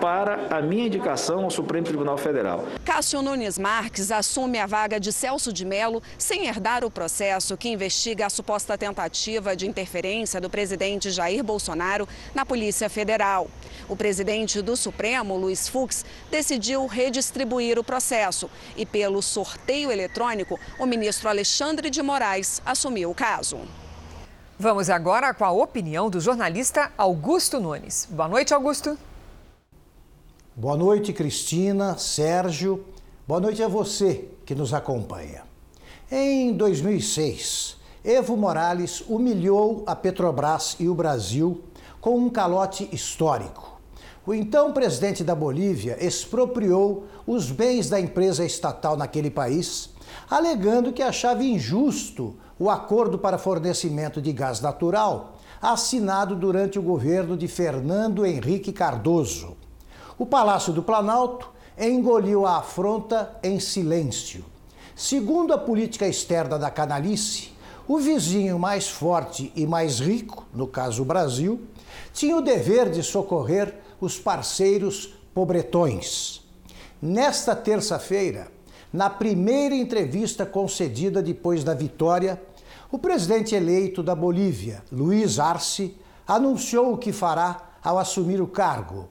para 0.00 0.56
a 0.56 0.62
minha 0.62 0.86
indicação 0.86 1.44
ao 1.44 1.50
Supremo 1.50 1.86
Tribunal 1.86 2.16
Federal. 2.16 2.64
Cássio 2.84 3.20
Nunes 3.22 3.58
Marques 3.58 4.10
assume 4.10 4.58
a 4.58 4.66
vaga 4.66 4.98
de 4.98 5.12
Celso 5.12 5.52
de 5.52 5.64
Mello 5.64 6.02
sem 6.16 6.46
herdar 6.46 6.84
o 6.84 6.90
processo 6.90 7.56
que 7.56 7.68
investiga 7.68 8.26
a 8.26 8.30
suposta 8.30 8.78
tentativa 8.78 9.56
de 9.56 9.66
interferência 9.66 10.40
do 10.40 10.48
presidente 10.48 11.10
Jair 11.10 11.42
Bolsonaro 11.42 12.08
na 12.34 12.46
Polícia 12.46 12.88
Federal. 12.88 13.48
O 13.88 13.96
presidente 13.96 14.62
do 14.62 14.76
Supremo, 14.76 15.36
Luiz 15.36 15.68
Fux, 15.68 16.04
decidiu 16.30 16.86
redistribuir 16.86 17.78
o 17.78 17.84
processo 17.84 18.50
e, 18.76 18.86
pelo 18.86 19.20
sorteio 19.20 19.90
eletrônico, 19.90 20.58
o 20.78 20.86
ministro 20.86 21.28
Alexandre 21.28 21.90
de 21.90 22.02
Moraes 22.02 22.62
assumiu 22.64 23.10
o 23.10 23.14
caso. 23.14 23.58
Vamos 24.58 24.90
agora 24.90 25.32
com 25.32 25.44
a 25.44 25.52
opinião 25.52 26.10
do 26.10 26.20
jornalista 26.20 26.90
Augusto 26.98 27.60
Nunes. 27.60 28.08
Boa 28.10 28.28
noite, 28.28 28.52
Augusto. 28.52 28.98
Boa 30.60 30.76
noite, 30.76 31.12
Cristina, 31.12 31.96
Sérgio. 31.96 32.84
Boa 33.28 33.38
noite 33.38 33.62
a 33.62 33.68
você 33.68 34.28
que 34.44 34.56
nos 34.56 34.74
acompanha. 34.74 35.44
Em 36.10 36.52
2006, 36.52 37.76
Evo 38.04 38.36
Morales 38.36 39.04
humilhou 39.08 39.84
a 39.86 39.94
Petrobras 39.94 40.74
e 40.80 40.88
o 40.88 40.96
Brasil 40.96 41.62
com 42.00 42.18
um 42.18 42.28
calote 42.28 42.88
histórico. 42.90 43.78
O 44.26 44.34
então 44.34 44.72
presidente 44.72 45.22
da 45.22 45.32
Bolívia 45.32 45.96
expropriou 46.04 47.04
os 47.24 47.52
bens 47.52 47.88
da 47.88 48.00
empresa 48.00 48.44
estatal 48.44 48.96
naquele 48.96 49.30
país, 49.30 49.90
alegando 50.28 50.92
que 50.92 51.04
achava 51.04 51.44
injusto 51.44 52.34
o 52.58 52.68
acordo 52.68 53.16
para 53.16 53.38
fornecimento 53.38 54.20
de 54.20 54.32
gás 54.32 54.60
natural 54.60 55.38
assinado 55.62 56.34
durante 56.34 56.80
o 56.80 56.82
governo 56.82 57.36
de 57.36 57.46
Fernando 57.46 58.26
Henrique 58.26 58.72
Cardoso. 58.72 59.56
O 60.18 60.26
Palácio 60.26 60.72
do 60.72 60.82
Planalto 60.82 61.48
engoliu 61.78 62.44
a 62.44 62.56
afronta 62.56 63.38
em 63.40 63.60
silêncio. 63.60 64.44
Segundo 64.96 65.54
a 65.54 65.58
política 65.58 66.08
externa 66.08 66.58
da 66.58 66.72
canalice, 66.72 67.52
o 67.86 67.98
vizinho 67.98 68.58
mais 68.58 68.88
forte 68.88 69.52
e 69.54 69.64
mais 69.64 70.00
rico, 70.00 70.44
no 70.52 70.66
caso 70.66 71.02
o 71.02 71.04
Brasil, 71.04 71.62
tinha 72.12 72.36
o 72.36 72.42
dever 72.42 72.90
de 72.90 73.00
socorrer 73.00 73.72
os 74.00 74.18
parceiros 74.18 75.14
pobretões. 75.32 76.44
Nesta 77.00 77.54
terça-feira, 77.54 78.48
na 78.92 79.08
primeira 79.08 79.76
entrevista 79.76 80.44
concedida 80.44 81.22
depois 81.22 81.62
da 81.62 81.74
vitória, 81.74 82.42
o 82.90 82.98
presidente 82.98 83.54
eleito 83.54 84.02
da 84.02 84.16
Bolívia, 84.16 84.82
Luiz 84.90 85.38
Arce, 85.38 85.96
anunciou 86.26 86.92
o 86.92 86.98
que 86.98 87.12
fará 87.12 87.68
ao 87.84 88.00
assumir 88.00 88.40
o 88.40 88.48
cargo 88.48 89.08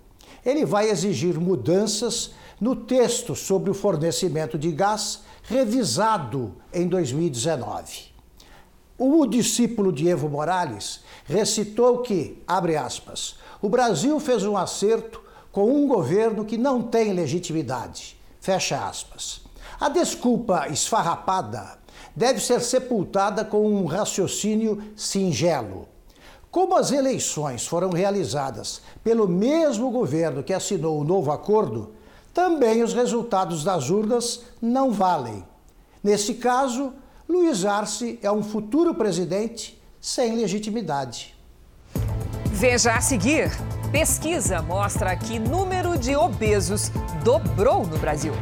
ele 0.48 0.66
vai 0.66 0.90
exigir 0.90 1.38
mudanças 1.38 2.32
no 2.60 2.74
texto 2.74 3.36
sobre 3.36 3.70
o 3.70 3.74
fornecimento 3.74 4.58
de 4.58 4.72
gás 4.72 5.24
revisado 5.44 6.56
em 6.74 6.88
2019. 6.88 8.14
O 8.98 9.28
discípulo 9.28 9.92
de 9.92 10.08
Evo 10.08 10.30
Morales 10.30 11.02
recitou 11.26 11.98
que, 11.98 12.42
abre 12.48 12.78
aspas, 12.78 13.36
o 13.62 13.68
Brasil 13.68 14.18
fez 14.22 14.46
um 14.46 14.56
acerto 14.56 15.22
com 15.52 15.70
um 15.70 15.86
governo 15.86 16.46
que 16.46 16.58
não 16.58 16.82
tem 16.82 17.12
legitimidade, 17.12 18.18
fecha 18.40 18.88
aspas. 18.88 19.42
A 19.78 19.90
desculpa 19.90 20.70
esfarrapada 20.70 21.78
deve 22.16 22.40
ser 22.40 22.62
sepultada 22.62 23.44
com 23.44 23.70
um 23.70 23.86
raciocínio 23.86 24.82
singelo. 24.96 25.90
Como 26.50 26.76
as 26.76 26.92
eleições 26.92 27.68
foram 27.68 27.90
realizadas 27.90 28.82
pelo 29.04 29.28
mesmo 29.28 29.92
governo 29.92 30.44
que 30.44 30.54
assinou 30.54 31.00
o 31.00 31.04
novo 31.04 31.32
acordo, 31.32 31.92
também 32.34 32.84
os 32.84 32.94
resultados 32.94 33.64
das 33.64 33.90
urnas 33.90 34.42
não 34.62 34.92
valem. 34.92 35.44
Nesse 36.04 36.36
caso, 36.36 36.94
Luiz 37.28 37.66
Arce 37.66 38.20
é 38.22 38.32
um 38.32 38.44
futuro 38.44 38.94
presidente 38.94 39.82
sem 40.00 40.36
legitimidade. 40.36 41.36
Veja 42.46 42.94
a 42.94 43.02
seguir: 43.02 43.52
pesquisa 43.92 44.62
mostra 44.62 45.16
que 45.16 45.38
número 45.38 45.98
de 45.98 46.16
obesos 46.16 46.90
dobrou 47.24 47.86
no 47.86 47.98
Brasil. 47.98 48.34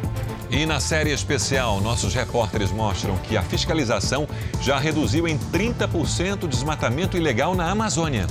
E 0.49 0.65
na 0.65 0.79
série 0.79 1.11
especial, 1.11 1.81
nossos 1.81 2.13
repórteres 2.13 2.71
mostram 2.71 3.17
que 3.17 3.35
a 3.35 3.41
fiscalização 3.41 4.27
já 4.61 4.77
reduziu 4.77 5.27
em 5.27 5.37
30% 5.37 6.43
o 6.43 6.47
desmatamento 6.47 7.17
ilegal 7.17 7.55
na 7.55 7.69
Amazônia. 7.69 8.27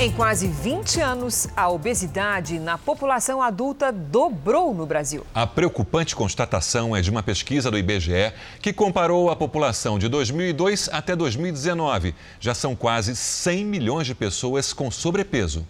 Em 0.00 0.12
quase 0.12 0.46
20 0.46 1.00
anos, 1.00 1.48
a 1.56 1.68
obesidade 1.68 2.60
na 2.60 2.78
população 2.78 3.42
adulta 3.42 3.90
dobrou 3.90 4.72
no 4.72 4.86
Brasil. 4.86 5.26
A 5.34 5.44
preocupante 5.44 6.14
constatação 6.14 6.94
é 6.94 7.00
de 7.00 7.10
uma 7.10 7.20
pesquisa 7.20 7.68
do 7.68 7.76
IBGE 7.76 8.32
que 8.62 8.72
comparou 8.72 9.28
a 9.28 9.34
população 9.34 9.98
de 9.98 10.08
2002 10.08 10.88
até 10.92 11.16
2019. 11.16 12.14
Já 12.38 12.54
são 12.54 12.76
quase 12.76 13.16
100 13.16 13.64
milhões 13.64 14.06
de 14.06 14.14
pessoas 14.14 14.72
com 14.72 14.88
sobrepeso. 14.88 15.66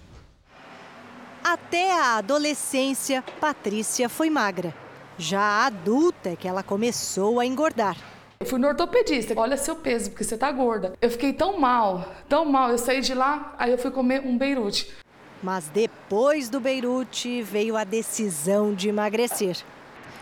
Até 1.43 1.99
a 1.99 2.19
adolescência, 2.19 3.25
Patrícia 3.41 4.11
foi 4.11 4.29
magra. 4.29 4.75
Já 5.17 5.65
adulta 5.65 6.29
é 6.29 6.37
que 6.37 6.47
ela 6.47 6.63
começou 6.63 7.41
a 7.41 7.47
engordar. 7.47 7.97
Eu 8.41 8.47
fui 8.47 8.61
no 8.61 8.69
ortopedista, 8.69 9.35
olha 9.37 9.57
seu 9.57 9.75
peso, 9.75 10.11
porque 10.11 10.23
você 10.23 10.37
tá 10.37 10.53
gorda. 10.53 10.93
Eu 11.03 11.11
fiquei 11.11 11.33
tão 11.33 11.59
mal, 11.59 12.15
tão 12.29 12.45
mal. 12.45 12.71
Eu 12.71 12.79
saí 12.79 13.01
de 13.01 13.13
lá, 13.13 13.53
aí 13.59 13.73
eu 13.73 13.79
fui 13.79 13.91
comer 13.91 14.23
um 14.25 14.39
beirute. 14.39 14.95
Mas 15.43 15.69
depois 15.69 16.49
do 16.49 16.61
beirute 16.61 17.43
veio 17.43 17.77
a 17.77 17.83
decisão 17.83 18.73
de 18.73 18.89
emagrecer. 18.91 19.57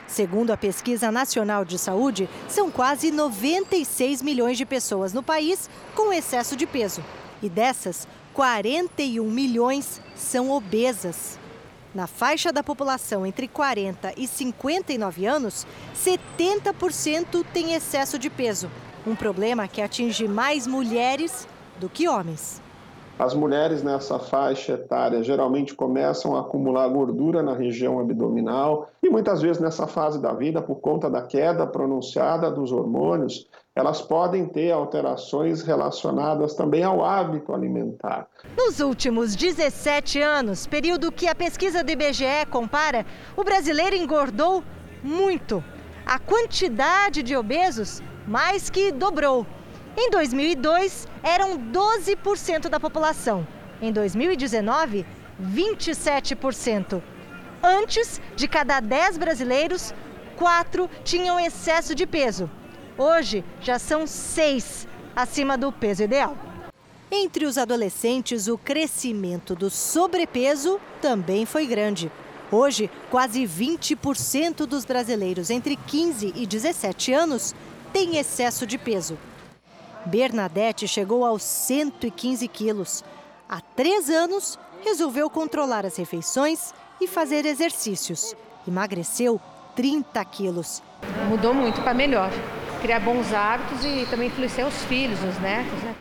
Segundo 0.08 0.50
a 0.50 0.56
Pesquisa 0.56 1.12
Nacional 1.12 1.62
de 1.62 1.78
Saúde, 1.78 2.26
são 2.48 2.70
quase 2.70 3.10
96 3.10 4.22
milhões 4.22 4.56
de 4.56 4.64
pessoas 4.64 5.12
no 5.12 5.22
país 5.22 5.68
com 5.94 6.10
excesso 6.10 6.56
de 6.56 6.66
peso. 6.66 7.04
E 7.42 7.50
dessas, 7.50 8.08
41 8.32 9.30
milhões 9.30 10.00
são 10.14 10.50
obesas. 10.50 11.38
Na 11.96 12.06
faixa 12.06 12.52
da 12.52 12.62
população 12.62 13.24
entre 13.24 13.48
40 13.48 14.12
e 14.18 14.26
59 14.26 15.24
anos, 15.24 15.66
70% 15.94 17.42
tem 17.54 17.72
excesso 17.72 18.18
de 18.18 18.28
peso, 18.28 18.68
um 19.06 19.16
problema 19.16 19.66
que 19.66 19.80
atinge 19.80 20.28
mais 20.28 20.66
mulheres 20.66 21.48
do 21.80 21.88
que 21.88 22.06
homens. 22.06 22.60
As 23.18 23.32
mulheres 23.32 23.82
nessa 23.82 24.18
faixa 24.18 24.72
etária 24.72 25.22
geralmente 25.22 25.74
começam 25.74 26.36
a 26.36 26.40
acumular 26.40 26.86
gordura 26.88 27.42
na 27.42 27.54
região 27.54 27.98
abdominal 27.98 28.90
e 29.02 29.08
muitas 29.08 29.40
vezes 29.40 29.58
nessa 29.58 29.86
fase 29.86 30.20
da 30.20 30.34
vida, 30.34 30.60
por 30.60 30.80
conta 30.80 31.08
da 31.08 31.22
queda 31.22 31.66
pronunciada 31.66 32.50
dos 32.50 32.72
hormônios, 32.72 33.48
elas 33.76 34.00
podem 34.00 34.46
ter 34.46 34.72
alterações 34.72 35.60
relacionadas 35.60 36.54
também 36.54 36.82
ao 36.82 37.04
hábito 37.04 37.52
alimentar. 37.52 38.26
Nos 38.56 38.80
últimos 38.80 39.36
17 39.36 40.18
anos, 40.18 40.66
período 40.66 41.12
que 41.12 41.28
a 41.28 41.34
pesquisa 41.34 41.84
do 41.84 41.92
IBGE 41.92 42.46
compara, 42.50 43.04
o 43.36 43.44
brasileiro 43.44 43.94
engordou 43.94 44.64
muito. 45.02 45.62
A 46.06 46.18
quantidade 46.18 47.22
de 47.22 47.36
obesos 47.36 48.02
mais 48.26 48.70
que 48.70 48.90
dobrou. 48.90 49.46
Em 49.94 50.10
2002, 50.10 51.06
eram 51.22 51.58
12% 51.58 52.70
da 52.70 52.80
população. 52.80 53.46
Em 53.82 53.92
2019, 53.92 55.04
27%. 55.38 57.02
Antes, 57.62 58.22
de 58.34 58.48
cada 58.48 58.80
10 58.80 59.18
brasileiros, 59.18 59.94
4 60.36 60.88
tinham 61.04 61.38
excesso 61.38 61.94
de 61.94 62.06
peso. 62.06 62.50
Hoje, 62.98 63.44
já 63.60 63.78
são 63.78 64.06
6 64.06 64.88
acima 65.14 65.58
do 65.58 65.70
peso 65.70 66.02
ideal. 66.02 66.36
Entre 67.10 67.44
os 67.44 67.58
adolescentes, 67.58 68.48
o 68.48 68.56
crescimento 68.56 69.54
do 69.54 69.70
sobrepeso 69.70 70.80
também 71.00 71.44
foi 71.44 71.66
grande. 71.66 72.10
Hoje, 72.50 72.90
quase 73.10 73.42
20% 73.44 74.66
dos 74.66 74.84
brasileiros 74.84 75.50
entre 75.50 75.76
15 75.76 76.32
e 76.34 76.46
17 76.46 77.12
anos 77.12 77.54
têm 77.92 78.16
excesso 78.16 78.66
de 78.66 78.78
peso. 78.78 79.18
Bernadette 80.06 80.88
chegou 80.88 81.24
aos 81.24 81.42
115 81.42 82.48
quilos. 82.48 83.04
Há 83.48 83.60
três 83.60 84.08
anos, 84.08 84.58
resolveu 84.82 85.28
controlar 85.28 85.84
as 85.84 85.96
refeições 85.96 86.72
e 87.00 87.06
fazer 87.06 87.44
exercícios. 87.44 88.34
Emagreceu 88.66 89.40
30 89.74 90.24
quilos. 90.24 90.82
Mudou 91.28 91.52
muito 91.52 91.82
para 91.82 91.92
melhor. 91.92 92.30
Criar 92.86 93.00
bons 93.00 93.32
hábitos 93.32 93.84
e 93.84 94.06
também 94.08 94.28
influenciar 94.28 94.64
os 94.68 94.84
filhos, 94.84 95.18
os 95.18 95.36
netos, 95.40 95.82
né? 95.82 95.96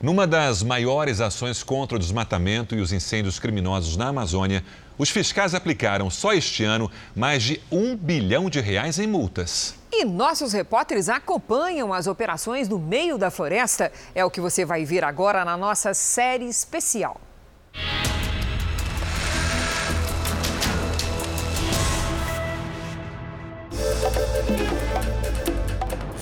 Numa 0.00 0.28
das 0.28 0.62
maiores 0.62 1.20
ações 1.20 1.60
contra 1.60 1.96
o 1.96 1.98
desmatamento 1.98 2.76
e 2.76 2.80
os 2.80 2.92
incêndios 2.92 3.40
criminosos 3.40 3.96
na 3.96 4.06
Amazônia, 4.06 4.64
os 4.96 5.10
fiscais 5.10 5.52
aplicaram 5.52 6.08
só 6.08 6.32
este 6.32 6.62
ano 6.62 6.88
mais 7.16 7.42
de 7.42 7.60
um 7.68 7.96
bilhão 7.96 8.48
de 8.48 8.60
reais 8.60 9.00
em 9.00 9.08
multas. 9.08 9.74
E 9.92 10.04
nossos 10.04 10.52
repórteres 10.52 11.08
acompanham 11.08 11.92
as 11.92 12.06
operações 12.06 12.68
no 12.68 12.78
meio 12.78 13.18
da 13.18 13.28
floresta. 13.28 13.90
É 14.14 14.24
o 14.24 14.30
que 14.30 14.40
você 14.40 14.64
vai 14.64 14.84
ver 14.84 15.02
agora 15.02 15.44
na 15.44 15.56
nossa 15.56 15.92
série 15.94 16.48
especial. 16.48 17.20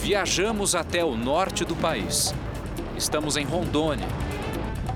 Viajamos 0.03 0.75
até 0.75 1.05
o 1.05 1.17
norte 1.17 1.65
do 1.65 1.77
país. 1.77 2.35
Estamos 2.97 3.37
em 3.37 3.45
Rondônia, 3.45 4.09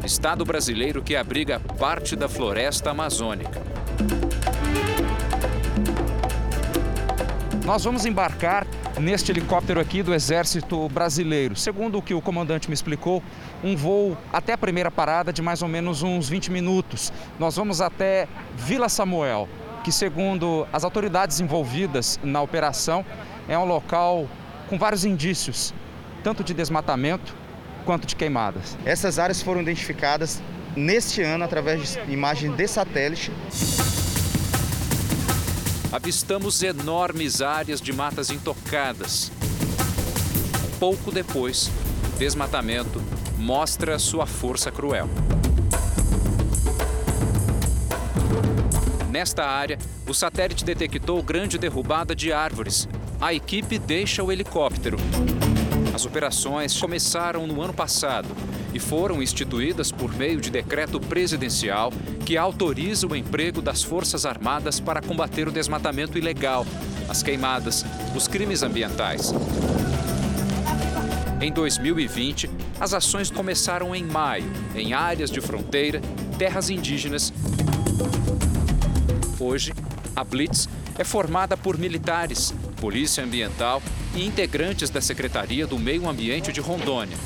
estado 0.04 0.44
brasileiro 0.44 1.00
que 1.00 1.14
abriga 1.14 1.60
parte 1.60 2.16
da 2.16 2.28
floresta 2.28 2.90
amazônica. 2.90 3.62
Nós 7.64 7.84
vamos 7.84 8.04
embarcar 8.04 8.66
neste 9.00 9.30
helicóptero 9.30 9.78
aqui 9.78 10.02
do 10.02 10.12
Exército 10.12 10.88
Brasileiro. 10.88 11.54
Segundo 11.54 11.98
o 11.98 12.02
que 12.02 12.12
o 12.12 12.20
comandante 12.20 12.68
me 12.68 12.74
explicou, 12.74 13.22
um 13.62 13.76
voo 13.76 14.18
até 14.32 14.54
a 14.54 14.58
primeira 14.58 14.90
parada 14.90 15.32
de 15.32 15.40
mais 15.40 15.62
ou 15.62 15.68
menos 15.68 16.02
uns 16.02 16.28
20 16.28 16.50
minutos. 16.50 17.12
Nós 17.38 17.54
vamos 17.54 17.80
até 17.80 18.26
Vila 18.56 18.88
Samuel, 18.88 19.48
que 19.84 19.92
segundo 19.92 20.66
as 20.72 20.82
autoridades 20.82 21.38
envolvidas 21.38 22.18
na 22.24 22.42
operação, 22.42 23.06
é 23.48 23.56
um 23.56 23.64
local 23.64 24.26
com 24.68 24.78
vários 24.78 25.04
indícios, 25.04 25.72
tanto 26.22 26.42
de 26.42 26.52
desmatamento 26.52 27.34
quanto 27.84 28.06
de 28.06 28.16
queimadas. 28.16 28.76
Essas 28.84 29.18
áreas 29.18 29.42
foram 29.42 29.62
identificadas 29.62 30.42
neste 30.74 31.22
ano 31.22 31.44
através 31.44 31.94
de 31.94 32.12
imagem 32.12 32.52
de 32.52 32.66
satélite 32.66 33.30
avistamos 35.96 36.62
enormes 36.62 37.40
áreas 37.40 37.80
de 37.80 37.90
matas 37.90 38.30
intocadas. 38.30 39.32
Pouco 40.78 41.10
depois, 41.10 41.70
o 42.14 42.18
desmatamento 42.18 43.02
mostra 43.38 43.98
sua 43.98 44.26
força 44.26 44.70
cruel. 44.70 45.08
Nesta 49.10 49.46
área, 49.46 49.78
o 50.06 50.12
satélite 50.12 50.66
detectou 50.66 51.22
grande 51.22 51.56
derrubada 51.56 52.14
de 52.14 52.30
árvores. 52.30 52.86
A 53.20 53.32
equipe 53.32 53.78
deixa 53.78 54.22
o 54.22 54.30
helicóptero. 54.30 54.98
As 55.94 56.04
operações 56.04 56.78
começaram 56.78 57.46
no 57.46 57.62
ano 57.62 57.72
passado 57.72 58.28
e 58.74 58.78
foram 58.78 59.22
instituídas 59.22 59.90
por 59.90 60.14
meio 60.14 60.38
de 60.38 60.50
decreto 60.50 61.00
presidencial 61.00 61.90
que 62.26 62.36
autoriza 62.36 63.06
o 63.06 63.16
emprego 63.16 63.62
das 63.62 63.82
Forças 63.82 64.26
Armadas 64.26 64.78
para 64.78 65.00
combater 65.00 65.48
o 65.48 65.50
desmatamento 65.50 66.18
ilegal, 66.18 66.66
as 67.08 67.22
queimadas, 67.22 67.86
os 68.14 68.28
crimes 68.28 68.62
ambientais. 68.62 69.32
Em 71.40 71.50
2020, 71.50 72.50
as 72.78 72.92
ações 72.92 73.30
começaram 73.30 73.94
em 73.94 74.04
maio, 74.04 74.50
em 74.74 74.92
áreas 74.92 75.30
de 75.30 75.40
fronteira, 75.40 76.02
terras 76.38 76.68
indígenas. 76.68 77.32
Hoje, 79.40 79.72
a 80.14 80.22
Blitz 80.22 80.68
é 80.98 81.04
formada 81.04 81.56
por 81.56 81.78
militares, 81.78 82.54
polícia 82.76 83.24
ambiental 83.24 83.82
e 84.14 84.24
integrantes 84.24 84.90
da 84.90 85.00
Secretaria 85.00 85.66
do 85.66 85.78
Meio 85.78 86.08
Ambiente 86.08 86.52
de 86.52 86.60
Rondônia. 86.60 87.16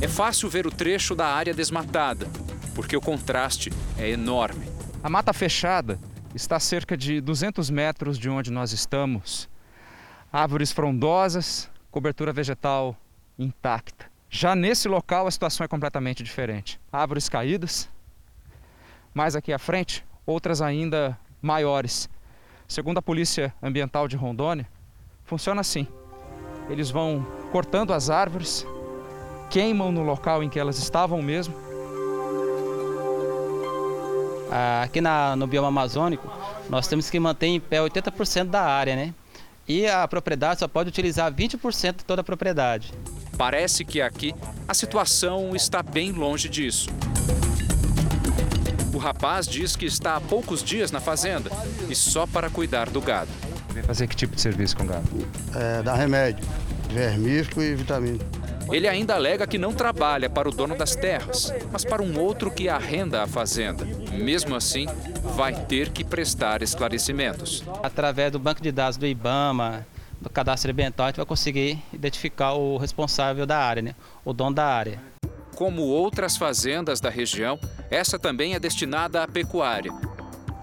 É 0.00 0.06
fácil 0.06 0.48
ver 0.48 0.66
o 0.66 0.70
trecho 0.70 1.14
da 1.14 1.26
área 1.26 1.52
desmatada, 1.52 2.28
porque 2.74 2.96
o 2.96 3.00
contraste 3.00 3.72
é 3.96 4.08
enorme. 4.08 4.66
A 5.02 5.08
mata 5.08 5.32
fechada 5.32 5.98
está 6.34 6.56
a 6.56 6.60
cerca 6.60 6.96
de 6.96 7.20
200 7.20 7.70
metros 7.70 8.18
de 8.18 8.28
onde 8.28 8.50
nós 8.50 8.72
estamos. 8.72 9.48
Árvores 10.32 10.70
frondosas, 10.70 11.70
cobertura 11.90 12.32
vegetal 12.32 12.96
intacta. 13.38 14.06
Já 14.30 14.54
nesse 14.54 14.86
local 14.86 15.26
a 15.26 15.30
situação 15.30 15.64
é 15.64 15.68
completamente 15.68 16.22
diferente. 16.22 16.78
Árvores 16.92 17.28
caídas, 17.28 17.88
mais 19.14 19.34
aqui 19.34 19.52
à 19.52 19.58
frente, 19.58 20.04
outras 20.26 20.60
ainda 20.60 21.18
maiores. 21.40 22.08
Segundo 22.68 22.98
a 22.98 23.02
Polícia 23.02 23.54
Ambiental 23.62 24.06
de 24.06 24.14
Rondônia, 24.14 24.68
funciona 25.24 25.62
assim. 25.62 25.88
Eles 26.68 26.90
vão 26.90 27.26
cortando 27.50 27.94
as 27.94 28.10
árvores, 28.10 28.66
queimam 29.48 29.90
no 29.90 30.02
local 30.02 30.42
em 30.42 30.50
que 30.50 30.60
elas 30.60 30.78
estavam 30.78 31.22
mesmo. 31.22 31.54
Aqui 34.82 35.00
na, 35.00 35.34
no 35.34 35.46
bioma 35.46 35.68
amazônico, 35.68 36.30
nós 36.68 36.86
temos 36.86 37.08
que 37.08 37.18
manter 37.18 37.46
em 37.46 37.58
pé 37.58 37.78
80% 37.78 38.48
da 38.50 38.62
área, 38.62 38.94
né? 38.94 39.14
E 39.66 39.86
a 39.86 40.06
propriedade 40.06 40.60
só 40.60 40.68
pode 40.68 40.90
utilizar 40.90 41.32
20% 41.32 41.96
de 41.96 42.04
toda 42.04 42.20
a 42.20 42.24
propriedade. 42.24 42.92
Parece 43.38 43.82
que 43.82 44.02
aqui 44.02 44.34
a 44.66 44.74
situação 44.74 45.56
está 45.56 45.82
bem 45.82 46.12
longe 46.12 46.50
disso. 46.50 46.90
O 48.98 49.00
rapaz 49.00 49.46
diz 49.46 49.76
que 49.76 49.86
está 49.86 50.16
há 50.16 50.20
poucos 50.20 50.60
dias 50.60 50.90
na 50.90 50.98
fazenda 50.98 51.52
e 51.88 51.94
só 51.94 52.26
para 52.26 52.50
cuidar 52.50 52.90
do 52.90 53.00
gado. 53.00 53.30
Vem 53.72 53.80
fazer 53.84 54.08
que 54.08 54.16
tipo 54.16 54.34
de 54.34 54.40
serviço 54.40 54.76
com 54.76 54.82
o 54.82 54.86
gado? 54.88 55.06
É, 55.54 55.84
dar 55.84 55.94
remédio, 55.94 56.44
vermífugo 56.90 57.62
e 57.62 57.76
vitamina. 57.76 58.18
Ele 58.72 58.88
ainda 58.88 59.14
alega 59.14 59.46
que 59.46 59.56
não 59.56 59.72
trabalha 59.72 60.28
para 60.28 60.48
o 60.48 60.52
dono 60.52 60.76
das 60.76 60.96
terras, 60.96 61.54
mas 61.70 61.84
para 61.84 62.02
um 62.02 62.18
outro 62.18 62.50
que 62.50 62.68
arrenda 62.68 63.22
a 63.22 63.28
fazenda. 63.28 63.84
Mesmo 64.10 64.56
assim, 64.56 64.86
vai 65.36 65.54
ter 65.54 65.90
que 65.90 66.02
prestar 66.02 66.60
esclarecimentos. 66.60 67.62
Através 67.80 68.32
do 68.32 68.40
banco 68.40 68.60
de 68.60 68.72
dados 68.72 68.96
do 68.96 69.06
IBAMA, 69.06 69.86
do 70.20 70.28
cadastro 70.28 70.72
ambiental, 70.72 71.06
a 71.06 71.10
gente 71.10 71.18
vai 71.18 71.26
conseguir 71.26 71.80
identificar 71.92 72.54
o 72.54 72.76
responsável 72.76 73.46
da 73.46 73.58
área, 73.58 73.80
né? 73.80 73.94
o 74.24 74.32
dono 74.32 74.56
da 74.56 74.66
área. 74.66 75.00
Como 75.54 75.82
outras 75.82 76.36
fazendas 76.36 77.00
da 77.00 77.10
região, 77.10 77.60
essa 77.90 78.18
também 78.18 78.54
é 78.54 78.60
destinada 78.60 79.22
à 79.22 79.28
pecuária. 79.28 79.92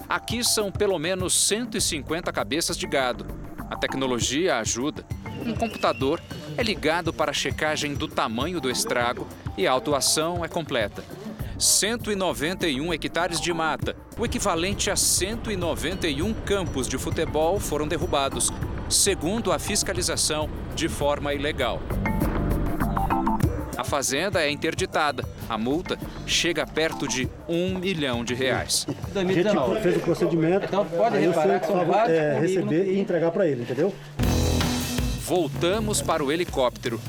Aqui 0.08 0.44
são 0.44 0.72
pelo 0.72 1.00
menos 1.00 1.34
150 1.48 2.32
cabeças 2.32 2.78
de 2.78 2.86
gado. 2.86 3.26
A 3.70 3.76
tecnologia 3.76 4.58
ajuda. 4.58 5.04
Um 5.46 5.54
computador 5.56 6.22
é 6.58 6.64
ligado 6.64 7.12
para 7.12 7.32
a 7.32 7.34
checagem 7.34 7.96
do 7.96 8.08
tamanho 8.08 8.62
do 8.62 8.70
estrago 8.70 9.28
e 9.58 9.66
a 9.68 9.72
autuação 9.72 10.46
é 10.46 10.48
completa. 10.48 11.04
191 11.58 12.94
hectares 12.94 13.40
de 13.40 13.54
mata, 13.54 13.96
o 14.18 14.26
equivalente 14.26 14.92
a 14.92 14.96
191 14.96 16.34
campos 16.34 16.88
de 16.88 16.98
futebol, 16.98 17.60
foram 17.60 17.88
derrubados, 17.88 18.52
segundo 18.90 19.52
a 19.52 19.60
fiscalização, 19.60 20.50
de 20.76 20.90
forma 20.90 21.34
ilegal. 21.34 21.82
A 23.78 23.84
fazenda 23.84 24.42
é 24.42 24.50
interditada. 24.50 25.26
A 25.50 25.58
multa 25.58 25.98
chega 26.26 26.66
perto 26.66 27.08
de 27.08 27.30
um 27.48 27.78
milhão 27.78 28.24
de 28.24 28.34
reais. 28.34 28.88
A 29.14 29.20
gente 29.20 29.82
fez 29.82 29.98
o 29.98 30.00
procedimento, 30.00 30.66
então 30.66 30.86
pode 30.86 31.18
reparar 31.18 31.60
que 31.60 31.68
são 31.68 31.86
vários 31.86 32.18
é, 32.18 32.40
receber 32.40 32.94
e 32.94 33.00
entregar 33.00 33.32
para 33.32 33.48
ele, 33.48 33.64
entendeu? 33.64 33.94
Voltamos 35.22 36.02
para 36.02 36.24
o 36.24 36.32
helicóptero. 36.32 37.02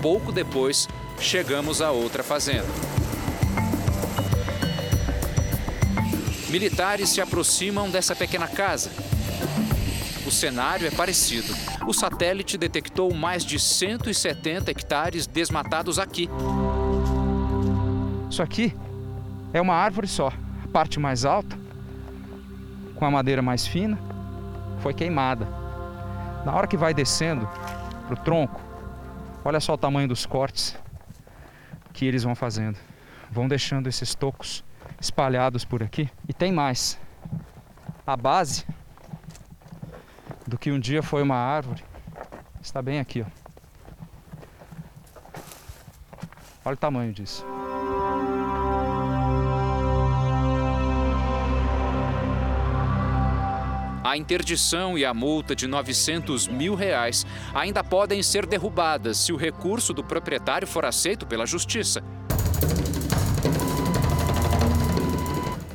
Pouco 0.00 0.30
depois, 0.32 0.88
chegamos 1.18 1.82
a 1.82 1.90
outra 1.90 2.22
fazenda. 2.22 2.66
Militares 6.48 7.08
se 7.08 7.20
aproximam 7.20 7.90
dessa 7.90 8.14
pequena 8.14 8.46
casa. 8.46 8.90
O 10.26 10.30
cenário 10.30 10.88
é 10.88 10.90
parecido. 10.90 11.54
O 11.86 11.92
satélite 11.92 12.58
detectou 12.58 13.14
mais 13.14 13.44
de 13.44 13.60
170 13.60 14.72
hectares 14.72 15.24
desmatados 15.24 16.00
aqui. 16.00 16.28
Isso 18.28 18.42
aqui 18.42 18.74
é 19.52 19.60
uma 19.60 19.74
árvore 19.74 20.08
só. 20.08 20.32
A 20.64 20.68
parte 20.72 20.98
mais 20.98 21.24
alta, 21.24 21.56
com 22.96 23.04
a 23.04 23.10
madeira 23.10 23.40
mais 23.40 23.68
fina, 23.68 23.96
foi 24.80 24.92
queimada. 24.92 25.46
Na 26.44 26.52
hora 26.54 26.66
que 26.66 26.76
vai 26.76 26.92
descendo 26.92 27.48
para 28.06 28.14
o 28.14 28.16
tronco, 28.16 28.60
olha 29.44 29.60
só 29.60 29.74
o 29.74 29.78
tamanho 29.78 30.08
dos 30.08 30.26
cortes 30.26 30.76
que 31.92 32.04
eles 32.04 32.24
vão 32.24 32.34
fazendo. 32.34 32.76
Vão 33.30 33.46
deixando 33.46 33.88
esses 33.88 34.12
tocos 34.12 34.64
espalhados 35.00 35.64
por 35.64 35.84
aqui. 35.84 36.10
E 36.28 36.34
tem 36.34 36.50
mais. 36.50 36.98
A 38.04 38.16
base 38.16 38.66
do 40.46 40.56
que 40.56 40.70
um 40.70 40.78
dia 40.78 41.02
foi 41.02 41.22
uma 41.22 41.36
árvore 41.36 41.82
está 42.66 42.82
bem 42.82 42.98
aqui, 42.98 43.22
ó. 43.22 43.26
Olha 46.64 46.74
o 46.74 46.76
tamanho 46.76 47.12
disso. 47.12 47.44
A 54.02 54.16
interdição 54.16 54.96
e 54.96 55.04
a 55.04 55.12
multa 55.12 55.54
de 55.54 55.66
900 55.66 56.48
mil 56.48 56.74
reais 56.74 57.26
ainda 57.54 57.84
podem 57.84 58.22
ser 58.22 58.46
derrubadas 58.46 59.18
se 59.18 59.32
o 59.32 59.36
recurso 59.36 59.92
do 59.92 60.02
proprietário 60.02 60.66
for 60.66 60.84
aceito 60.84 61.26
pela 61.26 61.44
Justiça. 61.44 62.02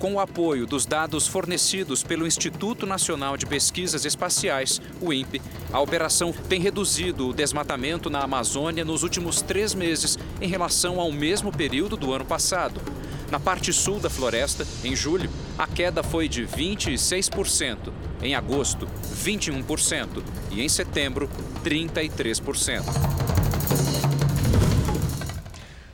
Com 0.02 0.16
o 0.16 0.20
apoio 0.20 0.66
dos 0.66 0.84
dados 0.84 1.28
fornecidos 1.28 2.02
pelo 2.02 2.26
Instituto 2.26 2.88
Nacional 2.88 3.38
de 3.38 3.46
Pesquisas 3.46 4.04
Espaciais, 4.04 4.82
o 5.00 5.14
INPE, 5.14 5.40
a 5.72 5.80
operação 5.80 6.34
tem 6.34 6.60
reduzido 6.60 7.28
o 7.28 7.34
desmatamento 7.34 8.10
na 8.10 8.22
Amazônia 8.22 8.84
nos 8.84 9.04
últimos 9.04 9.44
três 9.44 9.76
meses 9.76 10.18
em 10.42 10.48
relação 10.48 11.00
ao 11.00 11.12
mesmo 11.12 11.52
período 11.52 11.96
do 11.96 12.12
ano 12.12 12.26
passado. 12.26 12.82
Na 13.30 13.40
parte 13.40 13.72
sul 13.72 14.00
da 14.00 14.10
floresta, 14.10 14.66
em 14.84 14.96
julho, 14.96 15.30
a 15.56 15.68
queda 15.68 16.02
foi 16.02 16.28
de 16.28 16.48
26%, 16.48 17.94
em 18.24 18.34
agosto, 18.34 18.88
21% 19.24 20.24
e 20.50 20.64
em 20.64 20.68
setembro, 20.68 21.30
33%. 21.64 23.31